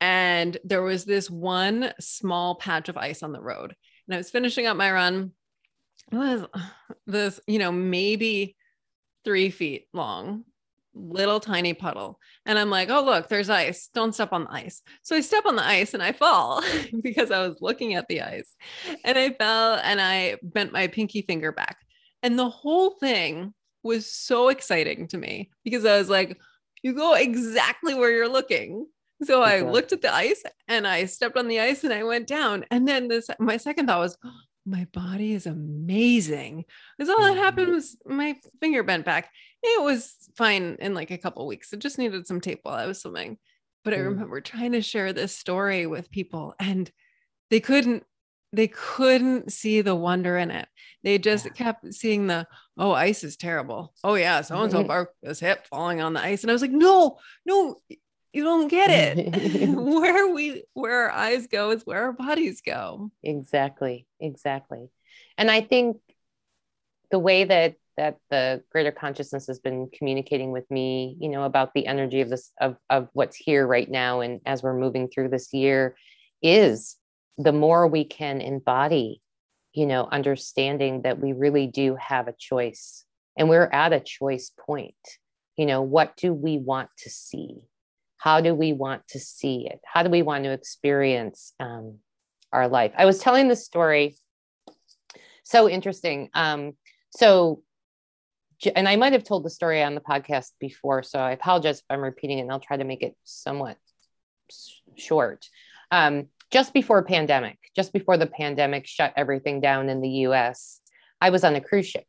and 0.00 0.56
there 0.64 0.82
was 0.82 1.04
this 1.04 1.30
one 1.30 1.92
small 2.00 2.56
patch 2.56 2.88
of 2.88 2.96
ice 2.96 3.22
on 3.22 3.30
the 3.30 3.40
road. 3.40 3.76
And 4.08 4.14
I 4.14 4.18
was 4.18 4.30
finishing 4.30 4.66
up 4.66 4.76
my 4.76 4.90
run 4.90 5.30
was 6.10 6.44
this, 7.06 7.40
you 7.46 7.58
know, 7.58 7.72
maybe 7.72 8.56
three 9.24 9.50
feet 9.50 9.86
long, 9.92 10.44
little 10.94 11.40
tiny 11.40 11.74
puddle. 11.74 12.18
And 12.46 12.58
I'm 12.58 12.70
like, 12.70 12.90
oh, 12.90 13.04
look, 13.04 13.28
there's 13.28 13.50
ice. 13.50 13.88
Don't 13.94 14.14
step 14.14 14.32
on 14.32 14.44
the 14.44 14.52
ice. 14.52 14.82
So 15.02 15.16
I 15.16 15.20
step 15.20 15.46
on 15.46 15.56
the 15.56 15.66
ice 15.66 15.94
and 15.94 16.02
I 16.02 16.12
fall 16.12 16.62
because 17.02 17.30
I 17.30 17.46
was 17.46 17.58
looking 17.60 17.94
at 17.94 18.08
the 18.08 18.22
ice 18.22 18.54
and 19.04 19.18
I 19.18 19.30
fell 19.30 19.74
and 19.82 20.00
I 20.00 20.36
bent 20.42 20.72
my 20.72 20.88
pinky 20.88 21.22
finger 21.22 21.52
back. 21.52 21.78
And 22.22 22.38
the 22.38 22.48
whole 22.48 22.90
thing 22.90 23.54
was 23.82 24.06
so 24.06 24.48
exciting 24.48 25.08
to 25.08 25.18
me 25.18 25.50
because 25.64 25.84
I 25.84 25.98
was 25.98 26.08
like, 26.08 26.38
you 26.82 26.94
go 26.94 27.14
exactly 27.14 27.94
where 27.94 28.10
you're 28.10 28.28
looking. 28.28 28.86
So 29.24 29.42
I 29.42 29.60
looked 29.60 29.92
at 29.92 30.02
the 30.02 30.12
ice 30.12 30.42
and 30.66 30.86
I 30.86 31.04
stepped 31.04 31.36
on 31.36 31.46
the 31.46 31.60
ice 31.60 31.84
and 31.84 31.92
I 31.92 32.02
went 32.02 32.26
down. 32.26 32.64
And 32.70 32.86
then 32.88 33.06
this, 33.06 33.28
my 33.38 33.56
second 33.56 33.86
thought 33.86 34.00
was, 34.00 34.18
my 34.64 34.86
body 34.92 35.32
is 35.32 35.46
amazing. 35.46 36.64
Because 36.96 37.10
all 37.10 37.22
that 37.22 37.36
happened 37.36 37.68
mm-hmm. 37.68 37.74
was 37.74 37.96
my 38.06 38.36
finger 38.60 38.82
bent 38.82 39.04
back. 39.04 39.30
It 39.62 39.82
was 39.82 40.14
fine 40.36 40.76
in 40.80 40.94
like 40.94 41.10
a 41.10 41.18
couple 41.18 41.46
weeks. 41.46 41.72
It 41.72 41.80
just 41.80 41.98
needed 41.98 42.26
some 42.26 42.40
tape 42.40 42.60
while 42.62 42.76
I 42.76 42.86
was 42.86 43.00
swimming. 43.00 43.38
But 43.84 43.94
I 43.94 43.98
mm. 43.98 44.06
remember 44.06 44.40
trying 44.40 44.72
to 44.72 44.82
share 44.82 45.12
this 45.12 45.36
story 45.36 45.86
with 45.86 46.10
people 46.10 46.54
and 46.60 46.90
they 47.50 47.60
couldn't 47.60 48.04
they 48.52 48.68
couldn't 48.68 49.50
see 49.50 49.80
the 49.80 49.94
wonder 49.94 50.36
in 50.36 50.50
it. 50.50 50.68
They 51.02 51.18
just 51.18 51.46
yeah. 51.46 51.52
kept 51.52 51.94
seeing 51.94 52.26
the, 52.26 52.46
oh, 52.76 52.92
ice 52.92 53.24
is 53.24 53.36
terrible. 53.36 53.94
Oh 54.04 54.14
yeah, 54.14 54.42
so 54.42 54.60
and 54.60 54.70
so 54.70 54.84
broke 54.84 55.08
his 55.22 55.40
hip 55.40 55.66
falling 55.68 56.02
on 56.02 56.12
the 56.12 56.20
ice. 56.20 56.42
And 56.42 56.50
I 56.50 56.52
was 56.52 56.60
like, 56.60 56.70
no, 56.70 57.18
no, 57.46 57.76
you 58.32 58.44
don't 58.44 58.68
get 58.68 58.90
it. 58.90 59.68
Where 59.74 60.32
we 60.32 60.64
where 60.74 61.04
our 61.04 61.10
eyes 61.10 61.46
go 61.46 61.70
is 61.70 61.84
where 61.84 62.04
our 62.04 62.12
bodies 62.12 62.60
go. 62.60 63.10
Exactly 63.22 64.06
exactly. 64.20 64.88
And 65.36 65.50
i 65.50 65.60
think 65.60 65.98
the 67.10 67.18
way 67.18 67.44
that 67.44 67.74
that 67.98 68.16
the 68.30 68.62
greater 68.70 68.90
consciousness 68.90 69.46
has 69.46 69.58
been 69.58 69.88
communicating 69.92 70.50
with 70.50 70.70
me 70.70 71.16
you 71.20 71.28
know 71.28 71.44
about 71.44 71.74
the 71.74 71.86
energy 71.86 72.20
of 72.22 72.30
this 72.30 72.52
of, 72.60 72.76
of 72.88 73.08
what's 73.12 73.36
here 73.36 73.66
right 73.66 73.90
now 73.90 74.20
and 74.20 74.40
as 74.46 74.62
we're 74.62 74.78
moving 74.78 75.08
through 75.08 75.28
this 75.28 75.52
year 75.52 75.94
is 76.40 76.96
the 77.36 77.52
more 77.52 77.86
we 77.86 78.04
can 78.04 78.40
embody 78.40 79.20
you 79.74 79.86
know 79.86 80.08
understanding 80.10 81.02
that 81.02 81.18
we 81.18 81.32
really 81.32 81.66
do 81.66 81.96
have 81.96 82.28
a 82.28 82.34
choice 82.38 83.04
and 83.36 83.48
we're 83.48 83.70
at 83.72 83.92
a 83.92 84.00
choice 84.00 84.52
point. 84.66 84.94
You 85.56 85.66
know 85.66 85.82
what 85.82 86.16
do 86.16 86.32
we 86.32 86.58
want 86.58 86.88
to 86.98 87.10
see 87.10 87.58
how 88.22 88.40
do 88.40 88.54
we 88.54 88.72
want 88.72 89.08
to 89.08 89.18
see 89.18 89.66
it? 89.68 89.80
How 89.84 90.04
do 90.04 90.10
we 90.10 90.22
want 90.22 90.44
to 90.44 90.52
experience 90.52 91.54
um, 91.58 91.98
our 92.52 92.68
life? 92.68 92.92
I 92.96 93.04
was 93.04 93.18
telling 93.18 93.48
the 93.48 93.56
story. 93.56 94.14
So 95.42 95.68
interesting. 95.68 96.30
Um, 96.32 96.74
so 97.10 97.62
and 98.76 98.88
i 98.88 98.94
might 98.94 99.12
have 99.12 99.24
told 99.24 99.44
the 99.44 99.50
story 99.50 99.82
on 99.82 99.96
the 99.96 100.00
podcast 100.00 100.52
before 100.60 101.02
so 101.02 101.18
i 101.18 101.32
apologize 101.32 101.78
if 101.78 101.84
i'm 101.90 102.00
repeating 102.00 102.38
it 102.38 102.42
and 102.42 102.52
i'll 102.52 102.60
try 102.60 102.76
to 102.76 102.84
make 102.84 103.02
it 103.02 103.16
somewhat 103.24 103.76
short. 104.96 105.44
Um, 105.90 106.28
just 106.52 106.72
before 106.72 107.02
pandemic 107.02 107.58
just 107.74 107.92
before 107.92 108.16
the 108.16 108.28
pandemic 108.28 108.86
shut 108.86 109.12
everything 109.16 109.60
down 109.60 109.88
in 109.88 110.00
the 110.00 110.10
us 110.10 110.80
i 111.20 111.30
was 111.30 111.42
on 111.42 111.56
a 111.56 111.60
cruise 111.60 111.88
ship. 111.88 112.06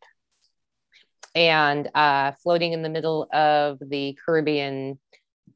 And 1.34 1.89
uh, 1.95 2.34
floating 2.43 2.73
in 2.73 2.84
the 2.84 2.89
middle 2.89 3.28
of 3.34 3.80
the 3.82 4.15
caribbean 4.23 4.99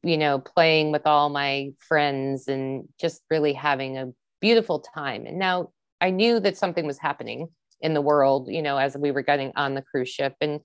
you 0.02 0.16
know, 0.16 0.38
playing 0.38 0.92
with 0.92 1.06
all 1.06 1.28
my 1.28 1.72
friends 1.80 2.48
and 2.48 2.88
just 3.00 3.22
really 3.30 3.52
having 3.52 3.98
a 3.98 4.12
beautiful 4.40 4.80
time. 4.80 5.26
And 5.26 5.38
now 5.38 5.70
I 6.00 6.10
knew 6.10 6.40
that 6.40 6.56
something 6.56 6.86
was 6.86 6.98
happening 6.98 7.48
in 7.80 7.94
the 7.94 8.00
world, 8.00 8.48
you 8.48 8.62
know, 8.62 8.76
as 8.76 8.96
we 8.96 9.10
were 9.10 9.22
getting 9.22 9.52
on 9.56 9.74
the 9.74 9.82
cruise 9.82 10.08
ship. 10.08 10.34
And, 10.40 10.60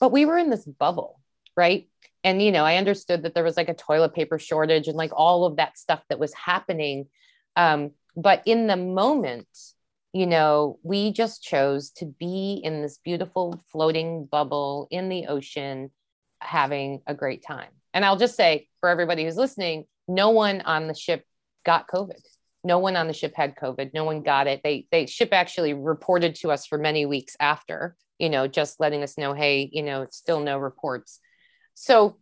but 0.00 0.12
we 0.12 0.24
were 0.24 0.38
in 0.38 0.50
this 0.50 0.64
bubble, 0.64 1.20
right? 1.56 1.88
And, 2.22 2.42
you 2.42 2.50
know, 2.50 2.64
I 2.64 2.76
understood 2.76 3.22
that 3.22 3.34
there 3.34 3.44
was 3.44 3.56
like 3.56 3.68
a 3.68 3.74
toilet 3.74 4.14
paper 4.14 4.38
shortage 4.38 4.88
and 4.88 4.96
like 4.96 5.12
all 5.14 5.44
of 5.44 5.56
that 5.56 5.78
stuff 5.78 6.02
that 6.08 6.18
was 6.18 6.34
happening. 6.34 7.06
Um, 7.54 7.92
but 8.16 8.42
in 8.46 8.66
the 8.66 8.76
moment, 8.76 9.48
you 10.12 10.26
know, 10.26 10.78
we 10.82 11.12
just 11.12 11.42
chose 11.42 11.90
to 11.90 12.06
be 12.06 12.60
in 12.64 12.82
this 12.82 12.98
beautiful 13.04 13.62
floating 13.70 14.24
bubble 14.24 14.88
in 14.90 15.08
the 15.08 15.26
ocean, 15.26 15.90
having 16.40 17.02
a 17.06 17.14
great 17.14 17.44
time. 17.44 17.70
And 17.96 18.04
I'll 18.04 18.18
just 18.18 18.36
say 18.36 18.68
for 18.80 18.90
everybody 18.90 19.24
who's 19.24 19.38
listening, 19.38 19.86
no 20.06 20.28
one 20.28 20.60
on 20.60 20.86
the 20.86 20.94
ship 20.94 21.24
got 21.64 21.88
COVID. 21.88 22.20
No 22.62 22.78
one 22.78 22.94
on 22.94 23.06
the 23.06 23.14
ship 23.14 23.32
had 23.34 23.56
COVID. 23.56 23.94
No 23.94 24.04
one 24.04 24.22
got 24.22 24.46
it. 24.46 24.60
They 24.62 24.86
they 24.90 25.06
ship 25.06 25.30
actually 25.32 25.72
reported 25.72 26.34
to 26.36 26.50
us 26.50 26.66
for 26.66 26.76
many 26.76 27.06
weeks 27.06 27.36
after, 27.40 27.96
you 28.18 28.28
know, 28.28 28.48
just 28.48 28.80
letting 28.80 29.02
us 29.02 29.16
know, 29.16 29.32
hey, 29.32 29.70
you 29.72 29.82
know, 29.82 30.06
still 30.10 30.40
no 30.40 30.58
reports. 30.58 31.20
So 31.72 32.18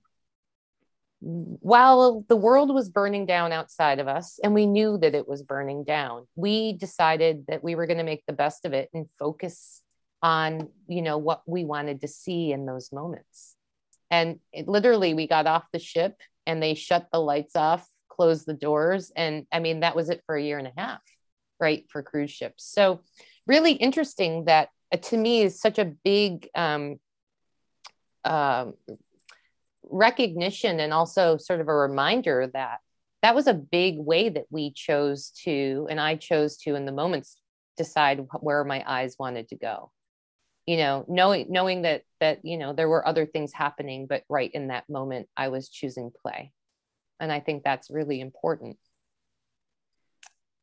while 1.19 2.25
the 2.29 2.37
world 2.37 2.73
was 2.73 2.89
burning 2.89 3.27
down 3.27 3.51
outside 3.51 3.99
of 3.99 4.07
us 4.07 4.39
and 4.45 4.55
we 4.55 4.67
knew 4.67 4.97
that 4.99 5.17
it 5.17 5.27
was 5.27 5.43
burning 5.43 5.83
down 5.83 6.27
we 6.37 6.75
decided 6.75 7.47
that 7.49 7.65
we 7.65 7.75
were 7.75 7.87
going 7.87 7.99
to 7.99 8.05
make 8.05 8.23
the 8.27 8.33
best 8.35 8.67
of 8.67 8.75
it 8.75 8.91
and 8.93 9.07
focus 9.19 9.81
on 10.23 10.69
you 10.87 11.01
know 11.01 11.17
what 11.17 11.41
we 11.47 11.65
wanted 11.65 12.03
to 12.03 12.09
see 12.09 12.53
in 12.53 12.67
those 12.67 12.93
moments 12.93 13.57
and 14.15 14.39
it, 14.53 14.69
literally 14.69 15.15
we 15.15 15.27
got 15.27 15.47
off 15.47 15.65
the 15.73 15.79
ship 15.79 16.15
and 16.47 16.63
they 16.63 16.75
shut 16.75 17.09
the 17.13 17.21
lights 17.21 17.57
off 17.57 17.87
closed 18.09 18.47
the 18.47 18.55
doors 18.55 19.13
and 19.17 19.47
i 19.53 19.59
mean 19.59 19.81
that 19.81 19.97
was 19.97 20.09
it 20.09 20.23
for 20.27 20.37
a 20.37 20.43
year 20.43 20.59
and 20.59 20.69
a 20.69 20.81
half 20.81 21.01
right 21.61 21.85
for 21.91 22.03
cruise 22.03 22.31
ships. 22.31 22.65
So 22.65 23.01
really 23.47 23.73
interesting 23.73 24.45
that 24.45 24.69
uh, 24.93 24.99
to 24.99 25.17
me 25.17 25.43
is 25.43 25.61
such 25.61 25.79
a 25.79 25.85
big 25.85 26.49
um, 26.55 26.97
uh, 28.25 28.67
recognition 29.83 30.81
and 30.81 30.93
also 30.93 31.37
sort 31.37 31.61
of 31.61 31.69
a 31.69 31.75
reminder 31.75 32.51
that 32.53 32.79
that 33.23 33.35
was 33.35 33.47
a 33.47 33.55
big 33.55 33.99
way 33.99 34.29
that 34.29 34.45
we 34.51 34.73
chose 34.73 35.31
to 35.45 35.87
and 35.91 36.01
i 36.01 36.17
chose 36.17 36.57
to 36.57 36.75
in 36.75 36.87
the 36.87 36.93
moments 36.93 37.37
decide 37.77 38.27
where 38.41 38.65
my 38.65 38.83
eyes 38.87 39.17
wanted 39.19 39.47
to 39.49 39.57
go 39.57 39.91
you 40.67 40.77
know 40.77 41.05
knowing 41.09 41.47
knowing 41.51 41.83
that 41.83 42.03
that 42.21 42.45
you 42.45 42.57
know 42.57 42.73
there 42.73 42.89
were 42.89 43.07
other 43.07 43.27
things 43.27 43.53
happening 43.53 44.07
but 44.07 44.23
right 44.29 44.51
in 44.55 44.69
that 44.69 44.89
moment 44.89 45.29
i 45.37 45.49
was 45.49 45.69
choosing 45.69 46.11
play. 46.23 46.53
And 47.21 47.31
i 47.31 47.41
think 47.41 47.63
that's 47.63 47.91
really 47.91 48.21
important. 48.21 48.77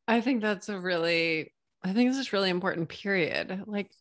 I 0.07 0.21
think 0.21 0.41
that's 0.41 0.69
a 0.69 0.79
really 0.79 1.53
i 1.83 1.93
think 1.93 2.09
this 2.09 2.19
is 2.19 2.33
really 2.33 2.49
important 2.49 2.89
period. 2.89 3.63
Like 3.67 3.91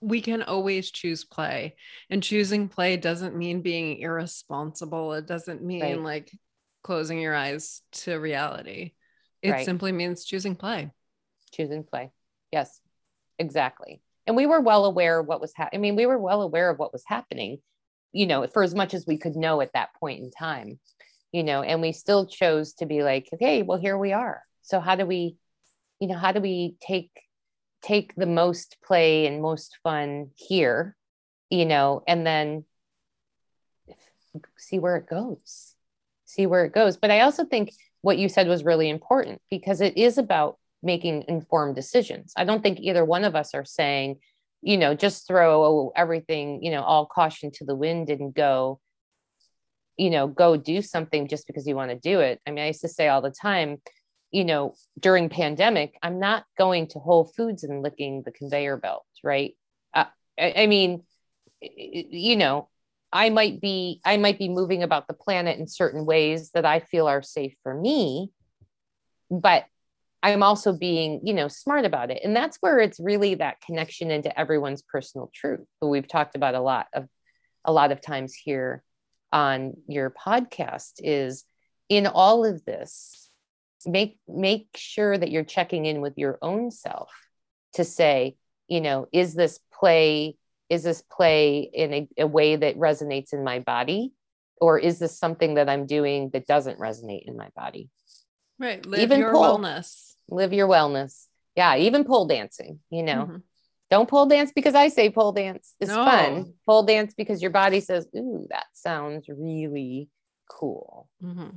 we 0.00 0.20
can 0.20 0.42
always 0.42 0.90
choose 0.90 1.24
play 1.24 1.74
and 2.10 2.22
choosing 2.22 2.68
play 2.68 2.96
doesn't 2.96 3.36
mean 3.36 3.62
being 3.62 3.98
irresponsible. 3.98 5.14
It 5.14 5.26
doesn't 5.26 5.62
mean 5.62 5.82
right. 5.82 6.00
like 6.00 6.30
closing 6.82 7.18
your 7.18 7.34
eyes 7.34 7.82
to 7.92 8.16
reality. 8.16 8.92
It 9.42 9.50
right. 9.50 9.64
simply 9.64 9.92
means 9.92 10.24
choosing 10.24 10.54
play. 10.54 10.90
Choosing 11.52 11.82
play. 11.82 12.12
Yes 12.52 12.80
exactly 13.38 14.00
and 14.26 14.36
we 14.36 14.46
were 14.46 14.60
well 14.60 14.84
aware 14.84 15.20
of 15.20 15.26
what 15.26 15.40
was 15.40 15.52
happening 15.54 15.78
i 15.78 15.82
mean 15.82 15.96
we 15.96 16.06
were 16.06 16.18
well 16.18 16.42
aware 16.42 16.70
of 16.70 16.78
what 16.78 16.92
was 16.92 17.04
happening 17.06 17.58
you 18.12 18.26
know 18.26 18.46
for 18.46 18.62
as 18.62 18.74
much 18.74 18.94
as 18.94 19.06
we 19.06 19.18
could 19.18 19.36
know 19.36 19.60
at 19.60 19.72
that 19.72 19.90
point 19.98 20.22
in 20.22 20.30
time 20.30 20.78
you 21.32 21.42
know 21.42 21.62
and 21.62 21.80
we 21.80 21.92
still 21.92 22.26
chose 22.26 22.74
to 22.74 22.86
be 22.86 23.02
like 23.02 23.28
okay 23.34 23.62
well 23.62 23.78
here 23.78 23.98
we 23.98 24.12
are 24.12 24.42
so 24.62 24.80
how 24.80 24.94
do 24.94 25.06
we 25.06 25.36
you 26.00 26.08
know 26.08 26.16
how 26.16 26.32
do 26.32 26.40
we 26.40 26.76
take 26.80 27.10
take 27.86 28.14
the 28.16 28.26
most 28.26 28.76
play 28.84 29.26
and 29.26 29.40
most 29.40 29.78
fun 29.82 30.30
here, 30.34 30.96
you 31.50 31.64
know, 31.64 32.02
and 32.06 32.26
then 32.26 32.64
see 34.56 34.78
where 34.78 34.96
it 34.96 35.08
goes. 35.08 35.74
See 36.24 36.46
where 36.46 36.64
it 36.64 36.74
goes. 36.74 36.96
But 36.96 37.10
I 37.10 37.20
also 37.20 37.44
think 37.44 37.70
what 38.00 38.18
you 38.18 38.28
said 38.28 38.48
was 38.48 38.64
really 38.64 38.88
important 38.88 39.40
because 39.50 39.80
it 39.80 39.96
is 39.96 40.18
about 40.18 40.58
making 40.86 41.24
informed 41.28 41.74
decisions. 41.74 42.32
I 42.36 42.44
don't 42.44 42.62
think 42.62 42.80
either 42.80 43.04
one 43.04 43.24
of 43.24 43.34
us 43.34 43.54
are 43.54 43.64
saying, 43.64 44.20
you 44.62 44.78
know, 44.78 44.94
just 44.94 45.26
throw 45.26 45.92
everything, 45.94 46.62
you 46.62 46.70
know, 46.70 46.82
all 46.82 47.06
caution 47.06 47.50
to 47.56 47.64
the 47.64 47.74
wind 47.74 48.08
and 48.08 48.32
go, 48.32 48.80
you 49.96 50.10
know, 50.10 50.26
go 50.26 50.56
do 50.56 50.80
something 50.80 51.28
just 51.28 51.46
because 51.46 51.66
you 51.66 51.76
want 51.76 51.90
to 51.90 51.98
do 51.98 52.20
it. 52.20 52.40
I 52.46 52.50
mean, 52.50 52.64
I 52.64 52.68
used 52.68 52.80
to 52.82 52.88
say 52.88 53.08
all 53.08 53.20
the 53.20 53.30
time, 53.30 53.82
you 54.30 54.44
know, 54.44 54.74
during 54.98 55.28
pandemic, 55.28 55.96
I'm 56.02 56.18
not 56.18 56.44
going 56.56 56.88
to 56.88 56.98
Whole 56.98 57.24
Foods 57.36 57.64
and 57.64 57.82
licking 57.82 58.22
the 58.24 58.32
conveyor 58.32 58.78
belt, 58.78 59.06
right? 59.22 59.54
Uh, 59.94 60.06
I, 60.38 60.54
I 60.56 60.66
mean, 60.66 61.02
you 61.60 62.36
know, 62.36 62.68
I 63.12 63.30
might 63.30 63.60
be 63.60 64.00
I 64.04 64.16
might 64.16 64.38
be 64.38 64.48
moving 64.48 64.82
about 64.82 65.06
the 65.06 65.14
planet 65.14 65.58
in 65.58 65.66
certain 65.66 66.04
ways 66.04 66.50
that 66.50 66.66
I 66.66 66.80
feel 66.80 67.06
are 67.06 67.22
safe 67.22 67.54
for 67.62 67.72
me, 67.74 68.30
but 69.30 69.64
I'm 70.26 70.42
also 70.42 70.72
being, 70.72 71.20
you 71.22 71.32
know, 71.32 71.46
smart 71.46 71.84
about 71.84 72.10
it. 72.10 72.20
And 72.24 72.34
that's 72.34 72.56
where 72.60 72.80
it's 72.80 72.98
really 72.98 73.36
that 73.36 73.60
connection 73.60 74.10
into 74.10 74.36
everyone's 74.36 74.82
personal 74.82 75.30
truth, 75.32 75.64
who 75.80 75.88
we've 75.88 76.08
talked 76.08 76.34
about 76.34 76.56
a 76.56 76.60
lot 76.60 76.88
of 76.92 77.06
a 77.64 77.72
lot 77.72 77.92
of 77.92 78.00
times 78.00 78.34
here 78.34 78.82
on 79.32 79.74
your 79.86 80.10
podcast 80.10 80.94
is 80.98 81.44
in 81.88 82.08
all 82.08 82.44
of 82.44 82.64
this 82.64 83.30
make 83.86 84.18
make 84.26 84.66
sure 84.74 85.16
that 85.16 85.30
you're 85.30 85.44
checking 85.44 85.86
in 85.86 86.00
with 86.00 86.14
your 86.16 86.38
own 86.42 86.72
self 86.72 87.10
to 87.74 87.84
say 87.84 88.36
you 88.66 88.80
know 88.80 89.06
is 89.12 89.34
this 89.34 89.60
play 89.72 90.36
is 90.68 90.82
this 90.82 91.02
play 91.02 91.70
in 91.72 91.94
a, 91.94 92.08
a 92.18 92.26
way 92.26 92.56
that 92.56 92.76
resonates 92.76 93.32
in 93.32 93.44
my 93.44 93.60
body? 93.60 94.12
Or 94.60 94.76
is 94.76 94.98
this 94.98 95.16
something 95.16 95.54
that 95.54 95.68
i'm 95.68 95.86
doing 95.86 96.30
that 96.32 96.48
doesn't 96.48 96.80
resonate 96.80 97.28
in 97.28 97.36
my 97.36 97.48
body? 97.54 97.90
Right. 98.58 98.84
Live 98.84 99.00
even 99.00 99.20
your 99.20 99.32
pole, 99.32 99.58
wellness 99.58 100.15
live 100.28 100.52
your 100.52 100.68
wellness 100.68 101.26
yeah 101.54 101.76
even 101.76 102.04
pole 102.04 102.26
dancing 102.26 102.80
you 102.90 103.02
know 103.02 103.24
mm-hmm. 103.24 103.36
don't 103.90 104.08
pole 104.08 104.26
dance 104.26 104.52
because 104.54 104.74
i 104.74 104.88
say 104.88 105.10
pole 105.10 105.32
dance 105.32 105.74
is 105.80 105.88
no. 105.88 106.04
fun 106.04 106.52
pole 106.66 106.82
dance 106.82 107.14
because 107.14 107.40
your 107.40 107.50
body 107.50 107.80
says 107.80 108.06
ooh 108.16 108.46
that 108.50 108.66
sounds 108.72 109.26
really 109.28 110.08
cool 110.50 111.08
mm-hmm. 111.22 111.56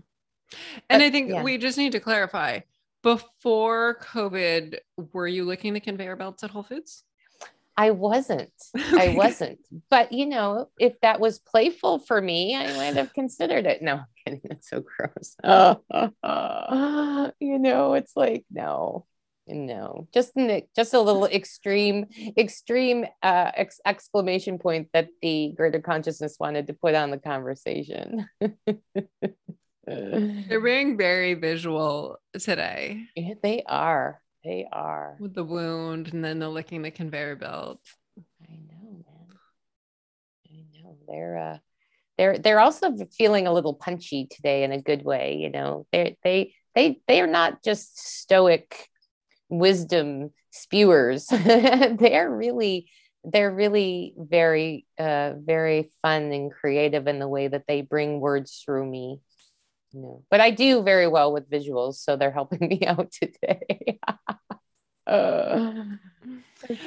And 0.89 0.99
but, 0.99 1.01
I 1.01 1.11
think 1.11 1.29
yeah. 1.29 1.43
we 1.43 1.57
just 1.57 1.77
need 1.77 1.91
to 1.91 1.99
clarify 1.99 2.61
before 3.03 3.99
COVID, 4.01 4.77
were 5.13 5.27
you 5.27 5.45
licking 5.45 5.73
the 5.73 5.79
conveyor 5.79 6.15
belts 6.15 6.43
at 6.43 6.49
Whole 6.49 6.63
Foods? 6.63 7.03
I 7.79 7.91
wasn't. 7.91 8.51
I 8.75 9.07
wasn't. 9.15 9.59
But 9.89 10.11
you 10.11 10.25
know, 10.25 10.67
if 10.77 10.99
that 10.99 11.21
was 11.21 11.39
playful 11.39 11.99
for 11.99 12.21
me, 12.21 12.53
I 12.53 12.75
might 12.75 12.97
have 12.97 13.13
considered 13.13 13.65
it. 13.65 13.81
No, 13.81 13.93
I'm 13.93 14.05
kidding. 14.25 14.41
That's 14.43 14.69
so 14.69 14.83
gross. 14.83 15.37
you 17.39 17.57
know, 17.57 17.93
it's 17.93 18.17
like 18.17 18.43
no, 18.51 19.05
no. 19.47 20.09
Just 20.13 20.35
an, 20.35 20.63
just 20.75 20.93
a 20.93 20.99
little 20.99 21.25
extreme, 21.25 22.07
extreme 22.37 23.05
uh, 23.23 23.51
ex- 23.55 23.79
exclamation 23.85 24.59
point 24.59 24.89
that 24.91 25.07
the 25.21 25.53
greater 25.55 25.79
consciousness 25.79 26.35
wanted 26.37 26.67
to 26.67 26.73
put 26.73 26.95
on 26.95 27.11
the 27.11 27.17
conversation. 27.17 28.27
They're 29.87 30.59
being 30.59 30.97
very 30.97 31.33
visual 31.35 32.17
today. 32.37 33.05
Yeah, 33.15 33.35
they 33.41 33.63
are. 33.65 34.21
They 34.43 34.67
are. 34.71 35.17
With 35.19 35.33
the 35.33 35.43
wound 35.43 36.13
and 36.13 36.23
then 36.23 36.39
the 36.39 36.49
licking 36.49 36.81
the 36.81 36.91
conveyor 36.91 37.35
belt. 37.35 37.81
I 38.41 38.53
know, 38.53 39.03
man. 39.05 39.27
I 40.47 40.81
know. 40.81 40.97
They're 41.07 41.37
uh 41.37 41.57
they're 42.17 42.37
they're 42.37 42.59
also 42.59 42.95
feeling 43.17 43.47
a 43.47 43.53
little 43.53 43.73
punchy 43.73 44.27
today 44.29 44.63
in 44.63 44.71
a 44.71 44.81
good 44.81 45.03
way, 45.03 45.35
you 45.35 45.49
know. 45.49 45.85
They 45.91 46.17
they 46.23 46.53
they 46.75 47.01
they 47.07 47.21
are 47.21 47.27
not 47.27 47.63
just 47.63 47.99
stoic 47.99 48.87
wisdom 49.49 50.31
spewers. 50.51 51.27
they're 51.31 52.29
really 52.29 52.89
they're 53.25 53.53
really 53.53 54.13
very 54.17 54.85
uh 54.97 55.33
very 55.37 55.91
fun 56.01 56.31
and 56.31 56.51
creative 56.51 57.07
in 57.07 57.19
the 57.19 57.27
way 57.27 57.47
that 57.49 57.65
they 57.67 57.81
bring 57.81 58.21
words 58.21 58.61
through 58.63 58.85
me 58.85 59.19
no, 59.93 60.23
but 60.29 60.41
I 60.41 60.51
do 60.51 60.81
very 60.83 61.07
well 61.07 61.31
with 61.31 61.49
visuals, 61.49 61.95
so 61.95 62.15
they're 62.15 62.31
helping 62.31 62.67
me 62.67 62.81
out 62.85 63.11
today. 63.11 63.99
uh, 65.07 65.83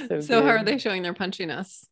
so, 0.09 0.21
so 0.21 0.43
how 0.43 0.49
are 0.49 0.65
they 0.65 0.79
showing 0.79 1.03
their 1.03 1.15
punchiness? 1.15 1.87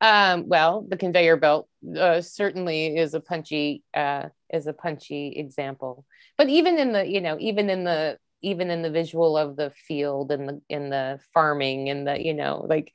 Um, 0.00 0.48
well, 0.48 0.84
the 0.88 0.96
conveyor 0.96 1.36
belt 1.36 1.68
uh, 1.96 2.22
certainly 2.22 2.96
is 2.96 3.14
a 3.14 3.20
punchy 3.20 3.84
uh, 3.94 4.30
is 4.52 4.66
a 4.66 4.72
punchy 4.72 5.28
example. 5.36 6.04
But 6.36 6.48
even 6.48 6.78
in 6.78 6.92
the 6.92 7.06
you 7.06 7.20
know 7.20 7.36
even 7.38 7.70
in 7.70 7.84
the 7.84 8.18
even 8.40 8.70
in 8.70 8.82
the 8.82 8.90
visual 8.90 9.36
of 9.38 9.54
the 9.54 9.70
field 9.70 10.32
and 10.32 10.48
the 10.48 10.60
in 10.68 10.90
the 10.90 11.20
farming 11.32 11.88
and 11.88 12.06
the 12.06 12.20
you 12.20 12.34
know 12.34 12.66
like 12.68 12.92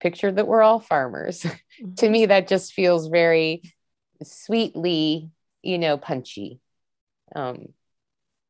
picture 0.00 0.30
that 0.30 0.46
we're 0.46 0.62
all 0.62 0.80
farmers. 0.80 1.46
Mm-hmm. 1.80 1.94
to 1.94 2.10
me, 2.10 2.26
that 2.26 2.48
just 2.48 2.74
feels 2.74 3.08
very 3.08 3.62
sweetly 4.22 5.30
you 5.62 5.78
know, 5.78 5.96
punchy. 5.96 6.60
Um, 7.34 7.68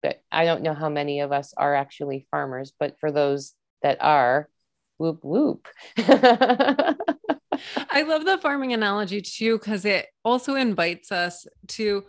but 0.03 0.23
I 0.33 0.45
don't 0.45 0.63
know 0.63 0.75
how 0.75 0.89
many 0.89 1.21
of 1.21 1.33
us 1.33 1.55
are 1.57 1.75
actually 1.75 2.27
farmers, 2.31 2.73
but 2.79 2.99
for 2.99 3.13
those 3.13 3.55
that 3.83 3.99
are, 4.01 4.49
whoop 4.99 5.25
whoop. 5.25 5.69
I 5.99 6.97
love 8.03 8.25
the 8.25 8.39
farming 8.41 8.73
analogy 8.73 9.21
too, 9.21 9.59
because 9.59 9.85
it 9.85 10.07
also 10.25 10.55
invites 10.55 11.13
us 11.13 11.47
to 11.69 12.05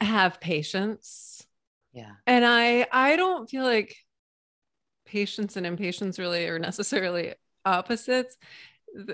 have 0.00 0.40
patience. 0.40 1.46
Yeah. 1.92 2.12
And 2.26 2.44
I 2.44 2.86
I 2.90 3.16
don't 3.16 3.48
feel 3.48 3.64
like 3.64 3.96
patience 5.04 5.56
and 5.56 5.66
impatience 5.66 6.18
really 6.18 6.46
are 6.48 6.58
necessarily 6.58 7.34
opposites. 7.64 8.36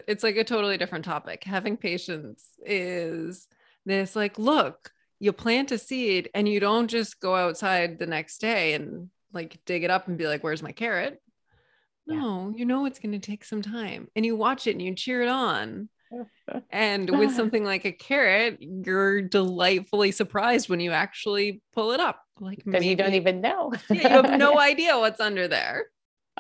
It's 0.07 0.23
like 0.23 0.37
a 0.37 0.45
totally 0.45 0.77
different 0.77 1.05
topic. 1.05 1.45
Having 1.45 1.79
patience 1.79 2.45
is 2.65 3.49
this 3.85 4.15
like, 4.15 4.39
look, 4.39 4.91
you 5.21 5.33
plant 5.33 5.73
a 5.73 5.79
seed 5.79 6.31
and 6.35 6.49
you 6.49 6.61
don't 6.61 6.89
just 6.89 7.21
go 7.21 7.35
outside 7.35 7.99
the 7.99 8.07
next 8.07 8.41
day 8.41 8.75
and 8.75 9.11
like 9.33 9.59
dig 9.65 9.85
it 9.85 9.91
up 9.91 10.09
and 10.09 10.19
be 10.19 10.27
like, 10.27 10.43
where's 10.43 10.63
my 10.63 10.73
carrot? 10.73 11.21
No, 12.07 12.49
yeah. 12.49 12.59
you 12.59 12.65
know 12.65 12.87
it's 12.87 12.99
going 12.99 13.13
to 13.13 13.19
take 13.19 13.45
some 13.45 13.63
time 13.63 14.09
and 14.17 14.25
you 14.25 14.37
watch 14.37 14.67
it 14.67 14.73
and 14.73 14.83
you 14.83 14.95
cheer 14.95 15.23
it 15.23 15.29
on 15.29 15.89
and 16.71 17.11
with 17.11 17.33
something 17.37 17.65
like 17.65 17.85
a 17.85 17.93
carrot, 17.93 18.59
you're 18.61 19.23
delightfully 19.23 20.13
surprised 20.13 20.69
when 20.69 20.81
you 20.81 20.93
actually 20.93 21.63
pull 21.73 21.93
it 21.93 22.01
up. 22.01 22.23
Like 22.41 22.63
because 22.65 22.85
you 22.85 22.97
don't 22.97 23.15
even 23.15 23.41
know. 23.41 23.73
yeah, 23.91 24.03
you 24.03 24.09
have 24.09 24.39
no 24.39 24.59
idea 24.59 24.99
what's 24.99 25.21
under 25.21 25.49
there. 25.49 25.87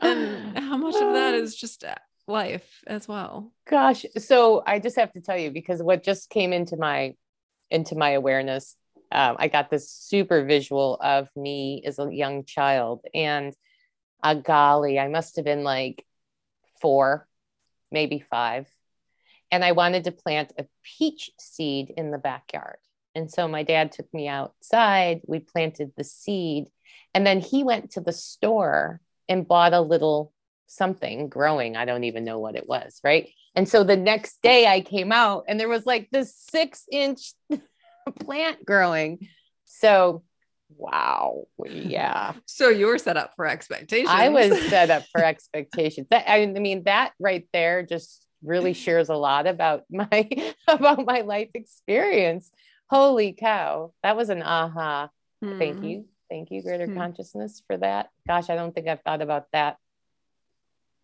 And 0.00 0.58
how 0.58 0.76
much 0.76 0.94
of 0.94 1.12
that 1.14 1.34
is 1.34 1.56
just 1.56 1.84
uh, 1.84 1.96
life 2.26 2.82
as 2.86 3.08
well. 3.08 3.52
Gosh. 3.68 4.04
So 4.18 4.62
I 4.66 4.78
just 4.78 4.96
have 4.96 5.12
to 5.12 5.20
tell 5.20 5.36
you, 5.36 5.50
because 5.50 5.82
what 5.82 6.02
just 6.02 6.30
came 6.30 6.52
into 6.52 6.76
my 6.76 7.14
into 7.70 7.96
my 7.96 8.10
awareness, 8.10 8.76
um, 9.10 9.36
I 9.38 9.48
got 9.48 9.70
this 9.70 9.90
super 9.90 10.44
visual 10.44 10.98
of 11.00 11.28
me 11.36 11.82
as 11.86 11.98
a 11.98 12.12
young 12.12 12.44
child. 12.44 13.04
And 13.14 13.54
a 14.22 14.28
uh, 14.28 14.34
golly, 14.34 14.98
I 14.98 15.08
must 15.08 15.36
have 15.36 15.44
been 15.44 15.62
like 15.62 16.04
four, 16.80 17.26
maybe 17.90 18.18
five 18.18 18.66
and 19.50 19.64
I 19.64 19.72
wanted 19.72 20.04
to 20.04 20.12
plant 20.12 20.52
a 20.58 20.66
peach 20.82 21.30
seed 21.38 21.92
in 21.96 22.10
the 22.10 22.18
backyard. 22.18 22.78
And 23.14 23.30
so 23.30 23.48
my 23.48 23.62
dad 23.62 23.92
took 23.92 24.12
me 24.12 24.28
outside, 24.28 25.22
we 25.26 25.40
planted 25.40 25.92
the 25.96 26.04
seed, 26.04 26.66
and 27.14 27.26
then 27.26 27.40
he 27.40 27.64
went 27.64 27.92
to 27.92 28.00
the 28.00 28.12
store 28.12 29.00
and 29.28 29.48
bought 29.48 29.72
a 29.72 29.80
little 29.80 30.32
something 30.66 31.28
growing. 31.28 31.76
I 31.76 31.84
don't 31.84 32.04
even 32.04 32.24
know 32.24 32.38
what 32.38 32.56
it 32.56 32.68
was, 32.68 33.00
right? 33.02 33.28
And 33.58 33.68
so 33.68 33.82
the 33.82 33.96
next 33.96 34.40
day 34.40 34.68
I 34.68 34.80
came 34.80 35.10
out 35.10 35.46
and 35.48 35.58
there 35.58 35.68
was 35.68 35.84
like 35.84 36.10
this 36.12 36.32
six 36.32 36.84
inch 36.92 37.32
plant 38.20 38.64
growing. 38.64 39.26
So, 39.64 40.22
wow. 40.76 41.48
Yeah. 41.66 42.34
So 42.46 42.68
you 42.68 42.86
were 42.86 42.98
set 42.98 43.16
up 43.16 43.32
for 43.34 43.48
expectations. 43.48 44.10
I 44.12 44.28
was 44.28 44.56
set 44.68 44.90
up 44.90 45.02
for 45.10 45.24
expectations. 45.24 46.06
That, 46.12 46.30
I 46.30 46.46
mean, 46.46 46.84
that 46.84 47.14
right 47.18 47.48
there 47.52 47.82
just 47.82 48.24
really 48.44 48.74
shares 48.74 49.08
a 49.08 49.16
lot 49.16 49.48
about 49.48 49.82
my 49.90 50.30
about 50.68 51.04
my 51.04 51.22
life 51.22 51.50
experience. 51.54 52.52
Holy 52.88 53.32
cow. 53.32 53.92
That 54.04 54.16
was 54.16 54.28
an 54.28 54.44
aha. 54.44 55.10
Mm. 55.44 55.58
Thank 55.58 55.82
you. 55.82 56.04
Thank 56.30 56.52
you, 56.52 56.62
greater 56.62 56.86
mm. 56.86 56.94
consciousness, 56.94 57.60
for 57.66 57.76
that. 57.78 58.10
Gosh, 58.24 58.50
I 58.50 58.54
don't 58.54 58.72
think 58.72 58.86
I've 58.86 59.02
thought 59.02 59.20
about 59.20 59.46
that 59.52 59.78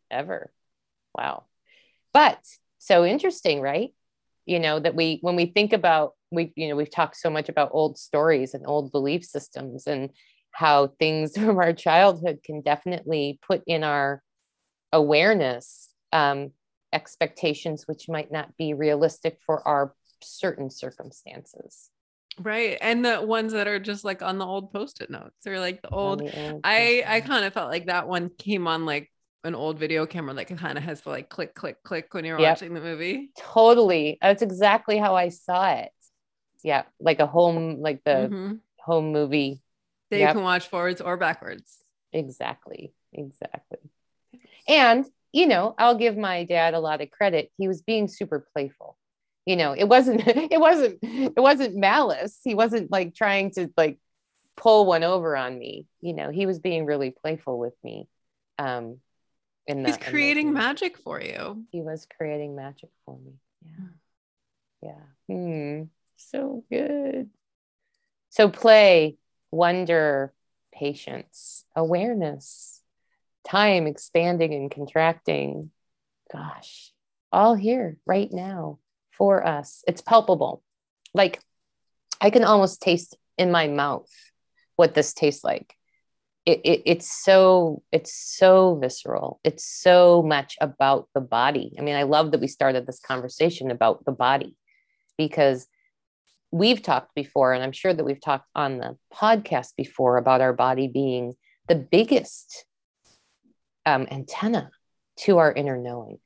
ever. 0.09 0.53
Wow. 1.19 1.47
But 2.15 2.39
so 2.79 3.05
interesting, 3.05 3.61
right? 3.61 3.91
You 4.47 4.61
know, 4.61 4.79
that 4.79 4.95
we 4.95 5.19
when 5.21 5.37
we 5.37 5.47
think 5.47 5.75
about 5.75 6.13
we, 6.31 6.53
you 6.57 6.69
know, 6.69 6.77
we've 6.77 6.91
talked 6.91 7.17
so 7.17 7.29
much 7.29 7.49
about 7.49 7.71
old 7.73 7.99
stories 7.99 8.55
and 8.55 8.67
old 8.67 8.91
belief 8.91 9.25
systems 9.25 9.87
and 9.87 10.11
how 10.53 10.89
things 10.99 11.37
from 11.37 11.59
our 11.59 11.75
childhood 11.75 12.39
can 12.43 12.63
definitely 12.63 13.39
put 13.47 13.63
in 13.67 13.85
our 13.85 14.23
awareness 14.93 15.91
um, 16.13 16.53
expectations 16.93 17.85
which 17.87 18.09
might 18.09 18.31
not 18.31 18.57
be 18.57 18.73
realistic 18.73 19.39
for 19.45 19.67
our 19.67 19.95
certain 20.23 20.71
circumstances. 20.71 21.91
Right. 22.39 22.79
And 22.81 23.05
the 23.05 23.23
ones 23.23 23.53
that 23.53 23.69
are 23.69 23.79
just 23.79 24.05
like 24.05 24.23
on 24.23 24.39
the 24.39 24.47
old 24.47 24.73
post-it 24.73 25.11
notes 25.11 25.47
or 25.47 25.59
like 25.61 25.83
the 25.83 25.91
old, 25.91 26.21
the 26.21 26.33
old 26.33 26.61
i 26.65 27.05
i 27.07 27.21
kind 27.21 27.45
of 27.45 27.53
felt 27.53 27.71
like 27.71 27.87
that 27.87 28.09
one 28.09 28.29
came 28.29 28.67
on 28.67 28.85
like 28.85 29.11
an 29.45 29.55
old 29.55 29.79
video 29.79 30.07
camera 30.07 30.35
that 30.35 30.47
kind 30.47 30.79
of 30.79 30.85
has 30.85 31.03
the 31.03 31.11
like 31.11 31.29
click 31.29 31.55
click 31.55 31.83
click 31.85 32.13
when 32.13 32.25
you're 32.25 32.41
yep. 32.41 32.53
watching 32.57 32.75
the 32.75 32.81
movie 32.81 33.31
totally 33.39 34.19
that's 34.21 34.43
exactly 34.43 34.99
how 34.99 35.15
i 35.15 35.29
saw 35.29 35.71
it 35.71 35.93
yeah 36.63 36.83
like 36.99 37.21
a 37.21 37.27
home 37.27 37.81
like 37.81 38.03
the 38.05 38.11
mm-hmm. 38.11 38.55
home 38.79 39.13
movie 39.13 39.61
that 40.11 40.19
yep. 40.19 40.31
you 40.31 40.35
can 40.35 40.43
watch 40.43 40.69
forwards 40.69 41.01
or 41.01 41.17
backwards 41.17 41.79
exactly 42.13 42.93
exactly 43.13 43.79
and 44.67 45.05
you 45.35 45.49
know, 45.49 45.75
I'll 45.77 45.97
give 45.97 46.17
my 46.17 46.45
dad 46.45 46.75
a 46.75 46.81
lot 46.81 47.01
of 47.01 47.11
credit. 47.11 47.51
He 47.59 47.67
was 47.67 47.83
being 47.83 48.07
super 48.07 48.47
playful. 48.53 48.97
You 49.45 49.57
know, 49.57 49.73
it 49.73 49.89
wasn't, 49.89 50.23
it 50.27 50.61
wasn't, 50.61 51.01
it 51.03 51.41
wasn't 51.41 51.75
malice. 51.75 52.39
He 52.45 52.55
wasn't 52.55 52.91
like 52.93 53.17
trying 53.17 53.51
to 53.53 53.69
like 53.77 53.99
pull 54.57 54.87
one 54.87 55.03
over 55.03 55.37
on 55.37 55.59
me. 55.59 55.89
You 56.01 56.13
know, 56.13 56.31
he 56.31 56.47
was 56.47 56.61
being 56.61 56.87
really 56.87 57.11
playful 57.11 57.59
with 57.59 57.75
me. 57.83 58.09
Um, 58.61 59.01
in 59.67 59.85
he's 59.85 59.97
creating 59.97 60.53
magic 60.53 60.99
for 60.99 61.21
you. 61.21 61.65
He 61.71 61.81
was 61.81 62.07
creating 62.17 62.55
magic 62.55 62.91
for 63.05 63.17
me. 63.17 63.33
Yeah. 64.83 64.93
Yeah. 65.29 65.35
Hmm. 65.35 65.83
So 66.17 66.65
good. 66.71 67.31
So 68.31 68.49
play, 68.49 69.17
wonder, 69.51 70.33
patience, 70.73 71.65
awareness, 71.77 72.83
time 73.47 73.87
expanding 73.87 74.53
and 74.53 74.71
contracting. 74.71 75.71
Gosh, 76.33 76.93
all 77.31 77.55
here 77.55 77.99
right 78.07 78.33
now 78.33 78.79
for 79.13 79.47
us. 79.47 79.85
It's 79.87 80.01
palpable. 80.01 80.63
Like 81.13 81.41
I 82.21 82.31
can 82.31 82.45
almost 82.45 82.83
taste 82.83 83.17
in 83.39 83.51
my 83.51 83.69
mouth 83.69 84.11
what 84.77 84.95
this 84.95 85.15
tastes 85.15 85.45
like. 85.45 85.77
It, 86.47 86.61
it, 86.65 86.83
it's 86.85 87.25
so 87.25 87.83
it's 87.91 88.13
so 88.15 88.75
visceral 88.75 89.41
it's 89.45 89.65
so 89.65 90.23
much 90.23 90.59
about 90.61 91.09
the 91.15 91.23
body 91.23 91.73
i 91.79 91.81
mean 91.81 91.97
i 91.97 92.03
love 92.03 92.33
that 92.33 92.41
we 92.41 92.49
started 92.49 92.87
this 92.87 93.01
conversation 93.01 93.71
about 93.71 94.05
the 94.05 94.13
body 94.13 94.55
because 95.17 95.67
we've 96.51 96.83
talked 96.83 97.15
before 97.15 97.55
and 97.55 97.65
i'm 97.65 97.73
sure 97.73 97.95
that 97.95 98.05
we've 98.05 98.21
talked 98.21 98.51
on 98.55 98.77
the 98.77 98.95
podcast 99.11 99.71
before 99.75 100.19
about 100.19 100.43
our 100.43 100.53
body 100.53 100.87
being 100.87 101.35
the 101.67 101.77
biggest 101.77 102.67
um, 103.87 104.07
antenna 104.11 104.71
to 105.17 105.39
our 105.39 105.53
inner 105.53 105.77
knowing. 105.77 106.19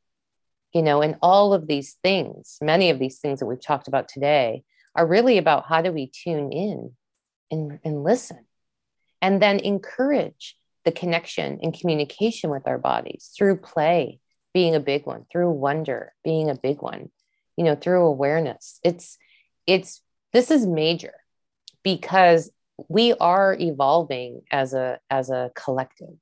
You 0.75 0.83
know, 0.83 1.01
and 1.01 1.17
all 1.23 1.55
of 1.55 1.67
these 1.67 1.97
things, 2.03 2.59
many 2.61 2.91
of 2.91 2.99
these 2.99 3.19
things 3.19 3.41
that 3.41 3.47
we've 3.47 3.63
talked 3.63 3.89
about 3.89 4.09
today, 4.09 4.65
are 4.95 5.07
really 5.07 5.39
about 5.39 5.67
how 5.67 5.81
do 5.81 5.93
we 5.93 6.09
tune 6.09 6.53
in 6.53 6.93
and, 7.51 7.79
and 7.85 8.05
listen 8.05 8.45
and 9.21 9.43
then 9.43 9.59
encourage 9.59 10.57
the 10.85 10.93
connection 10.93 11.59
and 11.63 11.79
communication 11.79 12.51
with 12.51 12.67
our 12.67 12.79
bodies 12.79 13.31
through 13.37 13.57
play 13.57 14.21
being 14.55 14.75
a 14.75 14.81
big 14.81 15.07
one 15.07 15.25
through 15.31 15.51
wonder 15.51 16.13
being 16.25 16.49
a 16.49 16.55
big 16.55 16.81
one 16.81 17.11
you 17.57 17.65
know 17.65 17.75
through 17.75 18.05
awareness 18.05 18.81
it's 18.83 19.19
it's 19.67 20.03
this 20.33 20.51
is 20.51 20.67
major 20.67 21.15
because 21.83 22.51
we 22.89 23.13
are 23.15 23.57
evolving 23.59 24.43
as 24.51 24.73
a 24.73 24.99
as 25.11 25.31
a 25.31 25.51
collective 25.55 26.17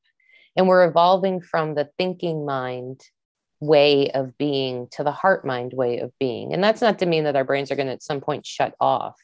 and 0.56 0.66
we're 0.66 0.88
evolving 0.88 1.40
from 1.40 1.74
the 1.74 1.90
thinking 1.98 2.46
mind 2.46 3.02
way 3.60 4.10
of 4.10 4.36
being 4.36 4.88
to 4.92 5.04
the 5.04 5.12
heart 5.12 5.44
mind 5.44 5.72
way 5.72 5.98
of 5.98 6.12
being. 6.18 6.52
And 6.52 6.62
that's 6.62 6.80
not 6.80 6.98
to 7.00 7.06
mean 7.06 7.24
that 7.24 7.36
our 7.36 7.44
brains 7.44 7.70
are 7.70 7.76
going 7.76 7.86
to 7.86 7.92
at 7.92 8.02
some 8.02 8.20
point 8.20 8.46
shut 8.46 8.74
off 8.80 9.16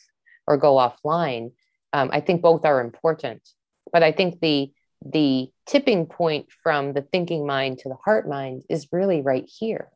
or 0.47 0.57
go 0.57 0.77
offline. 0.77 1.53
Um, 1.93 2.11
I 2.12 2.20
think 2.20 2.43
both 2.43 2.64
are 2.64 2.81
important. 2.81 3.47
But 3.93 4.03
I 4.03 4.12
think 4.12 4.40
the 4.40 4.72
the 5.05 5.49
tipping 5.66 6.07
point 6.07 6.47
from 6.62 6.93
the 6.93 7.03
thinking 7.03 7.45
mind 7.45 7.78
to 7.80 7.88
the 7.88 7.97
heart 8.05 8.28
mind 8.28 8.62
is 8.70 8.88
really 8.93 9.20
right 9.20 9.45
here. 9.47 9.88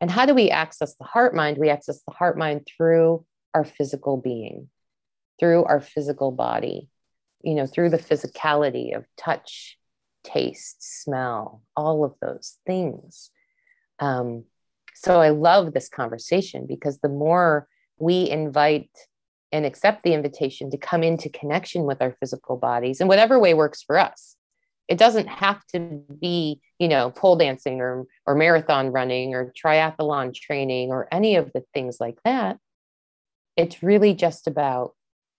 And 0.00 0.10
how 0.10 0.26
do 0.26 0.34
we 0.34 0.48
access 0.48 0.94
the 0.94 1.04
heart 1.04 1.34
mind? 1.34 1.58
We 1.58 1.70
access 1.70 2.02
the 2.04 2.14
heart 2.14 2.38
mind 2.38 2.66
through 2.66 3.24
our 3.52 3.64
physical 3.64 4.16
being, 4.16 4.68
through 5.40 5.64
our 5.64 5.80
physical 5.80 6.30
body, 6.30 6.88
you 7.42 7.54
know, 7.54 7.66
through 7.66 7.90
the 7.90 7.98
physicality 7.98 8.96
of 8.96 9.04
touch 9.16 9.76
taste, 10.24 11.02
smell, 11.02 11.62
all 11.76 12.04
of 12.04 12.14
those 12.20 12.58
things. 12.66 13.30
Um, 13.98 14.44
so 14.94 15.20
I 15.20 15.30
love 15.30 15.72
this 15.72 15.88
conversation 15.88 16.66
because 16.66 16.98
the 16.98 17.08
more 17.08 17.66
we 17.98 18.28
invite 18.28 18.90
and 19.52 19.64
accept 19.64 20.02
the 20.02 20.12
invitation 20.12 20.70
to 20.70 20.78
come 20.78 21.02
into 21.02 21.30
connection 21.30 21.84
with 21.84 22.02
our 22.02 22.14
physical 22.20 22.56
bodies 22.56 23.00
in 23.00 23.08
whatever 23.08 23.38
way 23.38 23.54
works 23.54 23.82
for 23.82 23.98
us. 23.98 24.36
It 24.88 24.98
doesn't 24.98 25.26
have 25.26 25.64
to 25.74 26.02
be, 26.20 26.60
you 26.78 26.88
know, 26.88 27.10
pole 27.10 27.36
dancing 27.36 27.80
or 27.80 28.06
or 28.26 28.34
marathon 28.34 28.90
running 28.90 29.34
or 29.34 29.52
triathlon 29.52 30.34
training 30.34 30.90
or 30.90 31.08
any 31.12 31.36
of 31.36 31.52
the 31.52 31.62
things 31.74 31.98
like 32.00 32.18
that. 32.24 32.58
It's 33.56 33.82
really 33.82 34.14
just 34.14 34.46
about 34.46 34.94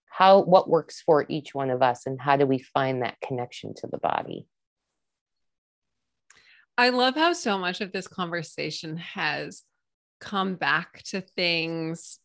how 0.10 0.42
what 0.42 0.70
works 0.70 1.02
for 1.02 1.26
each 1.30 1.56
one 1.56 1.70
of 1.70 1.82
us 1.82 2.06
and 2.06 2.20
how 2.20 2.36
do 2.36 2.46
we 2.46 2.60
find 2.60 3.02
that 3.02 3.20
connection 3.22 3.74
to 3.76 3.88
the 3.88 3.98
body. 3.98 4.48
I 6.78 6.90
love 6.90 7.16
how 7.16 7.34
so 7.34 7.58
much 7.58 7.82
of 7.82 7.92
this 7.92 8.08
conversation 8.08 8.98
has 8.98 9.64
come 10.20 10.56
back 10.56 11.02
to 11.04 11.22
things 11.22 12.20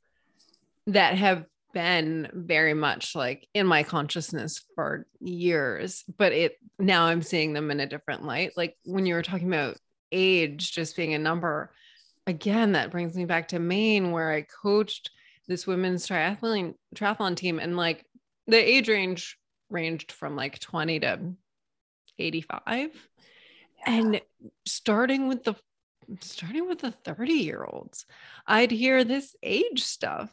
that 0.87 1.16
have 1.16 1.45
been 1.75 2.31
very 2.33 2.72
much 2.72 3.14
like 3.14 3.47
in 3.53 3.66
my 3.66 3.83
consciousness 3.83 4.64
for 4.75 5.07
years, 5.20 6.05
but 6.16 6.33
it 6.33 6.57
now 6.79 7.05
I'm 7.05 7.22
seeing 7.22 7.53
them 7.53 7.70
in 7.70 7.81
a 7.81 7.87
different 7.87 8.25
light. 8.25 8.53
Like 8.57 8.77
when 8.85 9.05
you 9.05 9.14
were 9.14 9.22
talking 9.22 9.49
about 9.49 9.77
age 10.11 10.72
just 10.72 10.97
being 10.97 11.12
a 11.12 11.18
number, 11.18 11.72
again, 12.27 12.72
that 12.72 12.91
brings 12.91 13.14
me 13.14 13.27
back 13.27 13.49
to 13.49 13.59
Maine 13.59 14.12
where 14.12 14.33
I 14.33 14.43
coached 14.43 15.11
this 15.47 15.66
women's 15.66 16.07
triathlon 16.07 16.75
triathlon 16.95 17.37
team 17.37 17.59
and 17.59 17.77
like 17.77 18.07
the 18.47 18.57
age 18.57 18.89
range 18.89 19.39
ranged 19.68 20.12
from 20.12 20.37
like 20.37 20.59
20 20.59 21.01
to 21.01 21.20
85 22.18 22.91
and 23.87 24.20
starting 24.64 25.29
with 25.29 25.45
the 25.45 25.55
starting 26.20 26.68
with 26.68 26.81
the 26.81 26.91
30 26.91 27.33
year 27.33 27.64
olds, 27.64 28.07
I'd 28.47 28.70
hear 28.70 29.05
this 29.05 29.35
age 29.43 29.83
stuff. 29.83 30.33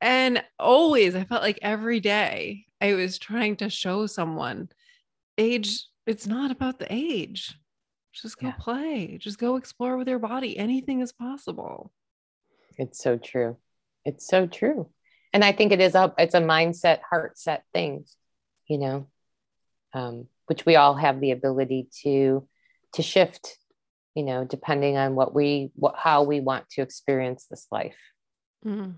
And 0.00 0.42
always, 0.58 1.14
I 1.14 1.24
felt 1.24 1.42
like 1.42 1.58
every 1.62 2.00
day 2.00 2.66
I 2.80 2.94
was 2.94 3.18
trying 3.18 3.56
to 3.56 3.68
show 3.68 4.06
someone 4.06 4.68
age, 5.36 5.84
it's 6.06 6.26
not 6.26 6.50
about 6.50 6.78
the 6.78 6.86
age. 6.90 7.54
Just 8.12 8.38
go 8.38 8.48
yeah. 8.48 8.54
play, 8.58 9.18
just 9.18 9.38
go 9.38 9.56
explore 9.56 9.96
with 9.96 10.08
your 10.08 10.18
body. 10.18 10.58
Anything 10.58 11.00
is 11.00 11.12
possible. 11.12 11.92
It's 12.76 13.00
so 13.02 13.18
true. 13.18 13.56
It's 14.04 14.26
so 14.26 14.46
true. 14.46 14.88
And 15.32 15.44
I 15.44 15.52
think 15.52 15.70
it 15.70 15.80
is 15.80 15.94
a 15.94 16.12
it's 16.18 16.34
a 16.34 16.40
mindset, 16.40 17.00
heart 17.08 17.38
set 17.38 17.62
thing, 17.72 18.04
you 18.66 18.78
know, 18.78 19.06
um, 19.94 20.26
which 20.46 20.66
we 20.66 20.74
all 20.74 20.94
have 20.94 21.20
the 21.20 21.30
ability 21.30 21.88
to 22.02 22.48
to 22.94 23.02
shift 23.02 23.58
you 24.14 24.24
know, 24.24 24.44
depending 24.44 24.96
on 24.96 25.14
what 25.14 25.34
we, 25.34 25.70
what, 25.74 25.94
how 25.96 26.22
we 26.22 26.40
want 26.40 26.68
to 26.70 26.82
experience 26.82 27.46
this 27.46 27.66
life. 27.70 27.96
Mm. 28.64 28.94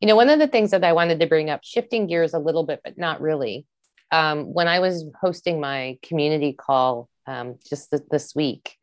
You 0.00 0.08
know, 0.08 0.16
one 0.16 0.28
of 0.28 0.38
the 0.38 0.46
things 0.46 0.70
that 0.72 0.84
I 0.84 0.92
wanted 0.92 1.20
to 1.20 1.26
bring 1.26 1.48
up, 1.48 1.60
shifting 1.64 2.06
gears 2.06 2.34
a 2.34 2.38
little 2.38 2.64
bit, 2.64 2.80
but 2.84 2.98
not 2.98 3.20
really. 3.20 3.66
Um, 4.12 4.52
when 4.52 4.68
I 4.68 4.78
was 4.78 5.04
hosting 5.20 5.60
my 5.60 5.98
community 6.02 6.52
call 6.52 7.08
um, 7.26 7.56
just 7.68 7.90
th- 7.90 8.02
this 8.10 8.34
week, 8.34 8.76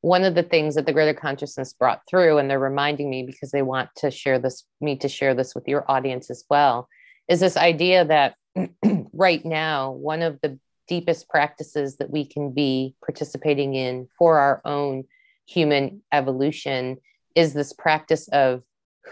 one 0.00 0.24
of 0.24 0.34
the 0.34 0.42
things 0.42 0.74
that 0.74 0.86
the 0.86 0.92
greater 0.92 1.14
consciousness 1.14 1.72
brought 1.72 2.02
through, 2.08 2.38
and 2.38 2.50
they're 2.50 2.58
reminding 2.58 3.10
me 3.10 3.22
because 3.22 3.50
they 3.50 3.62
want 3.62 3.90
to 3.96 4.10
share 4.10 4.38
this, 4.38 4.64
me 4.80 4.96
to 4.96 5.08
share 5.08 5.34
this 5.34 5.54
with 5.54 5.68
your 5.68 5.88
audience 5.90 6.30
as 6.30 6.44
well, 6.48 6.88
is 7.28 7.40
this 7.40 7.56
idea 7.56 8.04
that 8.04 8.34
right 9.12 9.44
now, 9.44 9.90
one 9.90 10.22
of 10.22 10.40
the 10.42 10.58
deepest 10.88 11.28
practices 11.28 11.96
that 11.96 12.10
we 12.10 12.24
can 12.24 12.52
be 12.52 12.94
participating 13.04 13.74
in 13.74 14.08
for 14.18 14.38
our 14.38 14.60
own 14.64 15.04
human 15.46 16.02
evolution 16.12 16.96
is 17.34 17.52
this 17.52 17.72
practice 17.72 18.28
of 18.28 18.62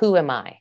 who 0.01 0.17
am 0.17 0.31
i 0.31 0.59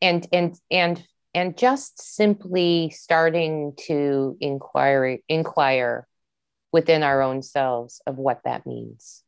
and 0.00 0.26
and 0.32 0.58
and 0.70 1.04
and 1.34 1.58
just 1.58 2.00
simply 2.00 2.90
starting 2.90 3.72
to 3.86 4.36
inquire 4.40 5.18
inquire 5.28 6.06
within 6.72 7.02
our 7.02 7.22
own 7.22 7.42
selves 7.42 8.00
of 8.06 8.16
what 8.16 8.40
that 8.44 8.66
means. 8.66 9.22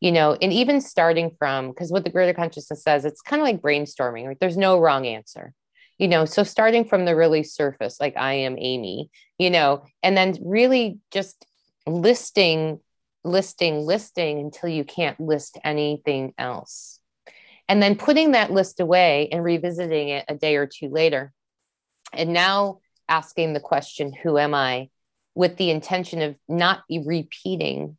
You 0.00 0.12
know 0.12 0.36
and 0.40 0.52
even 0.52 0.80
starting 0.80 1.34
from 1.38 1.68
because 1.68 1.92
what 1.92 2.04
the 2.04 2.10
greater 2.10 2.34
consciousness 2.34 2.82
says 2.82 3.04
it's 3.04 3.22
kind 3.22 3.40
of 3.40 3.46
like 3.46 3.62
brainstorming 3.62 4.26
right? 4.26 4.38
There's 4.40 4.56
no 4.56 4.78
wrong 4.78 5.06
answer 5.06 5.54
you 5.98 6.08
know? 6.08 6.24
So 6.24 6.42
starting 6.42 6.84
from 6.84 7.04
the 7.04 7.14
really 7.14 7.44
surface 7.44 8.00
like 8.00 8.16
i 8.16 8.32
am 8.32 8.56
amy 8.58 9.10
you 9.38 9.50
know 9.50 9.84
and 10.02 10.16
then 10.16 10.36
really 10.42 10.98
just 11.12 11.46
listing 11.86 12.80
listing 13.24 13.78
listing 13.86 14.40
until 14.40 14.68
you 14.68 14.84
can't 14.84 15.20
list 15.20 15.58
anything 15.64 16.34
else 16.38 16.98
and 17.72 17.82
then 17.82 17.96
putting 17.96 18.32
that 18.32 18.52
list 18.52 18.80
away 18.80 19.30
and 19.32 19.42
revisiting 19.42 20.10
it 20.10 20.26
a 20.28 20.34
day 20.34 20.56
or 20.56 20.66
two 20.66 20.90
later. 20.90 21.32
And 22.12 22.34
now 22.34 22.80
asking 23.08 23.54
the 23.54 23.60
question 23.60 24.12
who 24.12 24.36
am 24.36 24.54
i 24.54 24.90
with 25.34 25.56
the 25.56 25.70
intention 25.70 26.20
of 26.20 26.36
not 26.46 26.82
repeating 26.90 27.96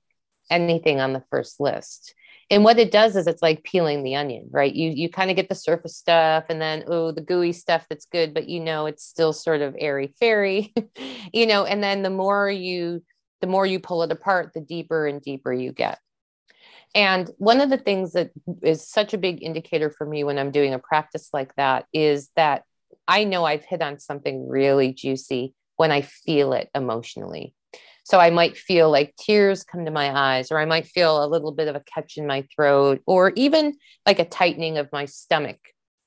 anything 0.51 1.01
on 1.01 1.13
the 1.13 1.23
first 1.31 1.59
list. 1.59 2.13
And 2.51 2.63
what 2.63 2.77
it 2.77 2.91
does 2.91 3.15
is 3.15 3.25
it's 3.25 3.41
like 3.41 3.63
peeling 3.63 4.03
the 4.03 4.15
onion 4.15 4.47
right? 4.51 4.71
You 4.71 4.91
you 4.91 5.09
kind 5.09 5.31
of 5.31 5.35
get 5.35 5.49
the 5.49 5.55
surface 5.55 5.97
stuff 5.97 6.45
and 6.49 6.61
then 6.61 6.83
oh 6.85 7.11
the 7.11 7.21
gooey 7.21 7.51
stuff 7.51 7.87
that's 7.89 8.05
good 8.05 8.31
but 8.31 8.47
you 8.47 8.59
know 8.59 8.85
it's 8.85 9.03
still 9.03 9.33
sort 9.33 9.61
of 9.61 9.75
airy 9.79 10.13
fairy 10.19 10.71
you 11.33 11.47
know 11.47 11.65
and 11.65 11.83
then 11.83 12.03
the 12.03 12.11
more 12.11 12.47
you 12.47 13.03
the 13.41 13.47
more 13.47 13.65
you 13.65 13.79
pull 13.79 14.03
it 14.03 14.11
apart 14.11 14.51
the 14.53 14.61
deeper 14.61 15.07
and 15.07 15.23
deeper 15.23 15.51
you 15.51 15.71
get 15.71 15.97
and 16.95 17.29
one 17.37 17.61
of 17.61 17.69
the 17.69 17.77
things 17.77 18.13
that 18.13 18.31
is 18.61 18.87
such 18.87 19.13
a 19.13 19.17
big 19.17 19.41
indicator 19.41 19.89
for 19.89 20.05
me 20.05 20.23
when 20.23 20.37
i'm 20.37 20.51
doing 20.51 20.73
a 20.73 20.79
practice 20.79 21.29
like 21.33 21.55
that 21.55 21.85
is 21.93 22.29
that 22.35 22.63
i 23.07 23.23
know 23.23 23.43
i've 23.45 23.65
hit 23.65 23.81
on 23.81 23.99
something 23.99 24.47
really 24.47 24.93
juicy 24.93 25.53
when 25.77 25.91
i 25.91 26.01
feel 26.01 26.53
it 26.53 26.69
emotionally 26.75 27.53
so 28.05 28.19
I 28.19 28.29
might 28.29 28.57
feel 28.57 28.91
like 28.91 29.15
tears 29.15 29.63
come 29.63 29.85
to 29.85 29.91
my 29.91 30.35
eyes, 30.35 30.51
or 30.51 30.59
I 30.59 30.65
might 30.65 30.85
feel 30.85 31.23
a 31.23 31.27
little 31.27 31.53
bit 31.53 31.69
of 31.69 31.75
a 31.75 31.83
catch 31.93 32.17
in 32.17 32.27
my 32.27 32.45
throat, 32.53 33.01
or 33.05 33.31
even 33.35 33.75
like 34.05 34.19
a 34.19 34.25
tightening 34.25 34.77
of 34.77 34.91
my 34.91 35.05
stomach, 35.05 35.59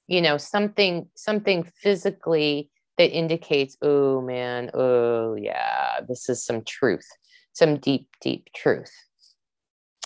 you 0.07 0.21
know, 0.21 0.37
something, 0.37 1.09
something 1.15 1.65
physically 1.83 2.71
that 2.99 3.17
indicates, 3.17 3.77
oh 3.81 4.21
man, 4.21 4.71
oh 4.75 5.37
yeah, 5.37 6.01
this 6.07 6.29
is 6.29 6.45
some 6.45 6.63
truth, 6.65 7.07
some 7.55 7.79
deep, 7.79 8.09
deep 8.21 8.51
truth. 8.55 8.93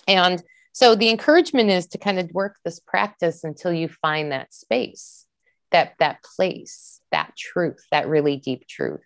And 0.06 0.42
so 0.72 0.94
the 0.94 1.10
encouragement 1.10 1.70
is 1.70 1.86
to 1.88 1.98
kind 1.98 2.18
of 2.18 2.30
work 2.32 2.56
this 2.64 2.80
practice 2.80 3.44
until 3.44 3.72
you 3.72 3.88
find 3.88 4.32
that 4.32 4.54
space, 4.54 5.26
that 5.72 5.94
that 5.98 6.22
place, 6.22 7.00
that 7.10 7.36
truth, 7.36 7.84
that 7.90 8.08
really 8.08 8.36
deep 8.36 8.66
truth. 8.66 9.00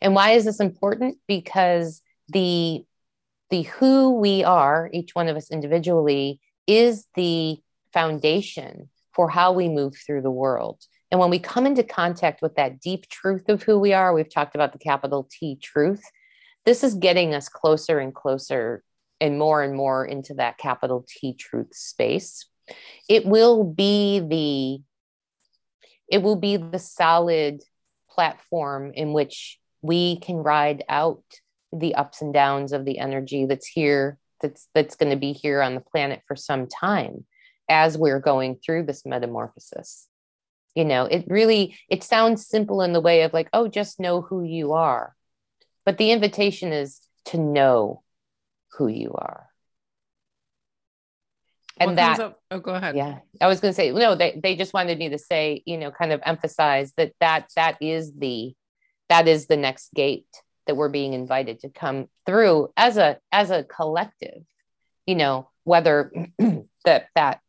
And 0.00 0.14
why 0.14 0.30
is 0.30 0.44
this 0.44 0.60
important? 0.60 1.18
Because 1.26 2.02
the 2.28 2.84
the 3.50 3.62
who 3.62 4.18
we 4.18 4.44
are, 4.44 4.88
each 4.92 5.14
one 5.14 5.28
of 5.28 5.36
us 5.36 5.50
individually, 5.50 6.40
is 6.66 7.06
the 7.14 7.58
foundation 7.92 8.88
for 9.12 9.28
how 9.28 9.52
we 9.52 9.68
move 9.68 9.94
through 9.94 10.22
the 10.22 10.30
world. 10.30 10.82
And 11.10 11.20
when 11.20 11.28
we 11.28 11.38
come 11.38 11.66
into 11.66 11.82
contact 11.82 12.40
with 12.40 12.54
that 12.54 12.80
deep 12.80 13.06
truth 13.08 13.50
of 13.50 13.62
who 13.62 13.78
we 13.78 13.92
are, 13.92 14.14
we've 14.14 14.32
talked 14.32 14.54
about 14.54 14.72
the 14.72 14.78
capital 14.78 15.28
T 15.30 15.58
truth. 15.62 16.02
This 16.64 16.82
is 16.82 16.94
getting 16.94 17.34
us 17.34 17.50
closer 17.50 17.98
and 17.98 18.14
closer 18.14 18.82
and 19.22 19.38
more 19.38 19.62
and 19.62 19.74
more 19.76 20.04
into 20.04 20.34
that 20.34 20.58
capital 20.58 21.06
T 21.06 21.32
truth 21.34 21.72
space. 21.72 22.44
It 23.08 23.24
will 23.24 23.62
be 23.62 24.18
the 24.18 24.82
it 26.08 26.22
will 26.22 26.36
be 26.36 26.56
the 26.56 26.80
solid 26.80 27.62
platform 28.10 28.92
in 28.94 29.12
which 29.12 29.58
we 29.80 30.18
can 30.18 30.36
ride 30.36 30.84
out 30.88 31.22
the 31.72 31.94
ups 31.94 32.20
and 32.20 32.34
downs 32.34 32.72
of 32.72 32.84
the 32.84 32.98
energy 32.98 33.46
that's 33.46 33.66
here 33.66 34.18
that's 34.40 34.68
that's 34.74 34.96
going 34.96 35.10
to 35.10 35.16
be 35.16 35.32
here 35.32 35.62
on 35.62 35.74
the 35.74 35.80
planet 35.80 36.20
for 36.26 36.36
some 36.36 36.66
time 36.66 37.24
as 37.68 37.96
we're 37.96 38.20
going 38.20 38.56
through 38.56 38.82
this 38.82 39.06
metamorphosis 39.06 40.08
you 40.74 40.84
know 40.84 41.04
it 41.04 41.24
really 41.28 41.74
it 41.88 42.04
sounds 42.04 42.46
simple 42.46 42.82
in 42.82 42.92
the 42.92 43.00
way 43.00 43.22
of 43.22 43.32
like 43.32 43.48
oh 43.54 43.68
just 43.68 43.98
know 43.98 44.20
who 44.20 44.42
you 44.42 44.72
are 44.72 45.14
but 45.86 45.96
the 45.96 46.10
invitation 46.10 46.72
is 46.72 47.00
to 47.24 47.38
know 47.38 48.02
who 48.76 48.88
you 48.88 49.12
are. 49.14 49.48
And 51.78 51.90
what 51.90 51.96
that 51.96 52.36
oh 52.50 52.60
go 52.60 52.74
ahead. 52.74 52.94
Yeah 52.94 53.20
i 53.40 53.46
was 53.46 53.60
going 53.60 53.72
to 53.72 53.74
say 53.74 53.90
no 53.90 54.14
they, 54.14 54.38
they 54.40 54.56
just 54.56 54.74
wanted 54.74 54.98
me 54.98 55.08
to 55.08 55.18
say 55.18 55.62
you 55.64 55.78
know 55.78 55.90
kind 55.90 56.12
of 56.12 56.20
emphasize 56.24 56.92
that 56.98 57.12
that 57.20 57.48
that 57.56 57.78
is 57.80 58.12
the 58.12 58.54
that 59.08 59.26
is 59.26 59.46
the 59.46 59.56
next 59.56 59.92
gate 59.94 60.26
that 60.66 60.76
we're 60.76 60.88
being 60.88 61.12
invited 61.12 61.60
to 61.60 61.68
come 61.68 62.08
through 62.26 62.70
as 62.76 62.96
a 62.96 63.18
as 63.30 63.50
a 63.50 63.64
collective. 63.64 64.42
You 65.06 65.16
know 65.16 65.50
whether 65.64 66.12
that 66.84 67.08
that 67.14 67.40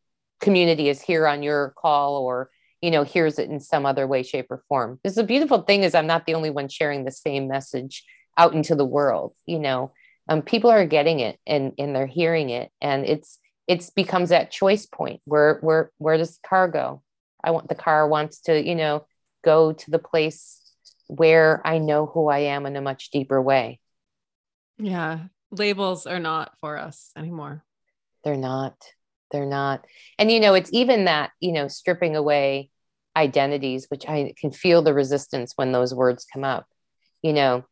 community 0.41 0.89
is 0.89 1.01
here 1.01 1.27
on 1.27 1.43
your 1.43 1.73
call 1.77 2.17
or 2.17 2.49
you 2.81 2.91
know 2.91 3.03
hears 3.03 3.39
it 3.39 3.49
in 3.49 3.59
some 3.59 3.85
other 3.85 4.07
way 4.07 4.23
shape 4.23 4.47
or 4.49 4.63
form. 4.67 4.99
Because 5.01 5.15
the 5.15 5.23
beautiful 5.23 5.61
thing 5.61 5.83
is 5.83 5.95
i'm 5.95 6.07
not 6.07 6.25
the 6.25 6.33
only 6.33 6.49
one 6.49 6.67
sharing 6.67 7.05
the 7.05 7.11
same 7.11 7.47
message 7.47 8.03
out 8.37 8.53
into 8.53 8.75
the 8.75 8.85
world 8.85 9.33
you 9.45 9.59
know 9.59 9.91
um, 10.29 10.41
people 10.41 10.69
are 10.69 10.85
getting 10.85 11.19
it 11.19 11.39
and 11.45 11.73
and 11.77 11.95
they're 11.95 12.07
hearing 12.07 12.49
it 12.49 12.71
and 12.81 13.05
it's 13.05 13.39
it's 13.67 13.89
becomes 13.89 14.29
that 14.29 14.51
choice 14.51 14.85
point 14.85 15.21
where 15.25 15.59
where 15.61 15.91
where 15.97 16.17
does 16.17 16.35
the 16.35 16.47
car 16.47 16.67
go 16.67 17.01
i 17.43 17.51
want 17.51 17.67
the 17.69 17.75
car 17.75 18.07
wants 18.07 18.41
to 18.41 18.61
you 18.61 18.75
know 18.75 19.05
go 19.43 19.73
to 19.73 19.91
the 19.91 19.99
place 19.99 20.63
where 21.07 21.61
I 21.65 21.77
know 21.77 22.05
who 22.05 22.29
I 22.29 22.39
am 22.39 22.65
in 22.65 22.75
a 22.75 22.81
much 22.81 23.11
deeper 23.11 23.41
way. 23.41 23.79
Yeah. 24.77 25.25
Labels 25.51 26.07
are 26.07 26.19
not 26.19 26.53
for 26.59 26.77
us 26.77 27.11
anymore. 27.15 27.63
They're 28.23 28.37
not. 28.37 28.75
They're 29.31 29.45
not. 29.45 29.85
And, 30.17 30.31
you 30.31 30.39
know, 30.39 30.53
it's 30.53 30.71
even 30.73 31.05
that, 31.05 31.31
you 31.39 31.51
know, 31.51 31.67
stripping 31.67 32.15
away 32.15 32.69
identities, 33.15 33.87
which 33.89 34.07
I 34.07 34.33
can 34.39 34.51
feel 34.51 34.81
the 34.81 34.93
resistance 34.93 35.53
when 35.55 35.71
those 35.71 35.93
words 35.93 36.25
come 36.31 36.43
up. 36.43 36.65
You 37.21 37.33
know, 37.33 37.65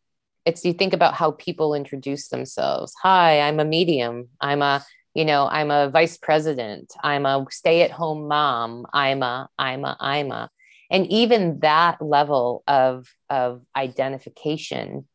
it's 0.46 0.66
you 0.66 0.74
think 0.74 0.94
about 0.94 1.14
how 1.14 1.32
people 1.32 1.74
introduce 1.74 2.30
themselves. 2.30 2.94
Hi, 3.04 3.42
I'm 3.42 3.60
a 3.60 3.66
medium. 3.66 4.30
I'm 4.40 4.62
a, 4.62 4.84
you 5.14 5.26
know, 5.26 5.48
I'm 5.52 5.72
a 5.72 5.90
vice 5.90 6.18
president. 6.18 6.94
I'm 7.04 7.26
a 7.26 7.46
stay 7.52 7.84
at 7.84 7.92
home 7.92 8.28
mom. 8.28 8.86
I'm 8.94 9.22
a, 9.22 9.50
I'm 9.58 9.86
a, 9.86 9.98
I'm 10.00 10.32
a 10.32 10.50
and 10.92 11.08
even 11.08 11.60
that 11.62 12.00
level 12.02 12.64
of 12.68 13.08
of 13.30 13.64
identification 13.76 15.08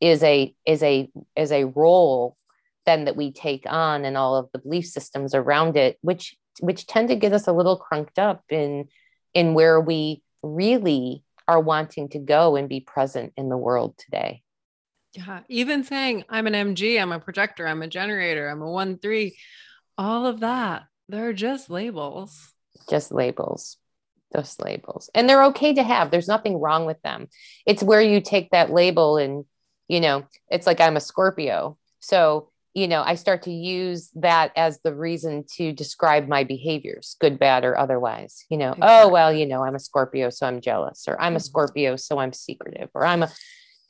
is 0.00 0.22
a 0.22 0.54
is 0.66 0.82
a 0.82 1.08
is 1.36 1.52
a 1.52 1.64
role 1.64 2.36
then 2.84 3.04
that 3.04 3.16
we 3.16 3.32
take 3.32 3.64
on 3.66 4.04
and 4.04 4.16
all 4.16 4.34
of 4.36 4.50
the 4.52 4.58
belief 4.58 4.86
systems 4.86 5.34
around 5.34 5.76
it 5.76 5.96
which 6.02 6.36
which 6.58 6.86
tend 6.86 7.08
to 7.08 7.16
get 7.16 7.32
us 7.32 7.46
a 7.46 7.52
little 7.52 7.76
crunked 7.76 8.18
up 8.18 8.42
in 8.50 8.88
in 9.32 9.54
where 9.54 9.80
we 9.80 10.20
really 10.42 11.22
are 11.46 11.60
wanting 11.60 12.08
to 12.08 12.18
go 12.18 12.56
and 12.56 12.68
be 12.68 12.80
present 12.80 13.32
in 13.36 13.48
the 13.48 13.56
world 13.56 13.96
today 13.96 14.42
Yeah. 15.14 15.40
Even 15.48 15.82
saying 15.82 16.24
I'm 16.28 16.46
an 16.46 16.52
MG, 16.52 17.00
I'm 17.00 17.12
a 17.12 17.20
projector, 17.20 17.66
I'm 17.66 17.82
a 17.82 17.88
generator, 17.88 18.48
I'm 18.48 18.62
a 18.62 18.70
one 18.70 18.98
three, 18.98 19.36
all 19.98 20.26
of 20.26 20.40
that, 20.40 20.84
they're 21.08 21.32
just 21.32 21.68
labels. 21.68 22.52
Just 22.88 23.12
labels. 23.12 23.76
Just 24.34 24.62
labels. 24.62 25.10
And 25.14 25.28
they're 25.28 25.44
okay 25.46 25.74
to 25.74 25.82
have. 25.82 26.10
There's 26.10 26.28
nothing 26.28 26.60
wrong 26.60 26.86
with 26.86 27.02
them. 27.02 27.26
It's 27.66 27.82
where 27.82 28.00
you 28.00 28.20
take 28.20 28.50
that 28.50 28.70
label 28.70 29.16
and, 29.16 29.44
you 29.88 30.00
know, 30.00 30.24
it's 30.48 30.66
like 30.66 30.80
I'm 30.80 30.96
a 30.96 31.00
Scorpio. 31.00 31.76
So, 31.98 32.50
you 32.72 32.86
know, 32.86 33.02
I 33.02 33.16
start 33.16 33.42
to 33.42 33.52
use 33.52 34.10
that 34.14 34.52
as 34.54 34.78
the 34.84 34.94
reason 34.94 35.44
to 35.56 35.72
describe 35.72 36.28
my 36.28 36.44
behaviors, 36.44 37.16
good, 37.20 37.40
bad, 37.40 37.64
or 37.64 37.76
otherwise. 37.76 38.44
You 38.48 38.58
know, 38.58 38.72
exactly. 38.72 38.88
oh, 38.88 39.08
well, 39.08 39.32
you 39.32 39.46
know, 39.46 39.64
I'm 39.64 39.74
a 39.74 39.80
Scorpio, 39.80 40.30
so 40.30 40.46
I'm 40.46 40.60
jealous, 40.60 41.06
or 41.08 41.20
I'm 41.20 41.32
a 41.32 41.36
mm-hmm. 41.36 41.44
Scorpio, 41.44 41.96
so 41.96 42.18
I'm 42.18 42.32
secretive, 42.32 42.88
or 42.94 43.04
I'm 43.04 43.24
a, 43.24 43.32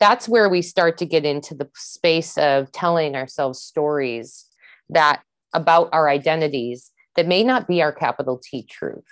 that's 0.01 0.27
where 0.27 0.49
we 0.49 0.63
start 0.63 0.97
to 0.97 1.05
get 1.05 1.25
into 1.25 1.53
the 1.53 1.69
space 1.75 2.35
of 2.39 2.71
telling 2.71 3.15
ourselves 3.15 3.61
stories 3.61 4.47
that 4.89 5.21
about 5.53 5.89
our 5.93 6.09
identities 6.09 6.91
that 7.15 7.27
may 7.27 7.43
not 7.43 7.67
be 7.67 7.83
our 7.83 7.93
capital 7.93 8.41
T 8.43 8.63
truth. 8.63 9.05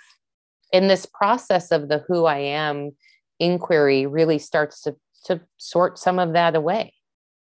In 0.72 0.88
this 0.88 1.06
process 1.06 1.70
of 1.70 1.88
the 1.88 2.04
who 2.08 2.24
I 2.24 2.38
am 2.38 2.90
inquiry 3.38 4.06
really 4.06 4.40
starts 4.40 4.82
to, 4.82 4.96
to 5.26 5.40
sort 5.58 5.96
some 5.96 6.18
of 6.18 6.32
that 6.32 6.56
away, 6.56 6.92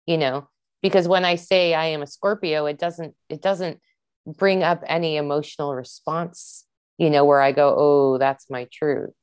you 0.05 0.18
know, 0.18 0.47
because 0.82 1.09
when 1.09 1.24
I 1.24 1.36
say 1.36 1.72
I 1.72 1.86
am 1.86 2.03
a 2.03 2.07
Scorpio, 2.07 2.66
it 2.66 2.78
doesn't, 2.78 3.14
it 3.30 3.41
doesn't 3.41 3.80
bring 4.26 4.62
up 4.62 4.84
any 4.86 5.16
emotional 5.16 5.74
response, 5.74 6.66
you 6.99 7.09
know, 7.09 7.24
where 7.24 7.41
I 7.41 7.53
go, 7.53 7.74
oh, 7.78 8.18
that's 8.18 8.51
my 8.51 8.68
truth. 8.70 9.14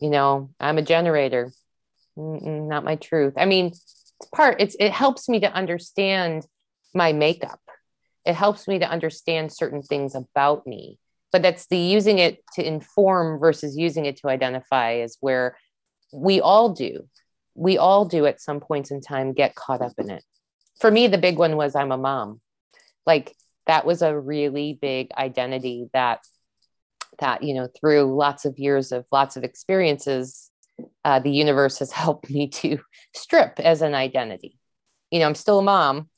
You 0.00 0.08
know, 0.08 0.50
I'm 0.58 0.78
a 0.78 0.82
generator 0.82 1.52
not 2.16 2.84
my 2.84 2.96
truth. 2.96 3.34
I 3.36 3.44
mean, 3.44 3.66
it's 3.66 4.04
part, 4.34 4.60
it's, 4.60 4.76
it 4.78 4.92
helps 4.92 5.28
me 5.28 5.40
to 5.40 5.52
understand 5.52 6.46
my 6.94 7.12
makeup. 7.12 7.60
It 8.24 8.34
helps 8.34 8.66
me 8.68 8.78
to 8.78 8.88
understand 8.88 9.52
certain 9.52 9.82
things 9.82 10.14
about 10.14 10.66
me. 10.66 10.98
But 11.32 11.42
that's 11.42 11.66
the 11.66 11.76
using 11.76 12.18
it 12.18 12.38
to 12.54 12.66
inform 12.66 13.40
versus 13.40 13.76
using 13.76 14.06
it 14.06 14.16
to 14.18 14.28
identify 14.28 14.92
is 14.92 15.16
where 15.20 15.56
we 16.12 16.40
all 16.40 16.70
do. 16.70 17.08
We 17.54 17.76
all 17.76 18.04
do 18.04 18.24
at 18.26 18.40
some 18.40 18.60
points 18.60 18.90
in 18.90 19.00
time 19.00 19.32
get 19.32 19.54
caught 19.56 19.82
up 19.82 19.94
in 19.98 20.10
it. 20.10 20.22
For 20.80 20.90
me, 20.90 21.08
the 21.08 21.18
big 21.18 21.38
one 21.38 21.56
was 21.56 21.74
I'm 21.74 21.92
a 21.92 21.98
mom. 21.98 22.40
Like 23.04 23.34
that 23.66 23.84
was 23.84 24.02
a 24.02 24.18
really 24.18 24.78
big 24.80 25.10
identity 25.16 25.88
that 25.92 26.20
that 27.20 27.42
you 27.42 27.54
know 27.54 27.68
through 27.78 28.14
lots 28.16 28.44
of 28.44 28.58
years 28.58 28.90
of 28.90 29.04
lots 29.12 29.36
of 29.36 29.44
experiences 29.44 30.50
uh, 31.04 31.18
the 31.18 31.30
universe 31.30 31.78
has 31.78 31.92
helped 32.02 32.30
me 32.30 32.48
to 32.48 32.78
strip 33.14 33.60
as 33.60 33.82
an 33.82 33.94
identity. 33.94 34.58
You 35.10 35.20
know, 35.20 35.26
I'm 35.26 35.34
still 35.34 35.60
a 35.60 35.62
mom, 35.62 36.08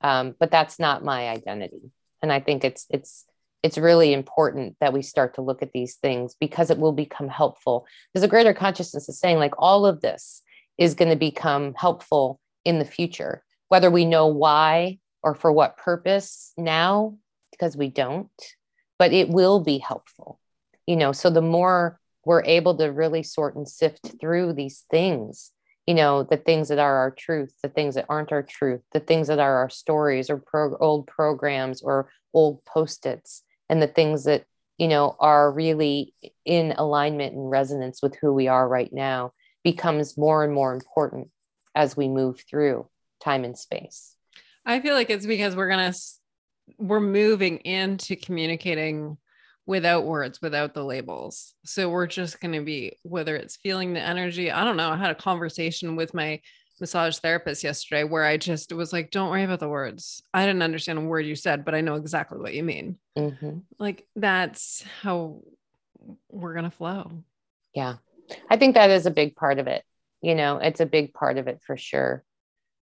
um, 0.00 0.34
but 0.38 0.50
that's 0.50 0.78
not 0.78 1.04
my 1.04 1.28
identity. 1.28 1.90
And 2.22 2.32
I 2.32 2.40
think 2.40 2.64
it's 2.64 2.86
it's 2.90 3.24
it's 3.62 3.78
really 3.78 4.12
important 4.12 4.76
that 4.80 4.92
we 4.92 5.02
start 5.02 5.34
to 5.34 5.42
look 5.42 5.62
at 5.62 5.72
these 5.72 5.96
things 5.96 6.36
because 6.38 6.70
it 6.70 6.78
will 6.78 6.92
become 6.92 7.28
helpful. 7.28 7.86
There's 8.12 8.22
a 8.22 8.28
greater 8.28 8.54
consciousness 8.54 9.08
is 9.08 9.18
saying 9.18 9.38
like 9.38 9.54
all 9.58 9.86
of 9.86 10.00
this 10.00 10.42
is 10.78 10.94
going 10.94 11.10
to 11.10 11.16
become 11.16 11.74
helpful 11.74 12.40
in 12.64 12.78
the 12.78 12.84
future, 12.84 13.42
whether 13.68 13.90
we 13.90 14.04
know 14.04 14.28
why 14.28 14.98
or 15.22 15.34
for 15.34 15.50
what 15.50 15.78
purpose 15.78 16.52
now, 16.56 17.16
because 17.50 17.76
we 17.76 17.88
don't, 17.88 18.30
but 18.98 19.12
it 19.12 19.28
will 19.28 19.60
be 19.60 19.78
helpful. 19.78 20.38
You 20.86 20.96
know, 20.96 21.12
so 21.12 21.30
the 21.30 21.42
more 21.42 21.98
we're 22.26 22.44
able 22.44 22.76
to 22.76 22.92
really 22.92 23.22
sort 23.22 23.56
and 23.56 23.66
sift 23.66 24.14
through 24.20 24.52
these 24.52 24.84
things 24.90 25.52
you 25.86 25.94
know 25.94 26.22
the 26.22 26.36
things 26.36 26.68
that 26.68 26.78
are 26.78 26.96
our 26.96 27.10
truth 27.10 27.54
the 27.62 27.68
things 27.68 27.94
that 27.94 28.06
aren't 28.08 28.32
our 28.32 28.42
truth 28.42 28.82
the 28.92 29.00
things 29.00 29.28
that 29.28 29.38
are 29.38 29.56
our 29.56 29.70
stories 29.70 30.28
or 30.28 30.36
pro- 30.36 30.76
old 30.78 31.06
programs 31.06 31.80
or 31.80 32.10
old 32.34 32.62
post-its 32.66 33.42
and 33.70 33.80
the 33.80 33.86
things 33.86 34.24
that 34.24 34.44
you 34.76 34.88
know 34.88 35.16
are 35.20 35.50
really 35.50 36.12
in 36.44 36.74
alignment 36.76 37.34
and 37.34 37.50
resonance 37.50 38.02
with 38.02 38.14
who 38.16 38.34
we 38.34 38.48
are 38.48 38.68
right 38.68 38.92
now 38.92 39.30
becomes 39.64 40.18
more 40.18 40.44
and 40.44 40.52
more 40.52 40.74
important 40.74 41.28
as 41.74 41.96
we 41.96 42.08
move 42.08 42.40
through 42.48 42.86
time 43.20 43.44
and 43.44 43.58
space. 43.58 44.14
I 44.64 44.80
feel 44.80 44.94
like 44.94 45.10
it's 45.10 45.26
because 45.26 45.56
we're 45.56 45.68
gonna 45.68 45.92
we're 46.78 47.00
moving 47.00 47.58
into 47.58 48.16
communicating 48.16 49.18
without 49.66 50.04
words, 50.04 50.40
without 50.40 50.74
the 50.74 50.84
labels. 50.84 51.54
So 51.64 51.90
we're 51.90 52.06
just 52.06 52.40
going 52.40 52.54
to 52.54 52.62
be, 52.62 52.96
whether 53.02 53.36
it's 53.36 53.56
feeling 53.56 53.92
the 53.92 54.00
energy, 54.00 54.50
I 54.50 54.64
don't 54.64 54.76
know. 54.76 54.90
I 54.90 54.96
had 54.96 55.10
a 55.10 55.16
conversation 55.16 55.96
with 55.96 56.14
my 56.14 56.40
massage 56.80 57.18
therapist 57.18 57.64
yesterday 57.64 58.04
where 58.04 58.24
I 58.24 58.36
just 58.36 58.72
was 58.72 58.92
like, 58.92 59.10
don't 59.10 59.30
worry 59.30 59.42
about 59.42 59.60
the 59.60 59.68
words. 59.68 60.22
I 60.32 60.46
didn't 60.46 60.62
understand 60.62 60.98
a 60.98 61.02
word 61.02 61.26
you 61.26 61.34
said, 61.34 61.64
but 61.64 61.74
I 61.74 61.80
know 61.80 61.96
exactly 61.96 62.38
what 62.38 62.54
you 62.54 62.62
mean. 62.62 62.98
Mm-hmm. 63.18 63.58
Like 63.78 64.06
that's 64.14 64.84
how 65.02 65.42
we're 66.30 66.52
going 66.52 66.64
to 66.64 66.70
flow. 66.70 67.24
Yeah. 67.74 67.94
I 68.48 68.56
think 68.56 68.74
that 68.74 68.90
is 68.90 69.06
a 69.06 69.10
big 69.10 69.34
part 69.34 69.58
of 69.58 69.66
it. 69.66 69.82
You 70.22 70.34
know, 70.34 70.58
it's 70.58 70.80
a 70.80 70.86
big 70.86 71.12
part 71.12 71.38
of 71.38 71.48
it 71.48 71.60
for 71.66 71.76
sure. 71.76 72.24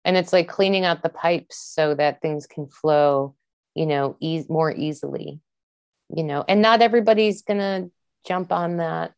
And 0.03 0.17
it's 0.17 0.33
like 0.33 0.47
cleaning 0.47 0.83
out 0.85 1.03
the 1.03 1.09
pipes 1.09 1.57
so 1.57 1.93
that 1.93 2.21
things 2.21 2.47
can 2.47 2.67
flow, 2.67 3.35
you 3.75 3.85
know, 3.85 4.15
e- 4.19 4.45
more 4.49 4.71
easily 4.71 5.41
you 6.15 6.23
know 6.23 6.43
and 6.47 6.61
not 6.61 6.81
everybody's 6.81 7.41
to 7.43 7.91
jump 8.25 8.51
on 8.51 8.77
that 8.77 9.13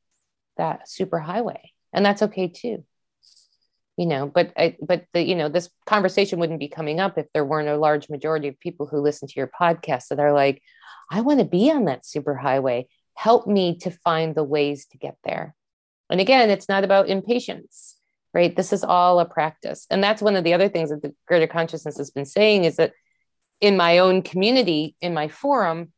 that 0.57 0.87
super 0.89 1.19
highway 1.19 1.71
and 1.91 2.05
that's 2.05 2.21
okay 2.21 2.47
too. 2.47 2.83
You 3.97 4.07
know 4.07 4.25
but 4.25 4.51
I, 4.57 4.75
but 4.81 5.05
the 5.13 5.21
you 5.21 5.35
know 5.35 5.49
this 5.49 5.69
conversation 5.85 6.39
wouldn't 6.39 6.59
be 6.59 6.67
coming 6.67 6.99
up 6.99 7.17
if 7.17 7.27
there 7.33 7.45
weren't 7.45 7.69
a 7.69 7.77
large 7.77 8.09
majority 8.09 8.47
of 8.47 8.59
people 8.59 8.87
who 8.87 8.99
listen 8.99 9.27
to 9.27 9.33
your 9.35 9.51
podcast 9.59 10.07
that 10.07 10.19
are 10.19 10.33
like 10.33 10.63
i 11.11 11.21
want 11.21 11.39
to 11.39 11.45
be 11.45 11.71
on 11.71 11.85
that 11.85 12.05
super 12.05 12.35
highway. 12.35 12.87
Help 13.15 13.45
me 13.45 13.77
to 13.79 13.91
find 13.91 14.33
the 14.33 14.43
ways 14.43 14.87
to 14.87 14.97
get 14.97 15.17
there. 15.23 15.53
And 16.09 16.19
again 16.19 16.49
it's 16.49 16.67
not 16.67 16.83
about 16.83 17.07
impatience 17.07 17.97
right? 18.33 18.55
This 18.55 18.73
is 18.73 18.83
all 18.83 19.19
a 19.19 19.25
practice. 19.25 19.85
And 19.89 20.03
that's 20.03 20.21
one 20.21 20.35
of 20.35 20.43
the 20.43 20.53
other 20.53 20.67
things 20.67 20.89
that 20.89 21.01
the 21.01 21.13
greater 21.27 21.47
consciousness 21.47 21.97
has 21.97 22.09
been 22.09 22.25
saying 22.25 22.63
is 22.63 22.77
that 22.77 22.93
in 23.61 23.77
my 23.77 23.99
own 23.99 24.21
community 24.21 24.95
in 24.99 25.13
my 25.13 25.27
forum 25.27 25.93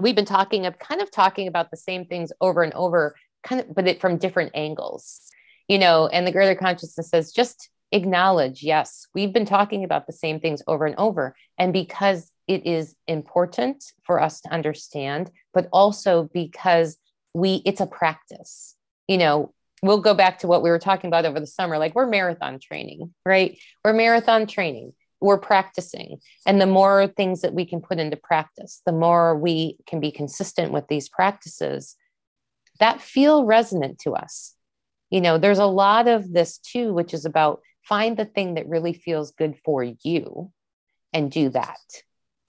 we've 0.00 0.16
been 0.16 0.24
talking 0.24 0.66
of 0.66 0.78
kind 0.78 1.00
of 1.00 1.10
talking 1.10 1.48
about 1.48 1.70
the 1.70 1.76
same 1.76 2.04
things 2.04 2.32
over 2.40 2.62
and 2.62 2.74
over 2.74 3.14
kind 3.42 3.60
of 3.60 3.74
but 3.74 3.86
it 3.86 4.00
from 4.00 4.18
different 4.18 4.52
angles 4.54 5.20
you 5.68 5.78
know 5.78 6.06
and 6.08 6.26
the 6.26 6.32
greater 6.32 6.54
consciousness 6.54 7.10
says 7.10 7.32
just 7.32 7.70
acknowledge 7.92 8.62
yes 8.62 9.06
we've 9.14 9.32
been 9.32 9.46
talking 9.46 9.84
about 9.84 10.06
the 10.06 10.12
same 10.12 10.40
things 10.40 10.62
over 10.66 10.86
and 10.86 10.96
over. 10.96 11.34
And 11.58 11.72
because 11.72 12.30
it 12.48 12.66
is 12.66 12.94
important 13.06 13.84
for 14.04 14.20
us 14.20 14.40
to 14.42 14.52
understand 14.52 15.30
but 15.54 15.68
also 15.72 16.28
because 16.32 16.98
we 17.34 17.62
it's 17.64 17.80
a 17.80 17.86
practice 17.86 18.76
you 19.08 19.18
know 19.18 19.52
we'll 19.82 20.00
go 20.00 20.14
back 20.14 20.38
to 20.38 20.46
what 20.46 20.62
we 20.62 20.70
were 20.70 20.78
talking 20.78 21.08
about 21.08 21.24
over 21.24 21.38
the 21.38 21.46
summer 21.46 21.78
like 21.78 21.94
we're 21.94 22.06
marathon 22.06 22.58
training 22.58 23.14
right? 23.24 23.58
We're 23.84 23.92
marathon 23.92 24.46
training 24.46 24.92
we're 25.20 25.38
practicing. 25.38 26.18
And 26.44 26.60
the 26.60 26.66
more 26.66 27.06
things 27.06 27.40
that 27.40 27.54
we 27.54 27.64
can 27.64 27.80
put 27.80 27.98
into 27.98 28.16
practice, 28.16 28.82
the 28.84 28.92
more 28.92 29.36
we 29.36 29.78
can 29.86 30.00
be 30.00 30.10
consistent 30.10 30.72
with 30.72 30.86
these 30.88 31.08
practices 31.08 31.96
that 32.80 33.00
feel 33.00 33.44
resonant 33.44 33.98
to 34.00 34.14
us. 34.14 34.54
You 35.10 35.20
know, 35.20 35.38
there's 35.38 35.58
a 35.58 35.66
lot 35.66 36.08
of 36.08 36.32
this 36.32 36.58
too, 36.58 36.92
which 36.92 37.14
is 37.14 37.24
about 37.24 37.60
find 37.82 38.16
the 38.16 38.24
thing 38.24 38.54
that 38.54 38.68
really 38.68 38.92
feels 38.92 39.30
good 39.32 39.56
for 39.64 39.82
you 39.82 40.50
and 41.12 41.30
do 41.30 41.48
that. 41.50 41.78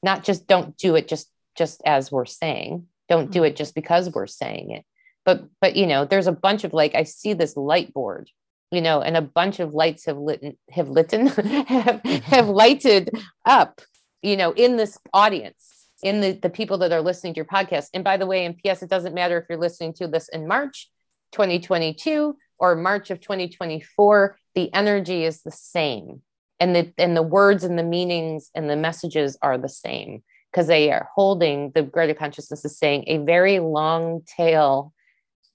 Not 0.03 0.23
just 0.23 0.47
don't 0.47 0.75
do 0.77 0.95
it 0.95 1.07
just 1.07 1.31
just 1.57 1.81
as 1.85 2.11
we're 2.11 2.25
saying. 2.25 2.87
Don't 3.09 3.31
do 3.31 3.39
mm-hmm. 3.39 3.47
it 3.47 3.55
just 3.55 3.73
because 3.73 4.13
we're 4.13 4.27
saying 4.27 4.71
it. 4.71 4.85
But 5.25 5.45
but 5.61 5.75
you 5.75 5.87
know, 5.87 6.05
there's 6.05 6.27
a 6.27 6.31
bunch 6.31 6.63
of 6.63 6.73
like 6.73 6.95
I 6.95 7.03
see 7.03 7.33
this 7.33 7.55
light 7.55 7.93
board 7.93 8.29
you 8.71 8.81
know, 8.81 9.01
and 9.01 9.15
a 9.15 9.21
bunch 9.21 9.59
of 9.59 9.73
lights 9.73 10.05
have 10.05 10.17
lit 10.17 10.57
have 10.71 10.89
lit 10.89 11.11
have, 11.11 11.21
mm-hmm. 11.21 12.15
have 12.23 12.49
lighted 12.49 13.09
up, 13.45 13.81
you 14.21 14.35
know, 14.35 14.51
in 14.51 14.77
this 14.77 14.97
audience, 15.13 15.87
in 16.03 16.21
the, 16.21 16.33
the 16.33 16.49
people 16.49 16.77
that 16.79 16.91
are 16.91 17.01
listening 17.01 17.33
to 17.33 17.37
your 17.37 17.45
podcast. 17.45 17.87
And 17.93 18.03
by 18.03 18.17
the 18.17 18.25
way, 18.25 18.45
in 18.45 18.53
PS, 18.53 18.83
it 18.83 18.89
doesn't 18.89 19.13
matter 19.13 19.37
if 19.37 19.45
you're 19.49 19.57
listening 19.57 19.93
to 19.93 20.07
this 20.07 20.29
in 20.29 20.47
March 20.47 20.89
2022 21.31 22.35
or 22.59 22.75
March 22.75 23.09
of 23.11 23.21
2024, 23.21 24.37
the 24.55 24.73
energy 24.73 25.23
is 25.23 25.41
the 25.43 25.51
same. 25.51 26.21
And 26.59 26.75
the 26.75 26.91
and 26.97 27.15
the 27.15 27.23
words 27.23 27.63
and 27.63 27.77
the 27.77 27.83
meanings 27.83 28.49
and 28.55 28.69
the 28.69 28.75
messages 28.75 29.37
are 29.41 29.57
the 29.57 29.69
same 29.69 30.23
because 30.51 30.67
they 30.67 30.91
are 30.91 31.07
holding 31.13 31.71
the 31.75 31.83
greater 31.83 32.15
consciousness 32.15 32.65
is 32.65 32.79
saying 32.79 33.03
a 33.05 33.17
very 33.19 33.59
long 33.59 34.23
tail, 34.25 34.91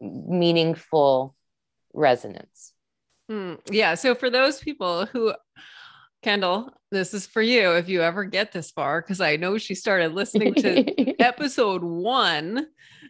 meaningful 0.01 1.35
resonance. 1.93 2.72
Mm, 3.33 3.59
yeah. 3.71 3.95
So 3.95 4.15
for 4.15 4.29
those 4.29 4.61
people 4.61 5.07
who 5.07 5.33
Kendall, 6.23 6.71
this 6.91 7.15
is 7.15 7.27
for 7.27 7.43
you 7.43 7.73
if 7.73 7.89
you 7.89 8.03
ever 8.03 8.25
get 8.25 8.53
this 8.53 8.71
far, 8.71 9.01
because 9.01 9.21
I 9.21 9.37
know 9.37 9.59
she 9.59 9.75
started 9.75 10.13
listening 10.13 10.55
to 10.55 11.15
episode 11.21 11.83
one 11.83 12.67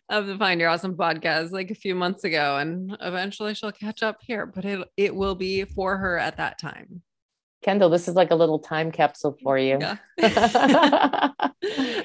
of 0.08 0.26
the 0.26 0.38
Find 0.38 0.60
Your 0.60 0.70
Awesome 0.70 0.96
podcast 0.96 1.50
like 1.50 1.70
a 1.70 1.74
few 1.74 1.94
months 1.94 2.24
ago, 2.24 2.56
and 2.56 2.96
eventually 3.00 3.54
she'll 3.54 3.72
catch 3.72 4.02
up 4.02 4.18
here, 4.22 4.46
but 4.46 4.64
it, 4.64 4.88
it 4.96 5.14
will 5.14 5.34
be 5.34 5.64
for 5.64 5.96
her 5.96 6.18
at 6.18 6.36
that 6.36 6.58
time. 6.58 7.02
Kendall, 7.62 7.90
this 7.90 8.08
is 8.08 8.14
like 8.14 8.30
a 8.30 8.34
little 8.34 8.58
time 8.58 8.90
capsule 8.90 9.36
for 9.42 9.58
you. 9.58 9.78
Yeah. 9.80 9.96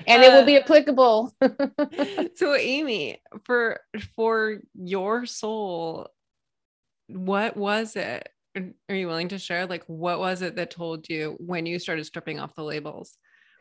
and 0.07 0.23
it 0.23 0.31
will 0.31 0.45
be 0.45 0.57
applicable. 0.57 1.33
so 2.35 2.55
Amy, 2.55 3.21
for 3.43 3.79
for 4.15 4.59
your 4.75 5.25
soul, 5.25 6.09
what 7.07 7.57
was 7.57 7.95
it? 7.95 8.29
Are 8.55 8.95
you 8.95 9.07
willing 9.07 9.29
to 9.29 9.39
share? 9.39 9.65
Like 9.65 9.83
what 9.87 10.19
was 10.19 10.41
it 10.41 10.55
that 10.55 10.71
told 10.71 11.09
you 11.09 11.35
when 11.39 11.65
you 11.65 11.79
started 11.79 12.05
stripping 12.05 12.39
off 12.39 12.55
the 12.55 12.63
labels? 12.63 13.17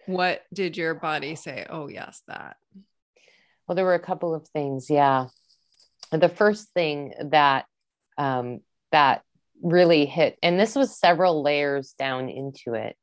What 0.06 0.42
did 0.52 0.76
your 0.76 0.94
body 0.94 1.34
say? 1.34 1.66
Oh 1.68 1.88
yes, 1.88 2.22
that. 2.28 2.56
Well, 3.66 3.76
there 3.76 3.84
were 3.84 3.94
a 3.94 4.00
couple 4.00 4.34
of 4.34 4.48
things. 4.48 4.88
Yeah. 4.88 5.26
The 6.12 6.28
first 6.28 6.70
thing 6.72 7.12
that 7.30 7.66
um, 8.16 8.60
that 8.92 9.22
really 9.62 10.06
hit, 10.06 10.38
and 10.42 10.58
this 10.58 10.74
was 10.74 10.98
several 10.98 11.42
layers 11.42 11.94
down 11.98 12.28
into 12.28 12.74
it, 12.74 12.96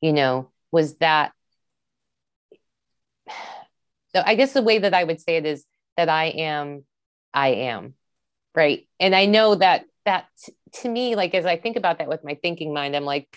you 0.00 0.12
know, 0.12 0.50
was 0.70 0.96
that 0.98 1.32
so 4.14 4.22
I 4.24 4.34
guess 4.34 4.52
the 4.52 4.62
way 4.62 4.78
that 4.78 4.94
I 4.94 5.04
would 5.04 5.20
say 5.20 5.36
it 5.36 5.46
is 5.46 5.64
that 5.96 6.08
I 6.08 6.26
am, 6.26 6.84
I 7.32 7.48
am, 7.48 7.94
right? 8.54 8.86
And 8.98 9.14
I 9.14 9.26
know 9.26 9.54
that 9.54 9.84
that 10.04 10.26
t- 10.42 10.54
to 10.82 10.88
me, 10.88 11.14
like 11.16 11.34
as 11.34 11.46
I 11.46 11.56
think 11.56 11.76
about 11.76 11.98
that 11.98 12.08
with 12.08 12.24
my 12.24 12.34
thinking 12.34 12.72
mind, 12.72 12.96
I'm 12.96 13.04
like, 13.04 13.28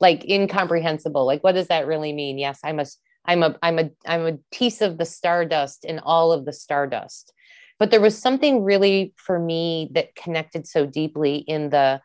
like 0.00 0.24
incomprehensible. 0.24 1.26
Like, 1.26 1.42
what 1.42 1.52
does 1.52 1.68
that 1.68 1.86
really 1.86 2.12
mean? 2.12 2.38
Yes, 2.38 2.60
I'm 2.62 2.80
a, 2.80 2.86
I'm 3.24 3.42
a, 3.42 3.56
I'm 3.62 3.78
a, 3.78 3.90
I'm 4.06 4.26
a 4.26 4.38
piece 4.52 4.80
of 4.80 4.98
the 4.98 5.04
stardust 5.04 5.84
in 5.84 5.98
all 5.98 6.32
of 6.32 6.44
the 6.44 6.52
stardust. 6.52 7.32
But 7.78 7.90
there 7.90 8.00
was 8.00 8.16
something 8.16 8.62
really 8.62 9.12
for 9.16 9.38
me 9.38 9.90
that 9.92 10.14
connected 10.14 10.66
so 10.66 10.86
deeply 10.86 11.36
in 11.36 11.70
the 11.70 12.00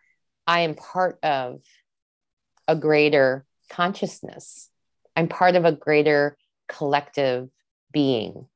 I 0.47 0.62
am 0.62 0.76
part 0.76 1.18
of 1.24 1.59
a 2.68 2.76
greater 2.76 3.45
consciousness. 3.70 4.70
I'm 5.16 5.28
part 5.28 5.55
of 5.55 5.66
a 5.66 5.72
greater 5.72 6.38
collective 6.68 7.49
being. 7.91 8.47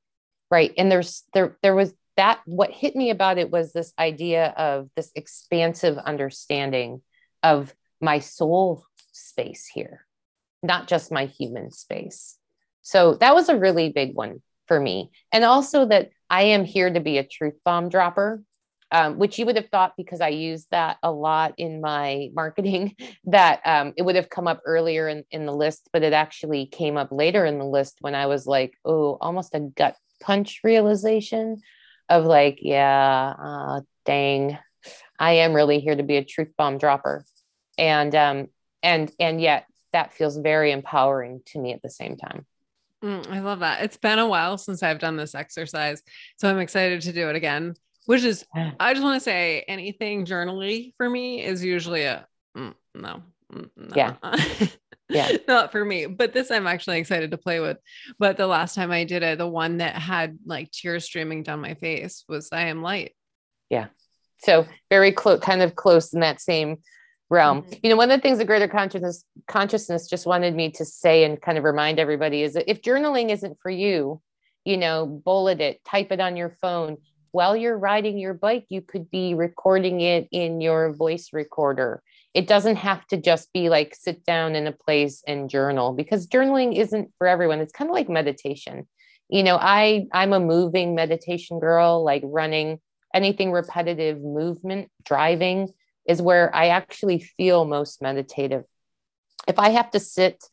Right. 0.51 0.74
And 0.78 0.91
there's 0.91 1.24
there 1.34 1.58
there 1.62 1.76
was 1.76 1.93
that 2.18 2.41
what 2.45 2.72
hit 2.72 2.95
me 2.95 3.09
about 3.09 3.38
it 3.38 3.51
was 3.51 3.74
this 3.74 3.93
idea 3.99 4.53
of 4.57 4.89
this 4.95 5.11
expansive 5.16 5.97
understanding 5.97 7.01
of 7.43 7.74
my 8.01 8.20
soul 8.20 8.86
space 9.11 9.70
here, 9.74 10.05
not 10.63 10.88
just 10.88 11.11
my 11.11 11.26
human 11.26 11.72
space. 11.72 12.38
So 12.82 13.16
that 13.16 13.36
was 13.36 13.49
a 13.49 13.57
really 13.57 13.89
big 13.89 14.16
one 14.16 14.41
for 14.68 14.80
me. 14.80 15.11
And 15.32 15.43
also 15.43 15.86
that 15.88 16.11
I 16.30 16.43
am 16.43 16.66
here 16.66 16.91
to 16.91 16.99
be 16.99 17.18
a 17.18 17.24
truth 17.24 17.55
bomb 17.63 17.89
dropper, 17.89 18.43
um, 18.91 19.18
which 19.18 19.38
you 19.38 19.45
would 19.45 19.55
have 19.55 19.70
thought 19.70 19.93
because 19.97 20.22
I 20.22 20.30
use 20.30 20.68
that 20.72 20.97
a 21.03 21.11
lot 21.11 21.55
in 21.57 21.82
my 21.82 22.30
marketing, 22.34 22.95
that 23.26 23.61
um, 23.66 23.93
it 23.97 24.03
would 24.03 24.16
have 24.16 24.30
come 24.30 24.47
up 24.47 24.61
earlier 24.66 25.07
in, 25.07 25.24
in 25.32 25.45
the 25.45 25.55
list, 25.55 25.89
but 25.91 26.03
it 26.03 26.13
actually 26.13 26.66
came 26.68 26.97
up 26.97 27.09
later 27.11 27.45
in 27.45 27.59
the 27.59 27.66
list 27.66 27.97
when 28.01 28.16
I 28.16 28.28
was 28.28 28.45
like, 28.45 28.76
oh, 28.86 29.18
almost 29.20 29.55
a 29.55 29.59
gut 29.59 29.95
punch 30.22 30.61
realization 30.63 31.61
of 32.10 32.26
like, 32.26 32.60
yeah, 32.62 33.34
uh, 33.38 33.82
dang, 34.06 34.58
I 35.20 35.34
am 35.34 35.53
really 35.53 35.80
here 35.80 35.95
to 35.95 36.03
be 36.03 36.18
a 36.18 36.24
truth 36.24 36.51
bomb 36.58 36.78
dropper. 36.78 37.26
And, 37.78 38.14
um, 38.16 38.47
and, 38.84 39.12
and 39.20 39.41
yet 39.41 39.66
that 39.93 40.14
feels 40.14 40.38
very 40.38 40.72
empowering 40.72 41.41
to 41.47 41.60
me 41.60 41.74
at 41.74 41.82
the 41.82 41.89
same 41.89 42.18
time. 42.18 42.45
Mm, 43.03 43.30
I 43.30 43.39
love 43.39 43.60
that. 43.60 43.84
It's 43.84 43.97
been 43.97 44.20
a 44.20 44.28
while 44.28 44.58
since 44.58 44.82
I've 44.84 44.99
done 44.99 45.18
this 45.18 45.36
exercise. 45.36 46.01
So 46.38 46.49
I'm 46.49 46.60
excited 46.60 47.01
to 47.01 47.14
do 47.14 47.30
it 47.30 47.36
again, 47.36 47.76
which 48.06 48.24
is, 48.24 48.45
I 48.80 48.93
just 48.93 49.03
want 49.03 49.18
to 49.18 49.24
say 49.24 49.64
anything 49.68 50.26
journally 50.26 50.93
for 50.97 51.10
me 51.10 51.43
is 51.43 51.64
usually 51.64 52.03
a 52.03 52.28
mm, 52.58 52.74
no, 52.93 53.22
mm, 53.53 53.70
no. 53.76 53.95
Yeah. 53.95 54.16
yeah. 55.10 55.38
Not 55.47 55.72
for 55.72 55.84
me, 55.84 56.06
but 56.06 56.34
this 56.34 56.51
I'm 56.51 56.68
actually 56.68 56.99
excited 56.99 57.32
to 57.32 57.38
play 57.38 57.60
with. 57.60 57.78
But 58.20 58.38
the 58.38 58.47
last 58.47 58.76
time 58.76 58.91
I 58.91 59.03
did 59.03 59.24
it, 59.24 59.38
the 59.38 59.47
one 59.47 59.78
that 59.78 59.95
had 59.95 60.38
like 60.45 60.72
tears 60.72 61.06
streaming 61.06 61.43
down 61.43 61.62
my 61.62 61.76
face 61.76 62.24
was 62.28 62.49
I 62.51 62.68
am 62.68 62.82
light. 62.82 63.14
Yeah. 63.70 63.88
So 64.39 64.66
very 64.89 65.12
close, 65.12 65.39
kind 65.39 65.62
of 65.62 65.76
close 65.76 66.14
in 66.14 66.20
that 66.20 66.41
same 66.41 66.78
realm. 67.30 67.64
Mm-hmm. 67.64 67.74
You 67.84 67.89
know, 67.89 67.95
one 67.95 68.12
of 68.12 68.18
the 68.18 68.22
things 68.22 68.38
the 68.38 68.45
greater 68.45 68.68
consciousness 68.68 69.24
consciousness 69.47 70.08
just 70.08 70.26
wanted 70.26 70.56
me 70.56 70.72
to 70.72 70.86
say 70.86 71.24
and 71.24 71.41
kind 71.41 71.58
of 71.58 71.64
remind 71.64 71.99
everybody 71.99 72.43
is 72.43 72.53
that 72.53 72.70
if 72.70 72.82
journaling 72.82 73.30
isn't 73.30 73.58
for 73.62 73.72
you, 73.72 74.22
you 74.64 74.78
know, 74.78 75.06
bullet 75.06 75.62
it, 75.62 75.84
type 75.86 76.12
it 76.12 76.20
on 76.20 76.36
your 76.36 76.49
phone. 76.62 76.97
While 77.32 77.56
you're 77.56 77.78
riding 77.78 78.18
your 78.18 78.34
bike, 78.34 78.66
you 78.70 78.82
could 78.82 79.12
be 79.12 79.34
recording 79.34 79.99
it 80.01 80.30
in 80.32 80.62
your 80.62 80.93
voice 80.93 81.30
recorder. 81.34 82.01
It 82.36 82.48
doesn't 82.48 82.76
have 82.76 83.08
to 83.08 83.18
just 83.18 83.52
be 83.54 83.70
like 83.70 83.96
sit 83.96 84.26
down 84.26 84.56
in 84.56 84.68
a 84.68 84.74
place 84.74 85.24
and 85.26 85.50
journal 85.50 85.94
because 85.94 86.28
journaling 86.28 86.78
isn't 86.78 87.10
for 87.18 87.28
everyone. 87.28 87.62
It's 87.62 87.72
kind 87.72 87.90
of 87.90 87.96
like 87.96 88.10
meditation. 88.10 88.88
You 89.30 89.42
know, 89.42 89.58
I 89.60 90.08
I'm 90.12 90.34
a 90.34 90.40
moving 90.40 90.94
meditation 90.96 91.60
girl, 91.60 92.04
like 92.04 92.22
running, 92.26 92.80
anything 93.14 93.54
repetitive 93.54 94.22
movement, 94.22 94.90
driving 95.06 95.70
is 96.08 96.22
where 96.22 96.54
I 96.54 96.68
actually 96.68 97.20
feel 97.38 97.64
most 97.66 98.02
meditative. 98.02 98.66
If 99.48 99.58
I 99.58 99.70
have 99.70 99.90
to 99.92 100.00
sit 100.00 100.44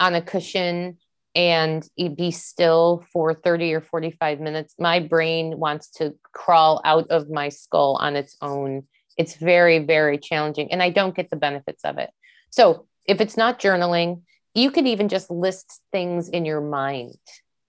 on 0.00 0.14
a 0.14 0.20
cushion 0.20 0.98
and 1.36 1.86
be 1.96 2.30
still 2.32 3.06
for 3.12 3.32
30 3.32 3.74
or 3.74 3.80
45 3.80 4.40
minutes, 4.40 4.74
my 4.78 5.00
brain 5.00 5.58
wants 5.58 5.90
to 5.92 6.14
crawl 6.32 6.80
out 6.84 7.08
of 7.10 7.30
my 7.30 7.50
skull 7.50 7.96
on 8.00 8.16
its 8.16 8.36
own. 8.42 8.88
It's 9.16 9.36
very, 9.36 9.78
very 9.78 10.18
challenging, 10.18 10.72
and 10.72 10.82
I 10.82 10.90
don't 10.90 11.14
get 11.14 11.30
the 11.30 11.36
benefits 11.36 11.84
of 11.84 11.98
it. 11.98 12.10
So, 12.50 12.86
if 13.06 13.20
it's 13.20 13.36
not 13.36 13.60
journaling, 13.60 14.22
you 14.54 14.70
could 14.70 14.86
even 14.86 15.08
just 15.08 15.30
list 15.30 15.80
things 15.92 16.28
in 16.28 16.44
your 16.44 16.60
mind, 16.60 17.14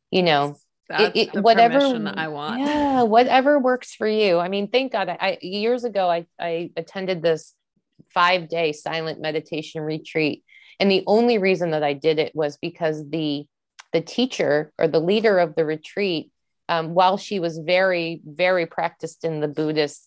you 0.09 0.23
know, 0.23 0.57
it, 0.89 1.33
it, 1.35 1.41
whatever 1.41 1.79
I 2.15 2.29
want. 2.29 2.61
Yeah, 2.61 3.03
whatever 3.03 3.59
works 3.59 3.93
for 3.93 4.07
you. 4.07 4.39
I 4.39 4.47
mean, 4.47 4.69
thank 4.69 4.93
God. 4.93 5.09
I, 5.09 5.17
I 5.19 5.37
years 5.41 5.83
ago 5.83 6.09
I 6.09 6.25
I 6.39 6.71
attended 6.77 7.21
this 7.21 7.53
five 8.13 8.47
day 8.47 8.71
silent 8.71 9.19
meditation 9.19 9.81
retreat, 9.81 10.43
and 10.79 10.89
the 10.89 11.03
only 11.05 11.37
reason 11.37 11.71
that 11.71 11.83
I 11.83 11.93
did 11.93 12.19
it 12.19 12.33
was 12.35 12.57
because 12.57 13.07
the 13.09 13.45
the 13.91 14.01
teacher 14.01 14.71
or 14.77 14.87
the 14.87 14.99
leader 14.99 15.39
of 15.39 15.55
the 15.55 15.65
retreat, 15.65 16.31
um, 16.69 16.93
while 16.93 17.17
she 17.17 17.39
was 17.39 17.57
very 17.57 18.21
very 18.25 18.65
practiced 18.65 19.25
in 19.25 19.41
the 19.41 19.47
Buddhist 19.47 20.06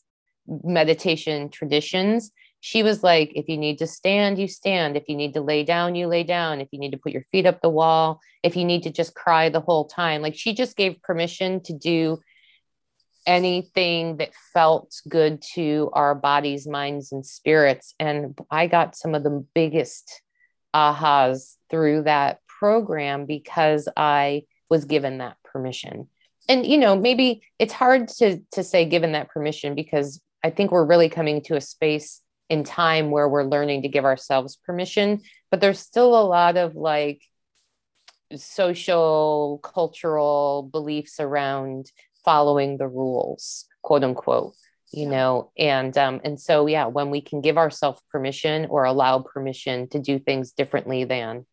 meditation 0.64 1.48
traditions, 1.48 2.32
she 2.60 2.82
was 2.82 3.02
like, 3.02 3.32
if 3.34 3.48
you 3.48 3.56
need 3.56 3.78
to 3.78 3.86
stand, 3.86 4.38
you 4.38 4.46
stand. 4.46 4.96
If 4.96 5.08
you 5.08 5.16
need 5.16 5.32
to 5.34 5.40
lay 5.40 5.64
down, 5.64 5.94
you 5.94 6.06
lay 6.06 6.24
down. 6.24 6.60
If 6.60 6.68
you 6.72 6.78
need 6.78 6.90
to 6.90 6.98
put 6.98 7.12
your 7.12 7.24
feet 7.32 7.46
up 7.46 7.62
the 7.62 7.70
wall, 7.70 8.20
if 8.42 8.54
you 8.54 8.66
need 8.66 8.82
to 8.82 8.90
just 8.90 9.14
cry 9.14 9.48
the 9.48 9.60
whole 9.60 9.86
time. 9.86 10.20
Like 10.20 10.34
she 10.34 10.52
just 10.52 10.76
gave 10.76 11.00
permission 11.02 11.62
to 11.62 11.72
do 11.72 12.18
anything 13.26 14.18
that 14.18 14.30
felt 14.52 15.00
good 15.08 15.42
to 15.54 15.90
our 15.94 16.14
bodies, 16.14 16.66
minds, 16.66 17.12
and 17.12 17.24
spirits. 17.24 17.94
And 17.98 18.38
I 18.50 18.66
got 18.66 18.96
some 18.96 19.14
of 19.14 19.22
the 19.22 19.44
biggest 19.54 20.22
ahas 20.74 21.56
through 21.70 22.02
that 22.02 22.40
program 22.46 23.26
because 23.26 23.88
I 23.96 24.44
was 24.68 24.84
given 24.84 25.18
that 25.18 25.36
permission. 25.44 26.08
And 26.48 26.66
you 26.66 26.78
know, 26.78 26.96
maybe 26.96 27.42
it's 27.58 27.72
hard 27.72 28.08
to 28.18 28.40
to 28.52 28.62
say 28.64 28.84
given 28.84 29.12
that 29.12 29.30
permission 29.30 29.74
because 29.74 30.20
I 30.42 30.50
think 30.50 30.70
we're 30.70 30.84
really 30.84 31.08
coming 31.08 31.42
to 31.42 31.56
a 31.56 31.60
space 31.60 32.20
in 32.48 32.64
time 32.64 33.10
where 33.10 33.28
we're 33.28 33.44
learning 33.44 33.82
to 33.82 33.88
give 33.88 34.04
ourselves 34.04 34.56
permission 34.56 35.20
but 35.50 35.60
there's 35.60 35.80
still 35.80 36.18
a 36.18 36.26
lot 36.26 36.56
of 36.56 36.74
like 36.74 37.22
social 38.36 39.60
cultural 39.62 40.68
beliefs 40.70 41.20
around 41.20 41.90
following 42.24 42.76
the 42.76 42.88
rules 42.88 43.66
quote 43.82 44.04
unquote 44.04 44.54
you 44.92 45.06
know? 45.06 45.52
And 45.56 45.96
um 45.96 46.20
and 46.24 46.40
so 46.40 46.66
yeah 46.66 46.86
when 46.86 47.10
we 47.10 47.20
can 47.20 47.40
give 47.40 47.56
ourselves 47.56 48.02
permission 48.10 48.66
or 48.68 48.84
allow 48.84 49.20
permission 49.20 49.88
to 49.90 49.98
do 49.98 50.18
things 50.18 50.52
differently 50.52 51.04
than 51.04 51.46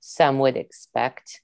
some 0.00 0.40
would 0.40 0.56
expect 0.56 1.40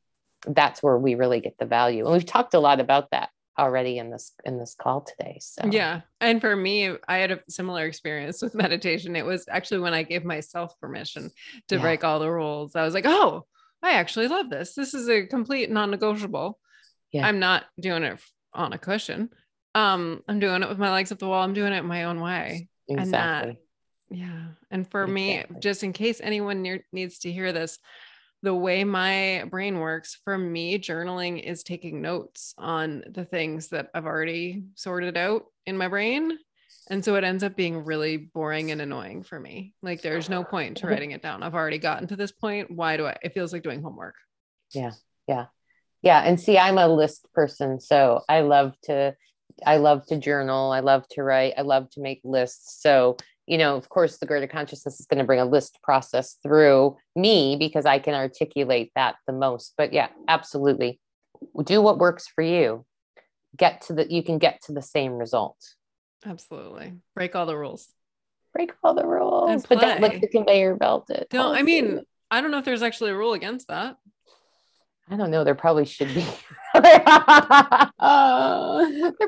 that's 0.47 0.83
where 0.83 0.97
we 0.97 1.15
really 1.15 1.41
get 1.41 1.57
the 1.59 1.67
value. 1.67 2.05
And 2.05 2.13
we've 2.13 2.25
talked 2.25 2.55
a 2.55 2.61
lot 2.61 2.81
about 2.81 3.11
that 3.11 3.31
already 3.59 3.99
in 3.99 4.11
this 4.11 4.33
in 4.45 4.59
this 4.59 4.75
call 4.75 5.01
today 5.01 5.39
so 5.41 5.67
yeah 5.71 6.01
and 6.21 6.41
for 6.41 6.55
me 6.55 6.95
i 7.09 7.17
had 7.17 7.31
a 7.33 7.41
similar 7.49 7.87
experience 7.87 8.41
with 8.41 8.55
meditation 8.65 9.17
it 9.17 9.25
was 9.25 9.47
actually 9.51 9.81
when 9.81 9.95
i 9.95 10.03
gave 10.03 10.25
myself 10.25 10.79
permission 10.81 11.31
to 11.67 11.77
yeah. 11.77 11.81
break 11.81 12.05
all 12.05 12.19
the 12.21 12.31
rules 12.31 12.77
i 12.77 12.85
was 12.85 12.95
like 12.95 13.07
oh 13.07 13.45
i 13.83 13.93
actually 13.93 14.29
love 14.29 14.49
this 14.49 14.75
this 14.75 14.95
is 14.95 15.09
a 15.09 15.27
complete 15.27 15.71
non-negotiable 15.71 16.59
yeah. 17.13 17.27
i'm 17.27 17.39
not 17.39 17.65
doing 17.81 18.05
it 18.05 18.21
on 18.55 18.73
a 18.73 18.79
cushion 18.79 19.29
um 19.75 20.23
i'm 20.29 20.39
doing 20.39 20.63
it 20.63 20.69
with 20.69 20.79
my 20.79 20.93
legs 20.93 21.11
up 21.11 21.19
the 21.19 21.27
wall 21.27 21.43
i'm 21.43 21.55
doing 21.55 21.73
it 21.73 21.85
my 21.85 22.05
own 22.05 22.21
way 22.21 22.69
exactly 22.89 23.59
Yeah. 24.11 24.47
And 24.71 24.91
for 24.91 25.05
Exactly. 25.05 25.55
me, 25.55 25.61
just 25.61 25.83
in 25.83 25.93
case 25.93 26.21
anyone 26.23 26.63
near, 26.63 26.85
needs 26.93 27.19
to 27.21 27.33
hear 27.33 27.53
this, 27.53 27.79
the 28.43 28.55
way 28.55 28.85
my 28.85 29.45
brain 29.51 29.79
works 29.81 30.19
for 30.25 30.39
me, 30.39 30.79
journaling 30.79 31.43
is 31.43 31.63
taking 31.63 32.01
notes 32.01 32.55
on 32.57 33.03
the 33.11 33.25
things 33.25 33.69
that 33.69 33.89
I've 33.95 34.07
already 34.07 34.63
sorted 34.75 35.17
out 35.17 35.45
in 35.67 35.77
my 35.77 35.89
brain. 35.89 36.39
And 36.91 37.05
so 37.05 37.17
it 37.17 37.25
ends 37.25 37.43
up 37.43 37.55
being 37.57 37.85
really 37.85 38.17
boring 38.17 38.71
and 38.71 38.81
annoying 38.81 39.23
for 39.23 39.39
me. 39.39 39.75
Like 39.83 40.01
there's 40.03 40.31
no 40.31 40.43
point 40.45 40.79
to 40.79 40.87
writing 40.87 41.11
it 41.11 41.21
down. 41.23 41.43
I've 41.43 41.55
already 41.55 41.79
gotten 41.79 42.07
to 42.09 42.17
this 42.17 42.33
point. 42.33 42.71
Why 42.71 42.97
do 42.97 43.07
I? 43.07 43.17
It 43.23 43.35
feels 43.35 43.53
like 43.53 43.63
doing 43.63 43.83
homework. 43.83 44.15
yeah 44.75 44.93
Yeah. 45.27 45.47
Yeah. 46.03 46.21
and 46.25 46.41
see 46.41 46.57
i'm 46.59 46.79
a 46.79 46.89
list 46.89 47.27
person 47.35 47.81
so 47.81 48.23
i 48.29 48.41
love 48.41 48.73
to 48.85 49.15
i 49.67 49.77
love 49.79 50.07
to 50.07 50.17
journal 50.17 50.71
i 50.73 50.81
love 50.81 51.07
to 51.11 51.23
write 51.23 51.55
i 51.59 51.63
love 51.63 51.91
to 51.91 52.01
make 52.01 52.21
lists 52.25 52.81
so 52.81 53.17
you 53.49 53.59
know 53.59 53.77
of 53.77 53.89
course 53.89 54.19
the 54.19 54.27
greater 54.27 54.47
consciousness 54.47 55.01
is 55.01 55.07
going 55.07 55.19
to 55.19 55.25
bring 55.25 55.41
a 55.41 55.45
list 55.45 55.79
process 55.83 56.37
through 56.43 56.97
me 57.17 57.57
because 57.59 57.87
i 57.87 57.99
can 57.99 58.15
articulate 58.15 58.93
that 58.95 59.17
the 59.27 59.33
most 59.33 59.75
but 59.77 59.93
yeah 59.93 60.09
absolutely 60.29 61.01
do 61.65 61.81
what 61.81 61.99
works 61.99 62.29
for 62.29 62.43
you 62.43 62.85
get 63.57 63.81
to 63.81 63.93
the 63.93 64.13
you 64.13 64.23
can 64.23 64.39
get 64.39 64.61
to 64.63 64.73
the 64.73 64.83
same 64.83 65.13
result 65.15 65.57
Absolutely. 66.27 66.95
Break 67.15 67.35
all 67.37 67.47
the 67.47 67.57
rules. 67.57 67.89
break 68.53 68.73
all 68.83 68.95
the 68.95 69.07
rules 69.07 69.65
but 69.67 69.81
don't 69.81 70.01
let 70.01 70.21
the 70.21 70.29
conveyor 70.29 70.75
belt 70.77 71.09
it 71.11 71.29
Don't, 71.31 71.55
I 71.55 71.63
mean, 71.63 72.03
I 72.31 72.41
don't 72.41 72.51
know 72.51 72.59
if 72.59 72.65
there's 72.65 72.83
actually 72.83 73.11
a 73.11 73.17
rule 73.17 73.33
against 73.35 73.69
that. 73.69 73.97
I 75.11 75.17
don't 75.17 75.31
know. 75.31 75.43
There 75.43 75.55
probably 75.55 75.87
should 75.87 76.13
be. 76.15 76.27
there 76.75 77.13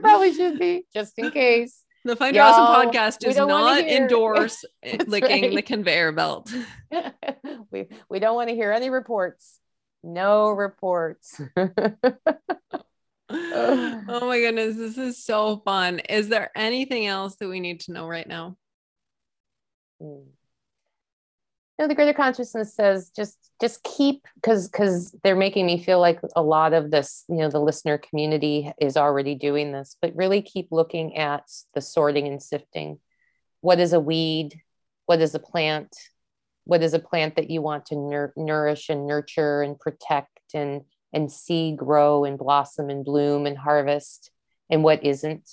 probably 0.02 0.34
should 0.34 0.58
be, 0.58 0.84
just 0.92 1.18
in 1.18 1.30
case. 1.30 1.82
The 2.04 2.16
Find 2.16 2.34
Your 2.34 2.44
Awesome 2.44 2.90
podcast 2.90 3.18
does 3.18 3.36
hear- 3.36 3.46
endorse 4.02 4.64
eh, 4.82 4.98
licking 5.06 5.54
the 5.54 5.62
conveyor 5.62 6.12
belt. 6.12 6.52
we 7.70 7.88
we 8.08 8.18
don't 8.18 8.34
want 8.34 8.48
to 8.48 8.54
hear 8.54 8.72
any 8.72 8.88
reports. 8.90 9.60
No 10.02 10.50
reports. 10.50 11.38
oh 13.30 14.26
my 14.26 14.38
goodness, 14.40 14.76
this 14.76 14.96
is 14.96 15.22
so 15.22 15.60
fun. 15.64 15.98
Is 16.00 16.28
there 16.28 16.50
anything 16.56 17.06
else 17.06 17.36
that 17.36 17.48
we 17.48 17.60
need 17.60 17.80
to 17.80 17.92
know 17.92 18.08
right 18.08 18.26
now? 18.26 18.56
Mm. 20.02 20.24
No, 21.80 21.88
the 21.88 21.94
greater 21.94 22.12
consciousness 22.12 22.74
says 22.74 23.10
just 23.16 23.38
just 23.58 23.82
keep 23.84 24.26
because 24.34 24.68
because 24.68 25.16
they're 25.24 25.34
making 25.34 25.64
me 25.64 25.82
feel 25.82 25.98
like 25.98 26.20
a 26.36 26.42
lot 26.42 26.74
of 26.74 26.90
this, 26.90 27.24
you 27.26 27.36
know, 27.36 27.48
the 27.48 27.58
listener 27.58 27.96
community 27.96 28.70
is 28.78 28.98
already 28.98 29.34
doing 29.34 29.72
this, 29.72 29.96
but 30.02 30.14
really 30.14 30.42
keep 30.42 30.68
looking 30.70 31.16
at 31.16 31.44
the 31.72 31.80
sorting 31.80 32.26
and 32.26 32.42
sifting. 32.42 32.98
What 33.62 33.80
is 33.80 33.94
a 33.94 34.00
weed? 34.00 34.60
What 35.06 35.22
is 35.22 35.34
a 35.34 35.38
plant? 35.38 35.96
What 36.64 36.82
is 36.82 36.92
a 36.92 36.98
plant 36.98 37.36
that 37.36 37.48
you 37.48 37.62
want 37.62 37.86
to 37.86 37.96
nur- 37.96 38.34
nourish 38.36 38.90
and 38.90 39.06
nurture 39.06 39.62
and 39.62 39.80
protect 39.80 40.38
and 40.52 40.82
and 41.14 41.32
see 41.32 41.74
grow 41.74 42.26
and 42.26 42.36
blossom 42.36 42.90
and 42.90 43.06
bloom 43.06 43.46
and 43.46 43.56
harvest 43.56 44.30
and 44.68 44.84
what 44.84 45.02
isn't? 45.02 45.48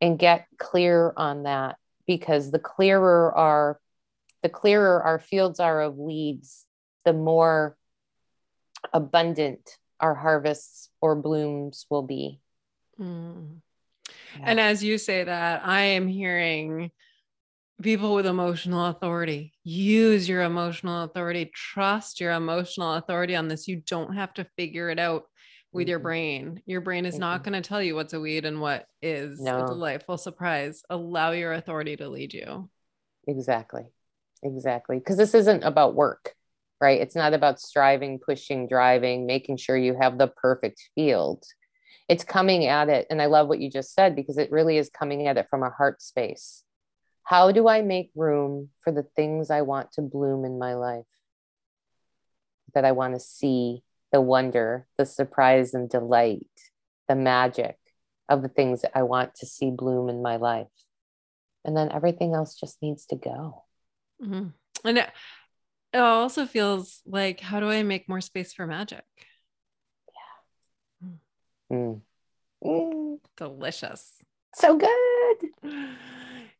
And 0.00 0.18
get 0.18 0.48
clear 0.58 1.12
on 1.16 1.44
that 1.44 1.76
because 2.04 2.50
the 2.50 2.58
clearer 2.58 3.32
our 3.32 3.78
the 4.42 4.48
clearer 4.48 5.02
our 5.02 5.18
fields 5.18 5.60
are 5.60 5.80
of 5.80 5.96
weeds, 5.96 6.64
the 7.04 7.12
more 7.12 7.76
abundant 8.92 9.78
our 10.00 10.14
harvests 10.14 10.90
or 11.00 11.16
blooms 11.16 11.86
will 11.90 12.02
be. 12.02 12.40
Mm. 13.00 13.60
And 14.42 14.60
as 14.60 14.84
you 14.84 14.98
say 14.98 15.24
that, 15.24 15.62
I 15.64 15.80
am 15.80 16.06
hearing 16.06 16.90
people 17.82 18.14
with 18.14 18.26
emotional 18.26 18.86
authority 18.86 19.52
use 19.62 20.28
your 20.28 20.42
emotional 20.42 21.04
authority, 21.04 21.50
trust 21.54 22.20
your 22.20 22.32
emotional 22.32 22.94
authority 22.94 23.36
on 23.36 23.48
this. 23.48 23.68
You 23.68 23.82
don't 23.86 24.14
have 24.14 24.34
to 24.34 24.46
figure 24.56 24.90
it 24.90 24.98
out 24.98 25.24
with 25.72 25.88
your 25.88 25.98
brain. 25.98 26.62
Your 26.64 26.80
brain 26.80 27.04
is 27.04 27.18
not 27.18 27.44
going 27.44 27.60
to 27.60 27.66
tell 27.66 27.82
you 27.82 27.94
what's 27.94 28.14
a 28.14 28.20
weed 28.20 28.46
and 28.46 28.60
what 28.60 28.86
is 29.02 29.40
No. 29.40 29.64
a 29.64 29.66
delightful 29.66 30.16
surprise. 30.16 30.82
Allow 30.88 31.32
your 31.32 31.52
authority 31.52 31.96
to 31.96 32.08
lead 32.08 32.32
you. 32.32 32.70
Exactly. 33.26 33.92
Exactly. 34.42 34.98
Because 34.98 35.16
this 35.16 35.34
isn't 35.34 35.64
about 35.64 35.94
work, 35.94 36.34
right? 36.80 37.00
It's 37.00 37.16
not 37.16 37.34
about 37.34 37.60
striving, 37.60 38.18
pushing, 38.18 38.68
driving, 38.68 39.26
making 39.26 39.56
sure 39.56 39.76
you 39.76 39.96
have 40.00 40.18
the 40.18 40.28
perfect 40.28 40.82
field. 40.94 41.44
It's 42.08 42.24
coming 42.24 42.66
at 42.66 42.88
it. 42.88 43.06
And 43.10 43.20
I 43.20 43.26
love 43.26 43.48
what 43.48 43.60
you 43.60 43.70
just 43.70 43.94
said 43.94 44.16
because 44.16 44.38
it 44.38 44.50
really 44.50 44.78
is 44.78 44.90
coming 44.90 45.26
at 45.26 45.36
it 45.36 45.46
from 45.50 45.62
a 45.62 45.70
heart 45.70 46.00
space. 46.00 46.62
How 47.24 47.52
do 47.52 47.68
I 47.68 47.82
make 47.82 48.10
room 48.14 48.70
for 48.80 48.92
the 48.92 49.02
things 49.02 49.50
I 49.50 49.62
want 49.62 49.92
to 49.92 50.02
bloom 50.02 50.44
in 50.44 50.58
my 50.58 50.74
life? 50.74 51.04
That 52.74 52.84
I 52.84 52.92
want 52.92 53.14
to 53.14 53.20
see 53.20 53.82
the 54.12 54.20
wonder, 54.20 54.86
the 54.96 55.04
surprise 55.04 55.74
and 55.74 55.90
delight, 55.90 56.46
the 57.08 57.16
magic 57.16 57.76
of 58.28 58.42
the 58.42 58.48
things 58.48 58.82
that 58.82 58.96
I 58.96 59.02
want 59.02 59.34
to 59.36 59.46
see 59.46 59.70
bloom 59.70 60.08
in 60.08 60.22
my 60.22 60.36
life. 60.36 60.68
And 61.64 61.76
then 61.76 61.92
everything 61.92 62.34
else 62.34 62.54
just 62.54 62.80
needs 62.80 63.04
to 63.06 63.16
go. 63.16 63.64
Mhm. 64.22 64.52
And 64.84 64.98
it, 64.98 65.10
it 65.92 65.98
also 65.98 66.46
feels 66.46 67.00
like, 67.06 67.40
how 67.40 67.60
do 67.60 67.68
I 67.68 67.82
make 67.82 68.08
more 68.08 68.20
space 68.20 68.52
for 68.52 68.66
magic? 68.66 69.04
Mm. 71.72 72.00
Mm, 72.64 73.18
Delicious. 73.36 74.14
so 74.54 74.78
good. 74.78 75.36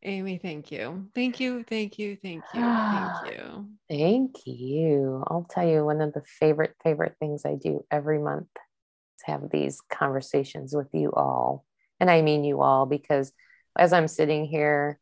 Amy, 0.03 0.39
thank 0.39 0.71
you. 0.71 1.09
Thank 1.15 1.41
you. 1.41 1.65
Thank 1.65 1.99
you. 1.99 2.17
Thank 2.23 2.43
you. 2.55 2.61
Thank 2.63 3.09
you. 3.27 3.69
Thank 3.89 4.47
you. 4.47 5.25
I'll 5.27 5.47
tell 5.49 5.67
you 5.67 5.85
one 5.85 6.01
of 6.01 6.13
the 6.13 6.23
favorite, 6.23 6.75
favorite 6.85 7.17
things 7.19 7.45
I 7.45 7.55
do 7.55 7.85
every 7.91 8.19
month 8.19 8.49
is 8.55 9.23
have 9.25 9.51
these 9.51 9.81
conversations 9.91 10.75
with 10.75 10.89
you 10.93 11.11
all. 11.13 11.65
And 11.99 12.11
I 12.11 12.23
mean 12.23 12.45
you 12.45 12.61
all 12.61 12.87
because 12.87 13.33
as 13.77 13.93
I'm 13.93 14.09
sitting 14.09 14.45
here 14.45 15.01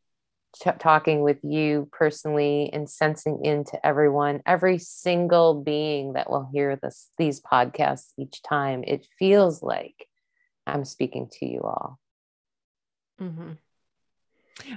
ch- 0.63 0.79
talking 0.79 1.23
with 1.23 1.39
you 1.43 1.89
personally 1.93 2.71
and 2.73 2.89
sensing 2.89 3.45
into 3.45 3.85
everyone, 3.85 4.43
every 4.47 4.79
single 4.79 5.63
being 5.63 6.15
that 6.15 6.31
will 6.31 6.49
hear 6.53 6.77
this, 6.77 7.11
these 7.19 7.41
podcasts 7.41 8.13
each 8.19 8.43
time, 8.43 8.85
it 8.87 9.07
feels 9.19 9.63
like 9.63 10.07
I'm 10.67 10.85
speaking 10.85 11.29
to 11.39 11.47
you 11.47 11.61
all. 11.63 11.99
Mm-hmm. 13.21 13.53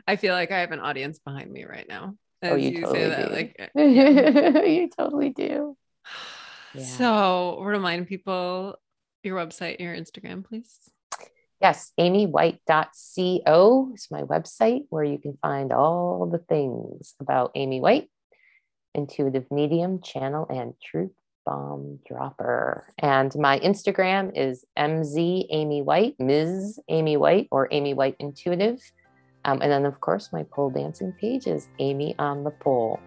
I 0.07 0.15
feel 0.17 0.33
like 0.33 0.51
I 0.51 0.59
have 0.59 0.71
an 0.71 0.79
audience 0.79 1.19
behind 1.19 1.51
me 1.51 1.65
right 1.65 1.87
now. 1.87 2.15
Oh, 2.43 2.55
as 2.55 2.63
you 2.63 2.81
totally 2.81 3.23
do. 3.23 3.31
Like, 3.31 3.55
uh, 3.75 3.81
yeah. 3.81 4.63
you 4.63 4.89
totally 4.89 5.29
do. 5.29 5.77
Yeah. 6.75 6.83
So 6.83 7.61
remind 7.63 8.07
people 8.07 8.75
your 9.23 9.35
website, 9.35 9.79
your 9.79 9.95
Instagram, 9.95 10.45
please. 10.45 10.91
Yes, 11.61 11.91
amywhite.co 11.99 13.91
is 13.93 14.07
my 14.09 14.23
website 14.23 14.83
where 14.89 15.03
you 15.03 15.17
can 15.17 15.37
find 15.41 15.73
all 15.73 16.25
the 16.31 16.37
things 16.37 17.15
about 17.19 17.51
Amy 17.55 17.81
White, 17.81 18.09
intuitive 18.95 19.45
medium, 19.51 20.01
channel, 20.01 20.47
and 20.49 20.73
truth 20.81 21.11
bomb 21.45 21.99
dropper. 22.07 22.93
And 22.99 23.33
my 23.35 23.59
Instagram 23.59 24.31
is 24.35 24.65
MZ 24.77 25.47
Amy 25.49 25.81
White, 25.81 26.15
Ms. 26.19 26.79
Amy 26.87 27.17
White, 27.17 27.47
or 27.51 27.67
Amy 27.71 27.93
White 27.93 28.15
Intuitive. 28.19 28.79
Um, 29.45 29.61
and 29.61 29.71
then, 29.71 29.85
of 29.85 29.99
course, 29.99 30.29
my 30.31 30.43
pole 30.43 30.69
dancing 30.69 31.11
page 31.13 31.47
is 31.47 31.67
Amy 31.79 32.15
on 32.19 32.43
the 32.43 32.51
pole. 32.51 32.99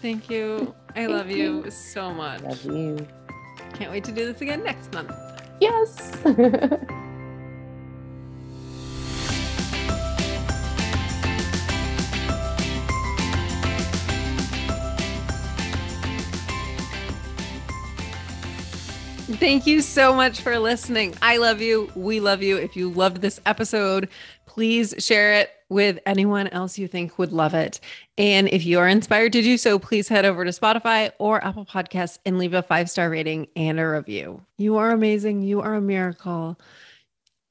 Thank 0.00 0.30
you. 0.30 0.74
I 0.90 0.92
Thank 0.92 1.10
love 1.10 1.30
you 1.30 1.64
you. 1.64 1.70
so 1.70 2.12
much. 2.12 2.42
Love 2.42 2.64
you. 2.64 3.06
Can't 3.72 3.90
wait 3.90 4.04
to 4.04 4.12
do 4.12 4.30
this 4.30 4.40
again 4.40 4.62
next 4.62 4.92
month. 4.92 5.12
Yes. 5.60 6.12
Thank 19.44 19.66
you 19.66 19.82
so 19.82 20.14
much 20.14 20.40
for 20.40 20.58
listening. 20.58 21.14
I 21.20 21.36
love 21.36 21.60
you. 21.60 21.92
We 21.94 22.18
love 22.18 22.42
you. 22.42 22.56
If 22.56 22.76
you 22.76 22.88
loved 22.88 23.20
this 23.20 23.42
episode, 23.44 24.08
please 24.46 24.94
share 24.98 25.34
it 25.34 25.50
with 25.68 25.98
anyone 26.06 26.48
else 26.48 26.78
you 26.78 26.88
think 26.88 27.18
would 27.18 27.30
love 27.30 27.52
it. 27.52 27.78
And 28.16 28.48
if 28.48 28.64
you 28.64 28.78
are 28.78 28.88
inspired 28.88 29.34
to 29.34 29.42
do 29.42 29.58
so, 29.58 29.78
please 29.78 30.08
head 30.08 30.24
over 30.24 30.46
to 30.46 30.50
Spotify 30.50 31.12
or 31.18 31.44
Apple 31.44 31.66
Podcasts 31.66 32.18
and 32.24 32.38
leave 32.38 32.54
a 32.54 32.62
five 32.62 32.88
star 32.88 33.10
rating 33.10 33.48
and 33.54 33.78
a 33.78 33.86
review. 33.86 34.40
You 34.56 34.78
are 34.78 34.92
amazing. 34.92 35.42
You 35.42 35.60
are 35.60 35.74
a 35.74 35.80
miracle. 35.82 36.58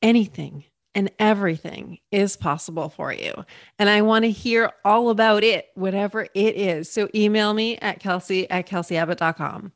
Anything 0.02 0.64
and 0.96 1.12
everything 1.20 2.00
is 2.12 2.36
possible 2.36 2.90
for 2.90 3.14
you. 3.14 3.46
And 3.78 3.88
I 3.88 4.02
want 4.02 4.26
to 4.26 4.32
hear 4.32 4.72
all 4.84 5.12
about 5.12 5.44
it, 5.44 5.68
whatever 5.76 6.24
it 6.34 6.56
is. 6.56 6.92
So 6.92 7.08
email 7.14 7.54
me 7.54 7.78
at 7.78 8.00
kelsey 8.00 8.50
at 8.50 8.68
kelseyabbott.com 8.68 9.74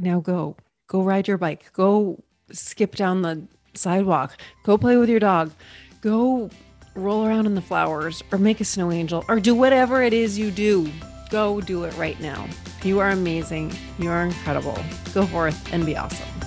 now 0.00 0.20
go 0.20 0.56
go 0.90 1.02
ride 1.02 1.28
your 1.28 1.38
bike 1.38 1.72
go 1.72 2.18
skip 2.50 2.96
down 2.96 3.22
the 3.22 3.46
sidewalk 3.74 4.36
go 4.64 4.76
play 4.76 4.96
with 4.96 5.08
your 5.08 5.20
dog 5.20 5.52
go 6.00 6.50
roll 6.94 7.26
around 7.26 7.46
in 7.46 7.54
the 7.54 7.62
flowers 7.62 8.22
or 8.32 8.38
make 8.38 8.60
a 8.60 8.64
snow 8.64 8.90
angel 8.90 9.24
or 9.28 9.40
do 9.40 9.54
whatever 9.54 10.02
it 10.02 10.12
is 10.12 10.38
you 10.38 10.50
do. 10.50 10.90
Go 11.30 11.60
do 11.60 11.84
it 11.84 11.96
right 11.96 12.18
now. 12.20 12.46
You 12.82 12.98
are 12.98 13.10
amazing. 13.10 13.72
You 13.98 14.10
are 14.10 14.24
incredible. 14.24 14.78
Go 15.14 15.26
forth 15.26 15.72
and 15.72 15.86
be 15.86 15.96
awesome. 15.96 16.39